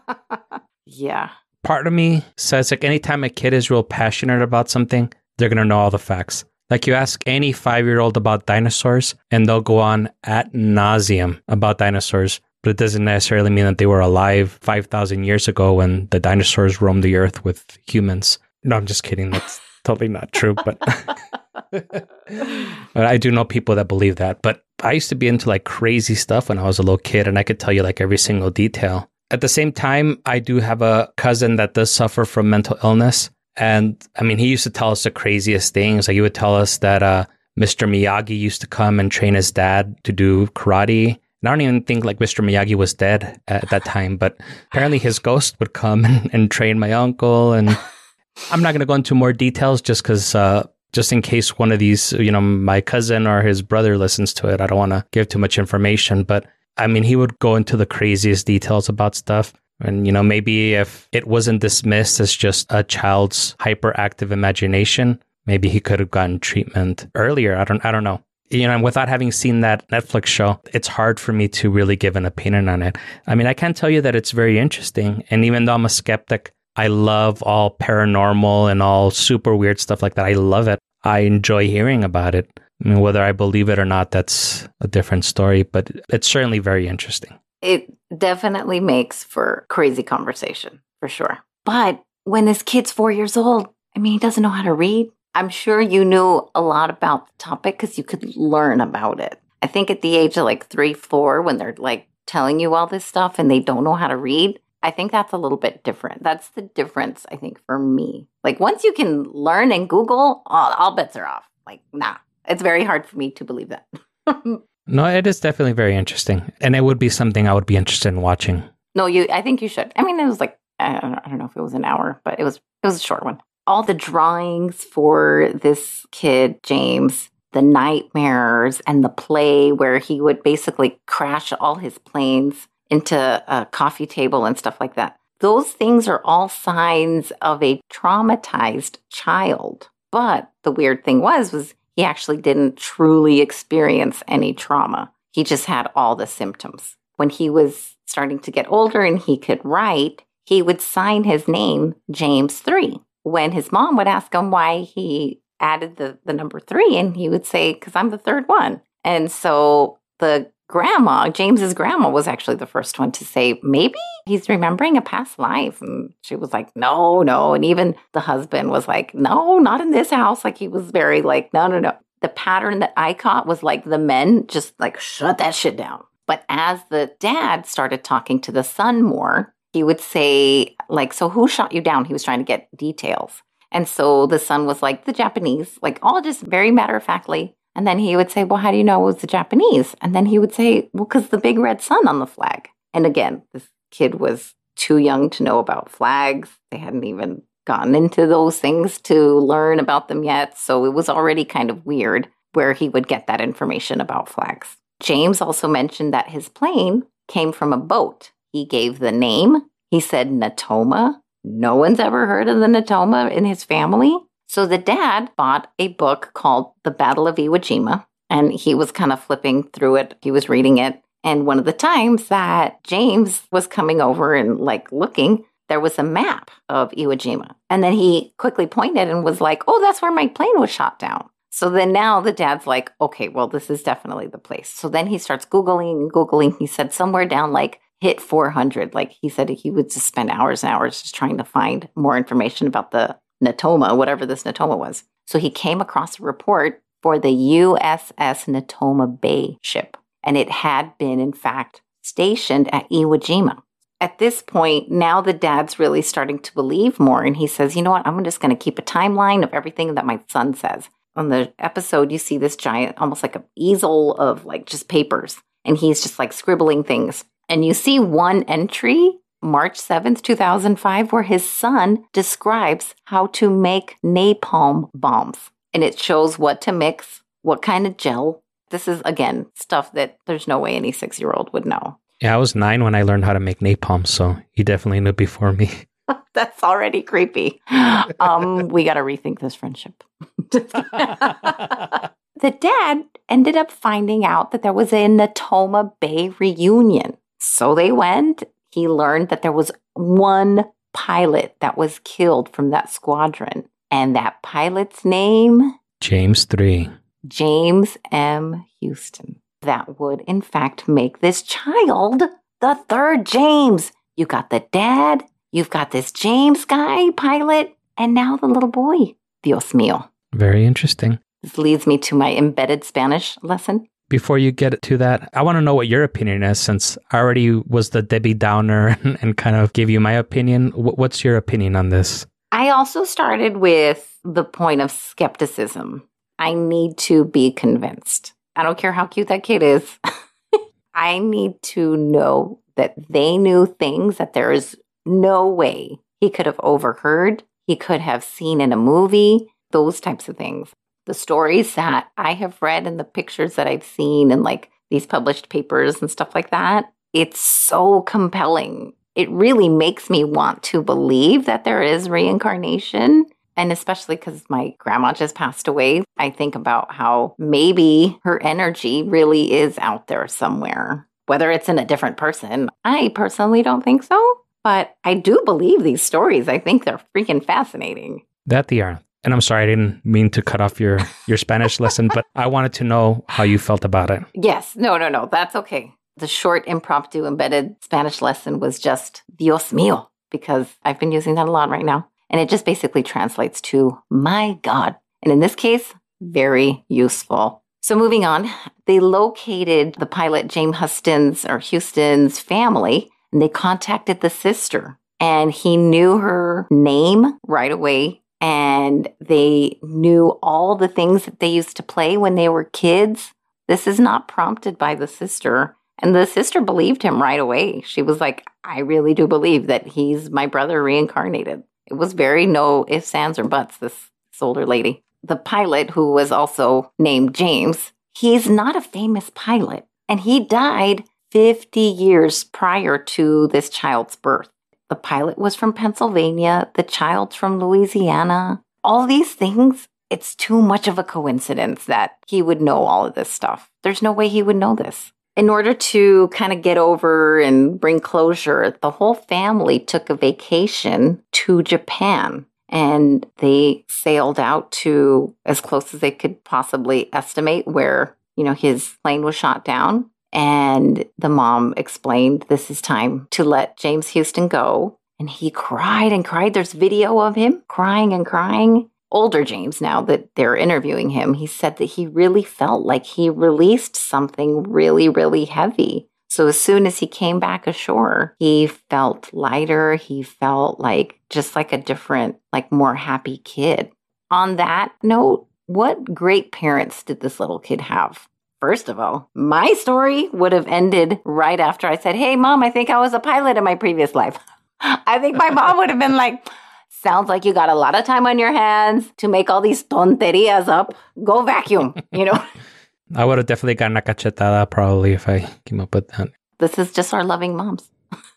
yeah. 0.86 1.30
Part 1.64 1.88
of 1.88 1.94
me 1.94 2.24
says 2.38 2.72
like 2.72 2.84
anytime 2.84 3.24
a 3.24 3.30
kid 3.30 3.54
is 3.54 3.70
real 3.70 3.84
passionate 3.84 4.42
about 4.42 4.70
something, 4.70 5.12
they're 5.38 5.50
gonna 5.50 5.66
know 5.66 5.80
all 5.80 5.92
the 5.92 6.00
facts. 6.00 6.46
Like 6.70 6.88
you 6.88 6.94
ask 6.94 7.24
any 7.28 7.52
five 7.52 7.86
year 7.86 8.00
old 8.00 8.18
about 8.18 8.46
dinosaurs, 8.46 9.16
and 9.32 9.46
they'll 9.46 9.62
go 9.62 9.80
on 9.80 10.10
at 10.24 10.54
nauseum 10.54 11.42
about 11.48 11.78
dinosaurs, 11.78 12.42
but 12.64 12.72
it 12.72 12.78
doesn't 12.78 13.04
necessarily 13.04 13.50
mean 13.50 13.66
that 13.66 13.78
they 13.78 13.86
were 13.86 14.00
alive 14.00 14.58
5,000 14.62 15.24
years 15.24 15.48
ago 15.48 15.74
when 15.74 16.08
the 16.12 16.20
dinosaurs 16.20 16.82
roamed 16.82 17.04
the 17.04 17.16
earth 17.16 17.44
with 17.44 17.78
humans. 17.86 18.40
No, 18.64 18.78
I'm 18.78 18.86
just 18.86 19.04
kidding. 19.04 19.32
That's 19.32 19.60
totally 19.84 20.08
not 20.08 20.32
true, 20.32 20.56
but. 20.66 20.80
but 21.72 23.06
I 23.06 23.18
do 23.18 23.32
know 23.32 23.46
people 23.46 23.76
that 23.76 23.88
believe 23.88 24.18
that. 24.18 24.42
But 24.42 24.64
I 24.84 24.92
used 24.92 25.10
to 25.10 25.16
be 25.16 25.28
into 25.28 25.48
like 25.48 25.64
crazy 25.64 26.14
stuff 26.14 26.50
when 26.50 26.60
I 26.60 26.64
was 26.64 26.78
a 26.78 26.84
little 26.84 26.98
kid, 26.98 27.28
and 27.28 27.40
I 27.40 27.44
could 27.44 27.60
tell 27.60 27.74
you 27.74 27.84
like 27.84 28.02
every 28.02 28.18
single 28.18 28.52
detail. 28.52 29.10
At 29.32 29.42
the 29.42 29.48
same 29.48 29.72
time, 29.72 30.22
I 30.26 30.40
do 30.40 30.60
have 30.60 30.82
a 30.82 31.12
cousin 31.18 31.56
that 31.56 31.74
does 31.74 31.90
suffer 31.90 32.26
from 32.26 32.50
mental 32.50 32.78
illness. 32.84 33.32
And 33.56 34.06
I 34.20 34.24
mean, 34.24 34.38
he 34.38 34.48
used 34.48 34.64
to 34.64 34.70
tell 34.70 34.92
us 34.92 35.04
the 35.04 35.12
craziest 35.12 35.74
things. 35.74 36.08
Like 36.08 36.16
he 36.16 36.22
would 36.22 36.36
tell 36.36 36.56
us 36.56 36.80
that 36.80 37.02
uh, 37.02 37.26
Mr. 37.60 37.88
Miyagi 37.88 38.38
used 38.38 38.62
to 38.62 38.68
come 38.68 39.00
and 39.00 39.12
train 39.12 39.36
his 39.36 39.52
dad 39.52 39.96
to 40.04 40.12
do 40.12 40.48
karate. 40.48 41.18
And 41.42 41.50
I 41.50 41.52
don't 41.52 41.62
even 41.62 41.84
think 41.84 42.04
like 42.04 42.20
Mr. 42.20 42.44
Miyagi 42.44 42.76
was 42.76 42.94
dead 42.94 43.40
at 43.48 43.70
that 43.70 43.86
time, 43.86 44.18
but 44.18 44.38
apparently 44.72 45.00
his 45.00 45.18
ghost 45.20 45.60
would 45.60 45.74
come 45.74 46.06
and, 46.06 46.30
and 46.34 46.52
train 46.52 46.78
my 46.78 46.92
uncle. 46.92 47.54
And 47.54 47.70
I'm 48.52 48.62
not 48.62 48.72
going 48.72 48.82
to 48.82 48.86
go 48.86 48.96
into 48.96 49.16
more 49.16 49.34
details 49.34 49.82
just 49.82 50.04
because 50.04 50.36
uh, 50.36 50.68
just 50.94 51.12
in 51.12 51.22
case 51.22 51.58
one 51.58 51.72
of 51.72 51.80
these, 51.80 52.14
you 52.14 52.32
know, 52.32 52.40
my 52.40 52.80
cousin 52.80 53.28
or 53.28 53.42
his 53.42 53.62
brother 53.62 53.98
listens 53.98 54.34
to 54.36 54.48
it. 54.48 54.62
I 54.62 54.68
don't 54.68 54.78
want 54.78 54.92
to 54.92 55.06
give 55.12 55.28
too 55.28 55.40
much 55.40 55.58
information, 55.58 56.24
but 56.24 56.46
I 56.78 56.88
mean, 56.88 57.04
he 57.04 57.16
would 57.16 57.38
go 57.40 57.56
into 57.56 57.76
the 57.76 57.86
craziest 57.86 58.46
details 58.48 58.90
about 58.90 59.16
stuff. 59.16 59.54
And, 59.80 60.06
you 60.06 60.14
know, 60.14 60.24
maybe 60.24 60.76
if 60.76 61.10
it 61.12 61.28
wasn't 61.28 61.62
dismissed 61.62 62.20
as 62.20 62.34
just 62.34 62.72
a 62.72 62.84
child's 62.84 63.56
hyperactive 63.60 64.32
imagination, 64.32 65.20
maybe 65.46 65.68
he 65.68 65.80
could 65.80 66.00
have 66.00 66.12
gotten 66.12 66.40
treatment 66.40 67.08
earlier. 67.16 67.58
I 67.58 67.64
don't, 67.66 67.84
I 67.84 67.92
don't 67.92 68.04
know. 68.04 68.22
You 68.50 68.68
know, 68.68 68.80
without 68.80 69.10
having 69.10 69.32
seen 69.32 69.62
that 69.62 69.88
Netflix 69.90 70.28
show, 70.28 70.62
it's 70.74 70.88
hard 70.88 71.20
for 71.20 71.34
me 71.34 71.48
to 71.50 71.72
really 71.72 71.96
give 71.96 72.16
an 72.16 72.26
opinion 72.26 72.70
on 72.70 72.84
it. 72.84 72.98
I 73.26 73.34
mean, 73.34 73.48
I 73.48 73.54
can 73.56 73.74
tell 73.74 73.90
you 73.90 74.02
that 74.02 74.16
it's 74.16 74.32
very 74.32 74.60
interesting. 74.60 75.24
And 75.32 75.44
even 75.44 75.66
though 75.66 75.74
I'm 75.74 75.86
a 75.86 75.90
skeptic, 75.90 76.54
I 76.76 76.88
love 76.88 77.42
all 77.44 77.76
paranormal 77.78 78.72
and 78.72 78.82
all 78.82 79.12
super 79.12 79.56
weird 79.56 79.80
stuff 79.80 80.02
like 80.02 80.16
that. 80.16 80.26
I 80.26 80.34
love 80.34 80.68
it. 80.68 80.80
I 81.04 81.20
enjoy 81.20 81.68
hearing 81.68 82.04
about 82.04 82.36
it. 82.36 82.50
I 82.84 82.90
mean, 82.90 83.00
whether 83.00 83.22
I 83.22 83.32
believe 83.32 83.70
it 83.70 83.80
or 83.80 83.86
not, 83.86 84.12
that's 84.12 84.68
a 84.82 84.88
different 84.88 85.26
story, 85.26 85.64
but 85.64 85.92
it's 86.10 86.28
certainly 86.28 86.60
very 86.60 86.88
interesting. 86.88 87.40
It 87.62 87.94
definitely 88.18 88.80
makes 88.80 89.24
for 89.24 89.66
crazy 89.70 90.04
conversation, 90.04 90.82
for 91.00 91.08
sure. 91.08 91.40
But 91.64 92.02
when 92.26 92.46
this 92.46 92.62
kid's 92.62 92.92
four 92.92 93.12
years 93.12 93.38
old, 93.38 93.68
I 93.96 94.00
mean, 94.00 94.14
he 94.14 94.20
doesn't 94.20 94.44
know 94.44 94.50
how 94.50 94.64
to 94.64 94.74
read. 94.74 95.12
I'm 95.36 95.50
sure 95.50 95.82
you 95.82 96.04
knew 96.04 96.50
a 96.54 96.62
lot 96.62 96.90
about 96.90 97.28
the 97.28 97.34
topic 97.38 97.78
because 97.78 97.98
you 97.98 98.04
could 98.04 98.36
learn 98.36 98.82
about 98.82 99.20
it. 99.20 99.40
I 99.62 99.68
think 99.68 99.90
at 99.90 100.02
the 100.02 100.16
age 100.16 100.38
of 100.38 100.46
like 100.46 100.68
three, 100.68 100.94
four, 100.94 101.42
when 101.42 101.58
they're 101.58 101.76
like 101.78 102.08
telling 102.26 102.60
you 102.60 102.76
all 102.76 102.88
this 102.88 103.06
stuff 103.06 103.40
and 103.40 103.50
they 103.50 103.60
don't 103.60 103.84
know 103.84 103.96
how 103.96 104.08
to 104.08 104.18
read, 104.18 104.60
I 104.84 104.92
think 104.92 105.12
that's 105.12 105.34
a 105.34 105.38
little 105.38 105.58
bit 105.58 105.84
different. 105.84 106.24
That's 106.24 106.50
the 106.50 106.62
difference, 106.62 107.26
I 107.32 107.38
think, 107.38 107.60
for 107.66 107.80
me. 107.80 108.28
Like 108.44 108.60
once 108.60 108.84
you 108.84 108.94
can 108.94 109.24
learn 109.24 109.72
and 109.72 109.90
Google, 109.90 110.44
all, 110.46 110.74
all 110.74 110.96
bets 110.96 111.16
are 111.16 111.26
off. 111.26 111.46
Like, 111.66 111.80
nah, 111.94 112.18
it's 112.48 112.62
very 112.62 112.84
hard 112.84 113.06
for 113.06 113.18
me 113.18 113.32
to 113.32 113.46
believe 113.46 113.70
that. 113.70 113.88
No, 114.86 115.06
it 115.06 115.26
is 115.26 115.40
definitely 115.40 115.74
very 115.74 115.96
interesting. 115.96 116.52
And 116.60 116.76
it 116.76 116.84
would 116.84 117.00
be 117.00 117.08
something 117.08 117.48
I 117.48 117.54
would 117.54 117.66
be 117.66 117.78
interested 117.78 118.10
in 118.10 118.22
watching. 118.22 118.64
No, 118.96 119.06
you. 119.06 119.28
I 119.32 119.42
think 119.42 119.62
you 119.62 119.70
should. 119.70 119.92
I 119.96 120.04
mean, 120.04 120.20
it 120.20 120.26
was 120.26 120.40
like 120.40 120.60
I 120.80 121.00
don't, 121.00 121.16
I 121.16 121.30
don't 121.30 121.38
know 121.38 121.46
if 121.46 121.56
it 121.56 121.62
was 121.62 121.74
an 121.74 121.86
hour, 121.86 122.20
but 122.26 122.40
it 122.40 122.44
was 122.44 122.58
it 122.58 122.88
was 122.88 122.98
a 122.98 123.00
short 123.00 123.24
one. 123.24 123.40
All 123.66 123.84
the 123.84 123.94
drawings 123.94 124.84
for 124.84 125.52
this 125.56 126.06
kid 126.12 126.62
James, 126.64 127.30
the 127.54 127.62
nightmares, 127.62 128.82
and 128.86 129.04
the 129.04 129.10
play 129.10 129.72
where 129.72 130.00
he 130.00 130.20
would 130.20 130.44
basically 130.44 131.00
crash 131.08 131.54
all 131.54 131.76
his 131.76 131.98
planes 131.98 132.68
into 132.94 133.44
a 133.48 133.66
coffee 133.66 134.06
table 134.06 134.46
and 134.46 134.58
stuff 134.58 134.78
like 134.80 134.96
that. 134.96 135.18
Those 135.40 135.72
things 135.72 136.08
are 136.08 136.22
all 136.24 136.48
signs 136.48 137.32
of 137.42 137.62
a 137.62 137.82
traumatized 137.92 138.98
child. 139.10 139.90
But 140.12 140.52
the 140.62 140.72
weird 140.72 141.04
thing 141.04 141.20
was 141.22 141.52
was 141.52 141.74
he 141.96 142.04
actually 142.04 142.38
didn't 142.38 142.78
truly 142.78 143.42
experience 143.42 144.24
any 144.28 144.54
trauma. 144.54 145.12
He 145.32 145.44
just 145.44 145.66
had 145.66 145.90
all 145.96 146.16
the 146.16 146.28
symptoms. 146.28 146.96
When 147.16 147.30
he 147.30 147.50
was 147.50 147.98
starting 148.06 148.40
to 148.40 148.52
get 148.52 148.72
older 148.72 149.02
and 149.02 149.20
he 149.20 149.38
could 149.38 149.60
write, 149.64 150.24
he 150.46 150.62
would 150.62 150.82
sign 150.82 151.24
his 151.24 151.48
name 151.48 151.96
James 152.12 152.60
3. 152.60 153.00
When 153.24 153.52
his 153.52 153.72
mom 153.72 153.98
would 153.98 154.08
ask 154.08 154.34
him 154.34 154.52
why 154.52 154.82
he 154.82 155.42
added 155.60 155.96
the, 155.96 156.20
the 156.26 156.34
number 156.34 156.60
3, 156.60 156.98
and 156.98 157.16
he 157.16 157.30
would 157.30 157.46
say, 157.46 157.74
Because 157.74 157.96
I'm 157.96 158.10
the 158.10 158.18
third 158.18 158.48
one. 158.48 158.82
And 159.04 159.32
so 159.32 160.00
the 160.20 160.52
grandma, 160.74 161.30
James's 161.30 161.76
grandma, 161.76 162.10
was 162.10 162.28
actually 162.28 162.56
the 162.56 162.66
first 162.66 162.98
one 162.98 163.12
to 163.12 163.24
say, 163.24 163.60
maybe 163.62 164.00
he's 164.26 164.50
remembering 164.50 164.98
a 164.98 165.04
past 165.04 165.38
life. 165.38 165.80
And 165.84 166.12
she 166.24 166.36
was 166.36 166.52
like, 166.52 166.76
no, 166.76 167.22
no. 167.22 167.54
And 167.54 167.64
even 167.64 167.94
the 168.14 168.20
husband 168.20 168.72
was 168.72 168.88
like, 168.88 169.14
no, 169.14 169.60
not 169.60 169.82
in 169.82 169.92
this 169.92 170.10
house. 170.10 170.44
Like 170.44 170.58
he 170.58 170.68
was 170.68 170.90
very 170.90 171.22
like, 171.22 171.54
no, 171.54 171.68
no, 171.68 171.78
no. 171.78 171.96
The 172.22 172.30
pattern 172.30 172.80
that 172.80 172.92
I 172.98 173.14
caught 173.14 173.46
was 173.46 173.62
like 173.62 173.84
the 173.84 174.00
men 174.00 174.48
just 174.48 174.74
like 174.80 175.00
shut 175.00 175.38
that 175.38 175.54
shit 175.54 175.78
down. 175.78 176.04
But 176.26 176.44
as 176.50 176.80
the 176.90 177.12
dad 177.20 177.68
started 177.68 178.04
talking 178.04 178.42
to 178.42 178.52
the 178.52 178.64
son 178.64 179.04
more, 179.04 179.54
he 179.74 179.84
would 179.84 180.02
say, 180.02 180.76
like, 180.90 181.14
so 181.14 181.30
who 181.30 181.48
shot 181.48 181.72
you 181.72 181.82
down? 181.82 182.06
He 182.06 182.14
was 182.14 182.24
trying 182.24 182.40
to 182.40 182.46
get 182.46 182.76
details. 182.76 183.44
And 183.72 183.88
so 183.88 184.26
the 184.26 184.40
son 184.40 184.66
was 184.66 184.82
like, 184.82 185.06
the 185.06 185.14
Japanese, 185.14 185.78
like 185.84 186.00
all 186.02 186.20
just 186.20 186.42
very 186.42 186.72
matter 186.72 186.96
of 186.96 187.04
factly. 187.04 187.56
And 187.76 187.88
then 187.88 188.00
he 188.00 188.16
would 188.16 188.32
say, 188.32 188.44
Well, 188.44 188.60
how 188.60 188.72
do 188.72 188.78
you 188.78 188.84
know 188.84 189.02
it 189.02 189.06
was 189.06 189.18
the 189.18 189.28
Japanese? 189.28 189.96
And 190.02 190.16
then 190.16 190.26
he 190.26 190.40
would 190.40 190.54
say, 190.54 190.90
Well, 190.94 191.06
because 191.06 191.30
the 191.30 191.38
big 191.38 191.58
red 191.58 191.82
sun 191.82 192.08
on 192.08 192.20
the 192.20 192.28
flag. 192.28 192.70
And 192.94 193.06
again, 193.06 193.44
this 193.54 193.68
kid 193.92 194.16
was 194.16 194.54
too 194.76 194.98
young 194.98 195.30
to 195.32 195.44
know 195.44 195.60
about 195.60 195.90
flags. 195.90 196.50
They 196.72 196.78
hadn't 196.78 197.04
even 197.04 197.44
gotten 197.66 197.96
into 197.96 198.28
those 198.28 198.60
things 198.60 199.00
to 199.02 199.38
learn 199.40 199.80
about 199.80 200.08
them 200.08 200.24
yet. 200.24 200.58
So 200.58 200.86
it 200.86 200.94
was 200.94 201.10
already 201.10 201.46
kind 201.46 201.70
of 201.70 201.86
weird 201.86 202.28
where 202.54 202.74
he 202.74 202.90
would 202.90 203.08
get 203.08 203.28
that 203.28 203.42
information 203.42 204.02
about 204.02 204.30
flags. 204.30 204.78
James 205.02 205.42
also 205.42 205.68
mentioned 205.68 206.14
that 206.14 206.30
his 206.30 206.50
plane 206.50 207.04
came 207.28 207.52
from 207.52 207.74
a 207.74 207.78
boat. 207.78 208.32
He 208.52 208.66
gave 208.66 209.00
the 209.00 209.12
name. 209.12 209.64
He 209.90 210.00
said 210.00 210.30
Natoma. 210.30 211.16
No 211.44 211.76
one's 211.76 212.00
ever 212.00 212.26
heard 212.26 212.48
of 212.48 212.60
the 212.60 212.68
Natoma 212.68 213.32
in 213.32 213.46
his 213.46 213.64
family. 213.64 214.16
So 214.54 214.68
the 214.68 214.78
dad 214.78 215.32
bought 215.36 215.72
a 215.80 215.88
book 215.88 216.30
called 216.36 216.74
The 216.84 216.92
Battle 216.92 217.28
of 217.28 217.38
Iwo 217.38 217.58
Jima, 217.58 218.06
and 218.30 218.52
he 218.52 218.76
was 218.76 218.92
kind 218.92 219.12
of 219.12 219.20
flipping 219.20 219.64
through 219.64 219.96
it. 219.96 220.14
He 220.22 220.30
was 220.30 220.48
reading 220.48 220.78
it. 220.78 221.02
And 221.24 221.48
one 221.48 221.58
of 221.58 221.66
the 221.66 221.74
times 221.74 222.28
that 222.28 222.84
James 222.84 223.48
was 223.52 223.66
coming 223.66 224.00
over 224.00 224.36
and 224.36 224.60
like 224.60 224.92
looking, 224.92 225.44
there 225.70 225.80
was 225.80 225.98
a 225.98 226.04
map 226.04 226.52
of 226.70 226.92
Iwo 226.92 227.16
Jima. 227.16 227.56
And 227.72 227.84
then 227.84 227.94
he 227.94 228.36
quickly 228.38 228.68
pointed 228.68 229.10
and 229.10 229.24
was 229.24 229.42
like, 229.42 229.64
oh, 229.68 229.82
that's 229.82 230.04
where 230.04 230.12
my 230.12 230.28
plane 230.28 230.60
was 230.60 230.70
shot 230.70 231.00
down. 231.00 231.28
So 231.50 231.72
then 231.72 231.92
now 231.92 232.22
the 232.22 232.32
dad's 232.32 232.68
like, 232.68 232.92
okay, 233.02 233.30
well, 233.30 233.48
this 233.48 233.72
is 233.72 233.82
definitely 233.82 234.28
the 234.28 234.38
place. 234.38 234.70
So 234.70 234.88
then 234.88 235.08
he 235.08 235.18
starts 235.18 235.48
Googling 235.48 236.00
and 236.00 236.14
Googling. 236.14 236.56
He 236.60 236.68
said 236.68 236.94
somewhere 236.94 237.26
down 237.26 237.54
like 237.54 237.80
hit 238.02 238.22
400. 238.22 238.94
Like 238.94 239.16
he 239.20 239.30
said 239.30 239.50
he 239.50 239.72
would 239.72 239.90
just 239.90 240.06
spend 240.06 240.30
hours 240.30 240.64
and 240.64 240.72
hours 240.72 241.02
just 241.02 241.16
trying 241.16 241.40
to 241.40 241.44
find 241.44 241.90
more 241.96 242.16
information 242.16 242.68
about 242.68 242.92
the 242.92 243.18
Natoma, 243.44 243.96
whatever 243.96 244.26
this 244.26 244.44
Natoma 244.44 244.78
was. 244.78 245.04
So 245.26 245.40
he 245.40 245.50
came 245.50 245.82
across 245.82 246.20
a 246.20 246.24
report 246.24 246.82
for 247.02 247.20
the 247.20 247.30
USS 247.30 248.48
Natoma 248.48 249.20
Bay 249.20 249.58
ship, 249.62 249.98
and 250.24 250.38
it 250.38 250.50
had 250.50 250.98
been, 250.98 251.20
in 251.20 251.34
fact, 251.34 251.82
stationed 252.02 252.74
at 252.74 252.90
Iwo 252.90 253.18
Jima. 253.18 253.62
At 254.00 254.20
this 254.20 254.42
point, 254.42 254.92
now 254.92 255.22
the 255.22 255.34
dad's 255.34 255.80
really 255.80 256.02
starting 256.02 256.40
to 256.40 256.54
believe 256.54 257.00
more, 257.00 257.24
and 257.24 257.38
he 257.38 257.48
says, 257.48 257.76
You 257.76 257.82
know 257.82 257.92
what? 257.92 258.06
I'm 258.06 258.24
just 258.24 258.40
going 258.40 258.56
to 258.56 258.62
keep 258.62 258.80
a 258.80 258.84
timeline 258.84 259.44
of 259.44 259.54
everything 259.54 259.96
that 259.96 260.06
my 260.06 260.20
son 260.30 260.54
says. 260.54 260.90
On 261.16 261.30
the 261.30 261.54
episode, 261.60 262.12
you 262.12 262.18
see 262.18 262.38
this 262.38 262.56
giant, 262.56 262.98
almost 262.98 263.22
like 263.22 263.36
an 263.36 263.44
easel 263.56 264.16
of 264.16 264.46
like 264.46 264.66
just 264.66 264.88
papers, 264.88 265.38
and 265.64 265.78
he's 265.78 266.02
just 266.02 266.20
like 266.20 266.34
scribbling 266.34 266.84
things. 266.84 267.24
And 267.50 267.64
you 267.64 267.74
see 267.74 268.00
one 268.00 268.44
entry 268.44 269.20
March 269.44 269.80
7th, 269.80 270.22
2005, 270.22 271.12
where 271.12 271.24
his 271.24 271.50
son 271.50 272.06
describes 272.14 272.96
how 273.06 273.28
to 273.28 273.50
make 273.50 273.98
napalm 274.04 274.90
bombs. 274.94 275.52
And 275.74 275.84
it 275.84 276.00
shows 276.00 276.40
what 276.40 276.62
to 276.62 276.72
mix, 276.72 277.22
what 277.42 277.62
kind 277.62 277.86
of 277.86 277.98
gel. 277.98 278.44
This 278.70 278.88
is, 278.88 279.02
again, 279.06 279.48
stuff 279.56 279.92
that 279.94 280.18
there's 280.26 280.48
no 280.48 280.60
way 280.60 280.76
any 280.76 280.92
six 280.92 281.20
year 281.20 281.32
old 281.32 281.52
would 281.54 281.66
know. 281.66 281.98
Yeah, 282.22 282.34
I 282.34 282.38
was 282.38 282.56
nine 282.56 282.84
when 282.84 282.96
I 282.96 283.04
learned 283.04 283.26
how 283.26 283.34
to 283.34 283.40
make 283.40 283.60
napalm, 283.60 284.08
so 284.08 284.38
he 284.52 284.64
definitely 284.64 285.02
knew 285.02 285.14
before 285.14 285.52
me. 285.52 285.70
That's 286.34 286.64
already 286.64 287.02
creepy. 287.02 287.62
Um, 288.20 288.68
we 288.68 288.84
got 288.84 288.96
to 288.96 289.00
rethink 289.02 289.40
this 289.40 289.56
friendship. 289.56 290.04
the 290.52 292.12
dad 292.42 293.04
ended 293.30 293.56
up 293.56 293.72
finding 293.72 294.26
out 294.26 294.52
that 294.52 294.62
there 294.62 294.74
was 294.74 294.92
a 294.92 295.08
Natoma 295.08 295.94
Bay 296.02 296.34
reunion. 296.40 297.16
So 297.40 297.74
they 297.76 297.94
went 297.94 298.44
he 298.74 298.88
learned 298.88 299.30
that 299.30 299.44
there 299.44 299.52
was 299.52 299.72
one 299.94 300.66
pilot 300.94 301.56
that 301.60 301.78
was 301.78 302.00
killed 302.04 302.50
from 302.50 302.72
that 302.72 302.90
squadron. 302.90 303.66
And 303.92 304.16
that 304.16 304.42
pilot's 304.42 305.06
name? 305.06 305.76
James 306.02 306.46
3. 306.46 306.90
James 307.28 307.98
M. 308.12 308.66
Houston. 308.80 309.40
That 309.62 310.00
would, 310.00 310.22
in 310.22 310.42
fact, 310.42 310.88
make 310.88 311.20
this 311.20 311.44
child 311.44 312.24
the 312.62 312.76
third 312.90 313.28
James. 313.28 313.92
You 314.18 314.26
got 314.26 314.50
the 314.50 314.66
dad, 314.72 315.24
you've 315.52 315.70
got 315.70 315.92
this 315.92 316.12
James 316.12 316.66
guy, 316.66 317.12
pilot, 317.12 317.78
and 317.96 318.16
now 318.16 318.38
the 318.38 318.48
little 318.48 318.70
boy. 318.70 319.16
Dios 319.44 319.74
mío. 319.74 320.10
Very 320.34 320.66
interesting. 320.66 321.20
This 321.44 321.60
leads 321.60 321.86
me 321.86 322.00
to 322.00 322.16
my 322.16 322.34
embedded 322.34 322.84
Spanish 322.84 323.38
lesson 323.44 323.88
before 324.14 324.38
you 324.38 324.52
get 324.52 324.80
to 324.80 324.96
that, 324.96 325.28
I 325.34 325.42
want 325.42 325.56
to 325.56 325.62
know 325.62 325.74
what 325.74 325.88
your 325.88 326.04
opinion 326.04 326.44
is 326.44 326.60
since 326.60 327.00
I 327.10 327.18
already 327.18 327.50
was 327.50 327.90
the 327.90 328.04
Debbie 328.04 328.36
Downer 328.36 328.90
and, 329.04 329.18
and 329.24 329.36
kind 329.36 329.56
of 329.56 329.74
gave 329.74 329.90
you 329.90 330.00
my 330.00 330.12
opinion. 330.12 330.70
W- 330.70 330.94
what's 330.94 331.24
your 331.24 331.36
opinion 331.36 331.76
on 331.76 331.90
this? 331.90 332.28
I 332.52 332.70
also 332.70 333.06
started 333.06 333.58
with 333.58 334.16
the 334.24 334.44
point 334.44 334.82
of 334.82 334.92
skepticism. 334.92 336.08
I 336.38 336.54
need 336.54 337.00
to 337.10 337.26
be 337.26 337.52
convinced. 337.52 338.34
I 338.56 338.62
don't 338.62 338.78
care 338.78 338.92
how 338.92 339.08
cute 339.08 339.30
that 339.30 339.42
kid 339.42 339.64
is. 339.64 339.98
I 340.94 341.18
need 341.18 341.60
to 341.74 341.98
know 341.98 342.60
that 342.76 342.94
they 343.10 343.40
knew 343.40 343.66
things 343.66 344.18
that 344.18 344.34
there 344.34 344.52
is 344.52 344.78
no 345.08 345.48
way 345.48 345.98
he 346.22 346.30
could 346.30 346.46
have 346.46 346.60
overheard, 346.60 347.42
he 347.66 347.76
could 347.76 348.02
have 348.02 348.24
seen 348.24 348.62
in 348.62 348.74
a 348.74 348.78
movie, 348.78 349.48
those 349.72 350.00
types 350.00 350.30
of 350.30 350.38
things 350.38 350.70
the 351.06 351.14
stories 351.14 351.76
that 351.76 352.10
I 352.18 352.34
have 352.34 352.62
read 352.62 352.88
and 352.88 353.00
the 353.00 353.04
pictures 353.04 353.56
that 353.56 353.68
I've 353.68 353.84
seen 353.84 354.32
and 354.32 354.44
like 354.44 354.70
these 354.90 355.06
published 355.06 355.50
papers 355.50 356.02
and 356.02 356.10
stuff 356.10 356.36
like 356.36 356.52
that, 356.52 356.86
it's 357.14 357.40
so 357.40 358.02
compelling. 358.02 358.94
It 359.16 359.30
really 359.30 359.70
makes 359.70 360.10
me 360.10 360.24
want 360.24 360.64
to 360.64 360.82
believe 360.82 361.46
that 361.46 361.64
there 361.64 361.82
is 361.82 362.10
reincarnation. 362.10 363.26
And 363.56 363.72
especially 363.72 364.16
because 364.16 364.44
my 364.50 364.74
grandma 364.80 365.14
just 365.14 365.36
passed 365.36 365.68
away, 365.68 366.04
I 366.18 366.32
think 366.32 366.56
about 366.56 366.92
how 366.92 367.36
maybe 367.38 368.20
her 368.24 368.42
energy 368.42 369.04
really 369.04 369.54
is 369.54 369.78
out 369.78 370.08
there 370.08 370.28
somewhere, 370.28 371.08
whether 371.28 371.52
it's 371.52 371.70
in 371.70 371.78
a 371.78 371.86
different 371.86 372.18
person. 372.18 372.72
I 372.84 373.12
personally 373.14 373.62
don't 373.62 373.84
think 373.84 374.02
so, 374.02 374.40
but 374.64 374.96
I 375.04 375.14
do 375.14 375.40
believe 375.46 375.84
these 375.84 376.02
stories. 376.02 376.48
I 376.48 376.58
think 376.58 376.84
they're 376.84 377.02
freaking 377.16 377.46
fascinating. 377.46 378.26
That 378.48 378.70
they 378.70 378.82
are. 378.82 379.00
And 379.24 379.34
I'm 379.34 379.42
sorry, 379.42 379.64
I 379.64 379.68
didn't 379.68 380.06
mean 380.06 380.30
to 380.32 380.42
cut 380.42 380.60
off 380.60 380.80
your 380.80 381.00
your 381.28 381.38
Spanish 381.38 381.80
lesson, 381.80 382.10
but 382.14 382.26
I 382.36 382.48
wanted 382.48 382.74
to 382.74 382.84
know 382.84 383.24
how 383.30 383.44
you 383.44 383.58
felt 383.58 383.86
about 383.86 384.10
it. 384.10 384.24
Yes, 384.34 384.76
no, 384.76 384.98
no, 384.98 385.10
no, 385.10 385.30
that's 385.32 385.56
okay. 385.56 385.94
The 386.18 386.28
short 386.28 386.68
impromptu 386.68 387.26
embedded 387.26 387.76
Spanish 387.82 388.22
lesson 388.22 388.60
was 388.60 388.80
just 388.80 389.24
Dios 389.36 389.72
mío 389.72 390.08
because 390.30 390.68
I've 390.84 391.00
been 391.00 391.12
using 391.12 391.36
that 391.36 391.48
a 391.48 391.52
lot 391.52 391.70
right 391.70 391.86
now, 391.86 392.08
and 392.30 392.42
it 392.42 392.50
just 392.50 392.66
basically 392.66 393.04
translates 393.04 393.62
to 393.62 393.98
my 394.10 394.60
God. 394.62 394.96
And 395.22 395.32
in 395.32 395.40
this 395.40 395.56
case, 395.56 395.94
very 396.22 396.84
useful. 396.90 397.64
So 397.82 397.96
moving 397.96 398.26
on, 398.26 398.50
they 398.88 399.00
located 399.00 399.96
the 399.96 400.06
pilot 400.06 400.48
James 400.48 400.78
Huston's 400.78 401.46
or 401.46 401.60
Houston's 401.60 402.40
family, 402.40 403.10
and 403.32 403.42
they 403.42 403.50
contacted 403.50 404.22
the 404.22 404.30
sister, 404.30 404.98
and 405.20 405.52
he 405.52 405.78
knew 405.78 406.18
her 406.18 406.68
name 406.70 407.40
right 407.48 407.72
away 407.72 408.23
and 408.44 409.08
they 409.22 409.80
knew 409.82 410.38
all 410.44 410.76
the 410.76 410.90
things 410.90 411.24
that 411.24 411.40
they 411.40 411.48
used 411.48 411.78
to 411.78 411.82
play 411.82 412.18
when 412.18 412.36
they 412.36 412.50
were 412.50 412.66
kids 412.66 413.32
This 413.70 413.88
is 413.88 413.98
not 413.98 414.28
prompted 414.28 414.78
by 414.78 414.96
the 414.96 415.08
sister. 415.08 415.78
And 416.00 416.14
the 416.14 416.26
sister 416.26 416.60
believed 416.60 417.02
him 417.02 417.22
right 417.22 417.40
away. 417.40 417.80
She 417.82 418.02
was 418.02 418.20
like, 418.20 418.46
I 418.66 418.80
really 418.80 419.14
do 419.14 419.26
believe 419.28 419.68
that 419.68 419.88
he's 419.88 420.30
my 420.30 420.48
brother 420.48 420.84
reincarnated. 420.84 421.64
It 421.88 421.94
was 421.94 422.12
very 422.12 422.46
no 422.46 422.86
ifs, 422.90 423.16
ands, 423.16 423.40
or 423.40 423.46
buts, 423.46 423.78
this, 423.78 424.10
older 424.42 424.66
lady. 424.66 425.06
The 425.24 425.38
pilot, 425.38 425.92
who 425.92 426.12
was 426.12 426.34
also 426.34 426.92
named 427.00 427.34
James, 427.34 427.94
he's 428.14 428.50
not 428.50 428.76
a 428.76 428.82
famous 428.82 429.32
pilot. 429.34 429.88
And 430.10 430.20
he 430.20 430.44
died 430.44 431.06
50 431.32 431.80
years 431.80 432.44
prior 432.44 432.98
to 432.98 433.48
this 433.48 433.70
child's 433.70 434.18
birth. 434.18 434.50
The 434.90 434.96
pilot 434.96 435.38
was 435.38 435.56
from 435.56 435.74
Pennsylvania, 435.74 436.70
the 436.76 436.84
child's 436.84 437.36
from 437.36 437.60
Louisiana. 437.60 438.64
All 438.84 439.08
these 439.08 439.34
things, 439.34 439.88
it's 440.10 440.36
too 440.36 440.62
much 440.62 440.88
of 440.88 441.00
a 441.00 441.04
coincidence 441.04 441.86
that 441.86 442.18
he 442.28 442.42
would 442.42 442.62
know 442.62 442.84
all 442.84 443.06
of 443.06 443.16
this 443.16 443.30
stuff. 443.30 443.70
There's 443.82 444.02
no 444.02 444.12
way 444.12 444.28
he 444.28 444.44
would 444.44 444.58
know 444.58 444.76
this. 444.76 445.12
In 445.36 445.50
order 445.50 445.74
to 445.74 446.28
kind 446.28 446.54
of 446.54 446.62
get 446.62 446.78
over 446.78 447.40
and 447.40 447.80
bring 447.80 448.00
closure, 448.00 448.78
the 448.82 448.92
whole 448.92 449.16
family 449.16 449.80
took 449.80 450.10
a 450.10 450.16
vacation 450.16 451.24
to 451.32 451.64
Japan 451.64 452.46
and 452.70 453.26
they 453.38 453.86
sailed 453.88 454.40
out 454.40 454.72
to 454.72 455.36
as 455.46 455.62
close 455.62 455.94
as 455.94 456.02
they 456.02 456.12
could 456.12 456.44
possibly 456.44 457.12
estimate 457.14 457.68
where, 457.68 458.16
you 458.36 458.44
know, 458.44 458.54
his 458.54 458.96
plane 459.04 459.24
was 459.24 459.36
shot 459.36 459.66
down. 459.66 460.10
And 460.34 461.06
the 461.20 461.30
mom 461.30 461.76
explained 461.78 462.46
this 462.50 462.70
is 462.72 462.82
time 462.82 463.28
to 463.32 463.44
let 463.44 463.78
James 463.78 464.10
Houston 464.10 464.48
go. 464.48 464.98
And 465.20 465.30
he 465.30 465.52
cried 465.52 466.12
and 466.12 466.26
cried. 466.26 466.54
There's 466.54 466.74
video 466.74 467.20
of 467.20 467.36
him 467.36 467.64
crying 467.68 468.12
and 468.12 468.26
crying. 468.26 468.90
Older 469.12 469.44
James, 469.44 469.80
now 469.80 470.02
that 470.02 470.30
they're 470.36 470.56
interviewing 470.56 471.12
him, 471.12 471.36
he 471.36 471.46
said 471.46 471.78
that 471.78 471.86
he 471.86 472.08
really 472.08 472.44
felt 472.44 472.84
like 472.84 473.06
he 473.06 473.30
released 473.30 473.96
something 473.96 474.64
really, 474.64 475.08
really 475.08 475.46
heavy. 475.46 476.10
So 476.32 476.48
as 476.48 476.60
soon 476.60 476.88
as 476.88 476.98
he 476.98 477.06
came 477.06 477.40
back 477.40 477.68
ashore, 477.68 478.36
he 478.40 478.66
felt 478.66 479.32
lighter. 479.32 479.94
He 479.96 480.24
felt 480.24 480.80
like 480.80 481.20
just 481.30 481.56
like 481.56 481.72
a 481.72 481.78
different, 481.78 482.38
like 482.52 482.72
more 482.72 482.96
happy 482.96 483.38
kid. 483.38 483.92
On 484.32 484.56
that 484.56 484.94
note, 485.04 485.46
what 485.68 486.12
great 486.12 486.52
parents 486.52 487.04
did 487.04 487.20
this 487.20 487.40
little 487.40 487.60
kid 487.60 487.82
have? 487.82 488.28
First 488.64 488.88
of 488.88 488.98
all, 488.98 489.30
my 489.36 489.74
story 489.74 490.30
would 490.30 490.54
have 490.54 490.68
ended 490.68 491.20
right 491.26 491.60
after 491.60 491.86
I 491.86 491.98
said, 491.98 492.16
Hey, 492.16 492.38
mom, 492.38 492.64
I 492.64 492.70
think 492.70 492.90
I 492.90 492.98
was 492.98 493.14
a 493.14 493.20
pilot 493.20 493.58
in 493.58 493.64
my 493.66 493.76
previous 493.76 494.16
life. 494.16 494.40
I 494.80 495.20
think 495.20 495.36
my 495.36 495.50
mom 495.50 495.80
would 495.80 495.90
have 495.90 496.00
been 496.00 496.16
like, 496.16 496.48
Sounds 496.88 497.28
like 497.28 497.44
you 497.44 497.54
got 497.54 497.68
a 497.68 497.76
lot 497.76 497.94
of 497.94 498.06
time 498.06 498.26
on 498.26 498.40
your 498.40 498.54
hands 498.54 499.12
to 499.18 499.28
make 499.28 499.50
all 499.50 499.60
these 499.60 499.84
tonterias 499.84 500.70
up. 500.70 500.96
Go 501.26 501.44
vacuum, 501.44 501.94
you 502.14 502.24
know? 502.24 502.42
I 503.16 503.26
would 503.26 503.38
have 503.38 503.48
definitely 503.48 503.76
gotten 503.76 503.98
a 503.98 504.02
cachetada 504.02 504.70
probably 504.70 505.12
if 505.12 505.28
I 505.28 505.46
came 505.66 505.82
up 505.82 505.94
with 505.94 506.08
that. 506.12 506.30
This 506.60 506.80
is 506.80 506.94
just 506.94 507.14
our 507.14 507.26
loving 507.26 507.58
moms. 507.58 507.92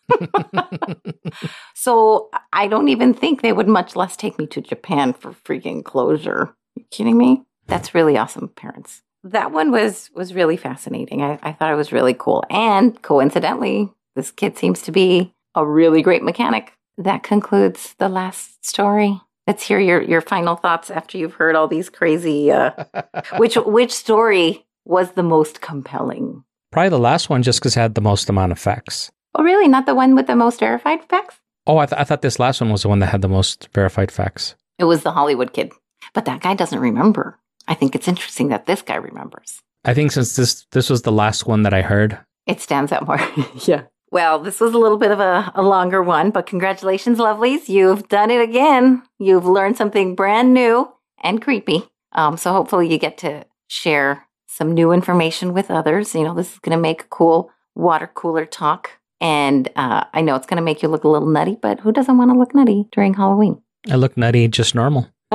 so 1.73 2.29
I 2.51 2.67
don't 2.67 2.89
even 2.89 3.13
think 3.13 3.41
they 3.41 3.53
would 3.53 3.69
much 3.69 3.95
less 3.95 4.17
take 4.17 4.37
me 4.37 4.45
to 4.47 4.59
Japan 4.59 5.13
for 5.13 5.31
freaking 5.31 5.85
closure. 5.85 6.53
you 6.75 6.83
kidding 6.91 7.17
me? 7.17 7.43
That's 7.67 7.95
really 7.95 8.17
awesome, 8.17 8.49
parents 8.49 9.03
that 9.31 9.51
one 9.51 9.71
was 9.71 10.09
was 10.13 10.33
really 10.33 10.57
fascinating. 10.57 11.21
I, 11.21 11.39
I 11.41 11.53
thought 11.53 11.71
it 11.71 11.77
was 11.77 11.91
really 11.91 12.13
cool. 12.13 12.43
And 12.49 13.01
coincidentally, 13.01 13.89
this 14.15 14.31
kid 14.31 14.57
seems 14.57 14.81
to 14.83 14.91
be 14.91 15.33
a 15.55 15.65
really 15.65 16.01
great 16.01 16.23
mechanic. 16.23 16.73
That 16.97 17.23
concludes 17.23 17.95
the 17.99 18.09
last 18.09 18.65
story. 18.65 19.19
Let's 19.45 19.63
hear 19.63 19.79
your, 19.79 20.01
your 20.01 20.21
final 20.21 20.55
thoughts 20.55 20.91
after 20.91 21.17
you've 21.17 21.35
heard 21.35 21.55
all 21.55 21.67
these 21.67 21.89
crazy. 21.89 22.51
Uh, 22.51 22.71
which 23.37 23.55
which 23.55 23.93
story 23.93 24.65
was 24.85 25.11
the 25.11 25.23
most 25.23 25.61
compelling? 25.61 26.43
Probably 26.71 26.89
the 26.89 26.99
last 26.99 27.29
one, 27.29 27.43
just 27.43 27.59
because 27.59 27.77
it 27.77 27.79
had 27.79 27.95
the 27.95 28.01
most 28.01 28.29
amount 28.29 28.51
of 28.51 28.59
facts. 28.59 29.09
Oh, 29.35 29.43
really? 29.43 29.67
Not 29.67 29.85
the 29.85 29.95
one 29.95 30.15
with 30.15 30.27
the 30.27 30.35
most 30.35 30.59
verified 30.59 31.03
facts? 31.07 31.37
Oh, 31.65 31.77
I, 31.77 31.85
th- 31.85 31.99
I 31.99 32.03
thought 32.03 32.21
this 32.21 32.39
last 32.39 32.61
one 32.61 32.71
was 32.71 32.81
the 32.83 32.89
one 32.89 32.99
that 32.99 33.07
had 33.07 33.21
the 33.21 33.29
most 33.29 33.69
verified 33.73 34.11
facts. 34.11 34.55
It 34.79 34.85
was 34.85 35.03
the 35.03 35.11
Hollywood 35.11 35.53
kid, 35.53 35.71
but 36.13 36.25
that 36.25 36.41
guy 36.41 36.53
doesn't 36.53 36.79
remember. 36.79 37.37
I 37.67 37.73
think 37.73 37.95
it's 37.95 38.07
interesting 38.07 38.49
that 38.49 38.65
this 38.65 38.81
guy 38.81 38.95
remembers. 38.95 39.61
I 39.85 39.93
think 39.93 40.11
since 40.11 40.35
this 40.35 40.65
this 40.71 40.89
was 40.89 41.03
the 41.03 41.11
last 41.11 41.45
one 41.45 41.63
that 41.63 41.73
I 41.73 41.81
heard, 41.81 42.19
it 42.45 42.61
stands 42.61 42.91
out 42.91 43.07
more. 43.07 43.19
yeah. 43.65 43.83
Well, 44.09 44.39
this 44.39 44.61
was 44.61 44.73
a 44.73 44.77
little 44.77 44.97
bit 44.97 45.11
of 45.11 45.19
a, 45.19 45.51
a 45.53 45.61
longer 45.61 46.01
one, 46.01 46.31
but 46.31 46.45
congratulations, 46.45 47.17
lovelies. 47.17 47.67
You've 47.67 48.07
done 48.07 48.31
it 48.31 48.41
again. 48.41 49.03
You've 49.19 49.45
learned 49.45 49.75
something 49.75 50.15
brand 50.15 50.53
new 50.53 50.89
and 51.21 51.41
creepy. 51.41 51.83
Um, 52.13 52.37
so 52.37 52.53
hopefully 52.53 52.89
you 52.89 52.97
get 52.97 53.17
to 53.19 53.45
share 53.67 54.25
some 54.47 54.73
new 54.73 54.93
information 54.93 55.53
with 55.53 55.69
others. 55.69 56.15
You 56.15 56.23
know, 56.23 56.33
this 56.33 56.53
is 56.53 56.59
going 56.59 56.75
to 56.75 56.81
make 56.81 57.01
a 57.03 57.07
cool 57.07 57.51
water 57.75 58.09
cooler 58.13 58.45
talk. 58.45 58.91
And 59.19 59.69
uh, 59.75 60.05
I 60.13 60.21
know 60.21 60.35
it's 60.35 60.47
going 60.47 60.57
to 60.57 60.63
make 60.63 60.81
you 60.81 60.89
look 60.89 61.03
a 61.03 61.09
little 61.09 61.27
nutty, 61.27 61.57
but 61.61 61.81
who 61.81 61.91
doesn't 61.91 62.17
want 62.17 62.31
to 62.31 62.37
look 62.37 62.55
nutty 62.55 62.87
during 62.91 63.13
Halloween? 63.13 63.61
I 63.89 63.95
look 63.95 64.15
nutty, 64.15 64.47
just 64.47 64.73
normal. 64.73 65.07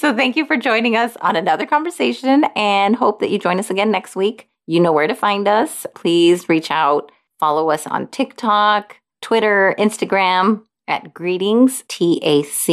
so 0.00 0.16
thank 0.16 0.34
you 0.34 0.46
for 0.46 0.56
joining 0.56 0.96
us 0.96 1.14
on 1.20 1.36
another 1.36 1.66
conversation 1.66 2.44
and 2.56 2.96
hope 2.96 3.20
that 3.20 3.28
you 3.28 3.38
join 3.38 3.58
us 3.58 3.68
again 3.68 3.90
next 3.90 4.16
week. 4.16 4.48
You 4.66 4.80
know 4.80 4.92
where 4.92 5.06
to 5.06 5.14
find 5.14 5.46
us. 5.46 5.84
Please 5.94 6.48
reach 6.48 6.70
out, 6.70 7.12
follow 7.38 7.68
us 7.68 7.86
on 7.86 8.06
TikTok, 8.08 8.96
Twitter, 9.20 9.74
Instagram 9.78 10.62
at 10.88 11.12
greetings 11.12 11.84
TAC, 11.88 12.70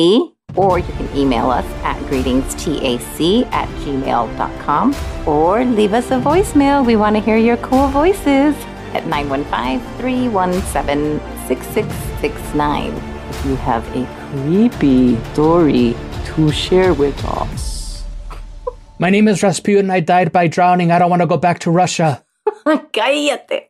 or 0.55 0.79
you 0.79 0.85
can 0.93 1.17
email 1.17 1.49
us 1.49 1.65
at 1.83 1.97
greetingstac 2.03 3.51
at 3.51 3.67
gmail.com 3.79 4.95
or 5.27 5.65
leave 5.65 5.93
us 5.93 6.05
a 6.11 6.19
voicemail. 6.21 6.85
We 6.85 6.95
want 6.95 7.17
to 7.17 7.21
hear 7.21 7.37
your 7.37 7.57
cool 7.57 7.89
voices 7.89 8.55
at 8.93 9.05
915 9.05 9.81
317 9.97 11.19
6669. 11.47 12.93
If 13.29 13.45
you 13.45 13.55
have 13.57 13.85
a 13.93 14.05
creepy 14.31 15.21
story 15.33 15.93
to 16.35 16.51
share 16.51 16.93
with 16.93 17.23
us. 17.25 18.03
My 18.99 19.09
name 19.09 19.27
is 19.27 19.41
Rasputin. 19.43 19.89
I 19.89 19.99
died 20.01 20.31
by 20.31 20.47
drowning. 20.47 20.91
I 20.91 20.99
don't 20.99 21.09
want 21.09 21.21
to 21.21 21.27
go 21.27 21.37
back 21.37 21.59
to 21.59 21.71
Russia. 21.71 22.23
Cállate. 22.65 23.69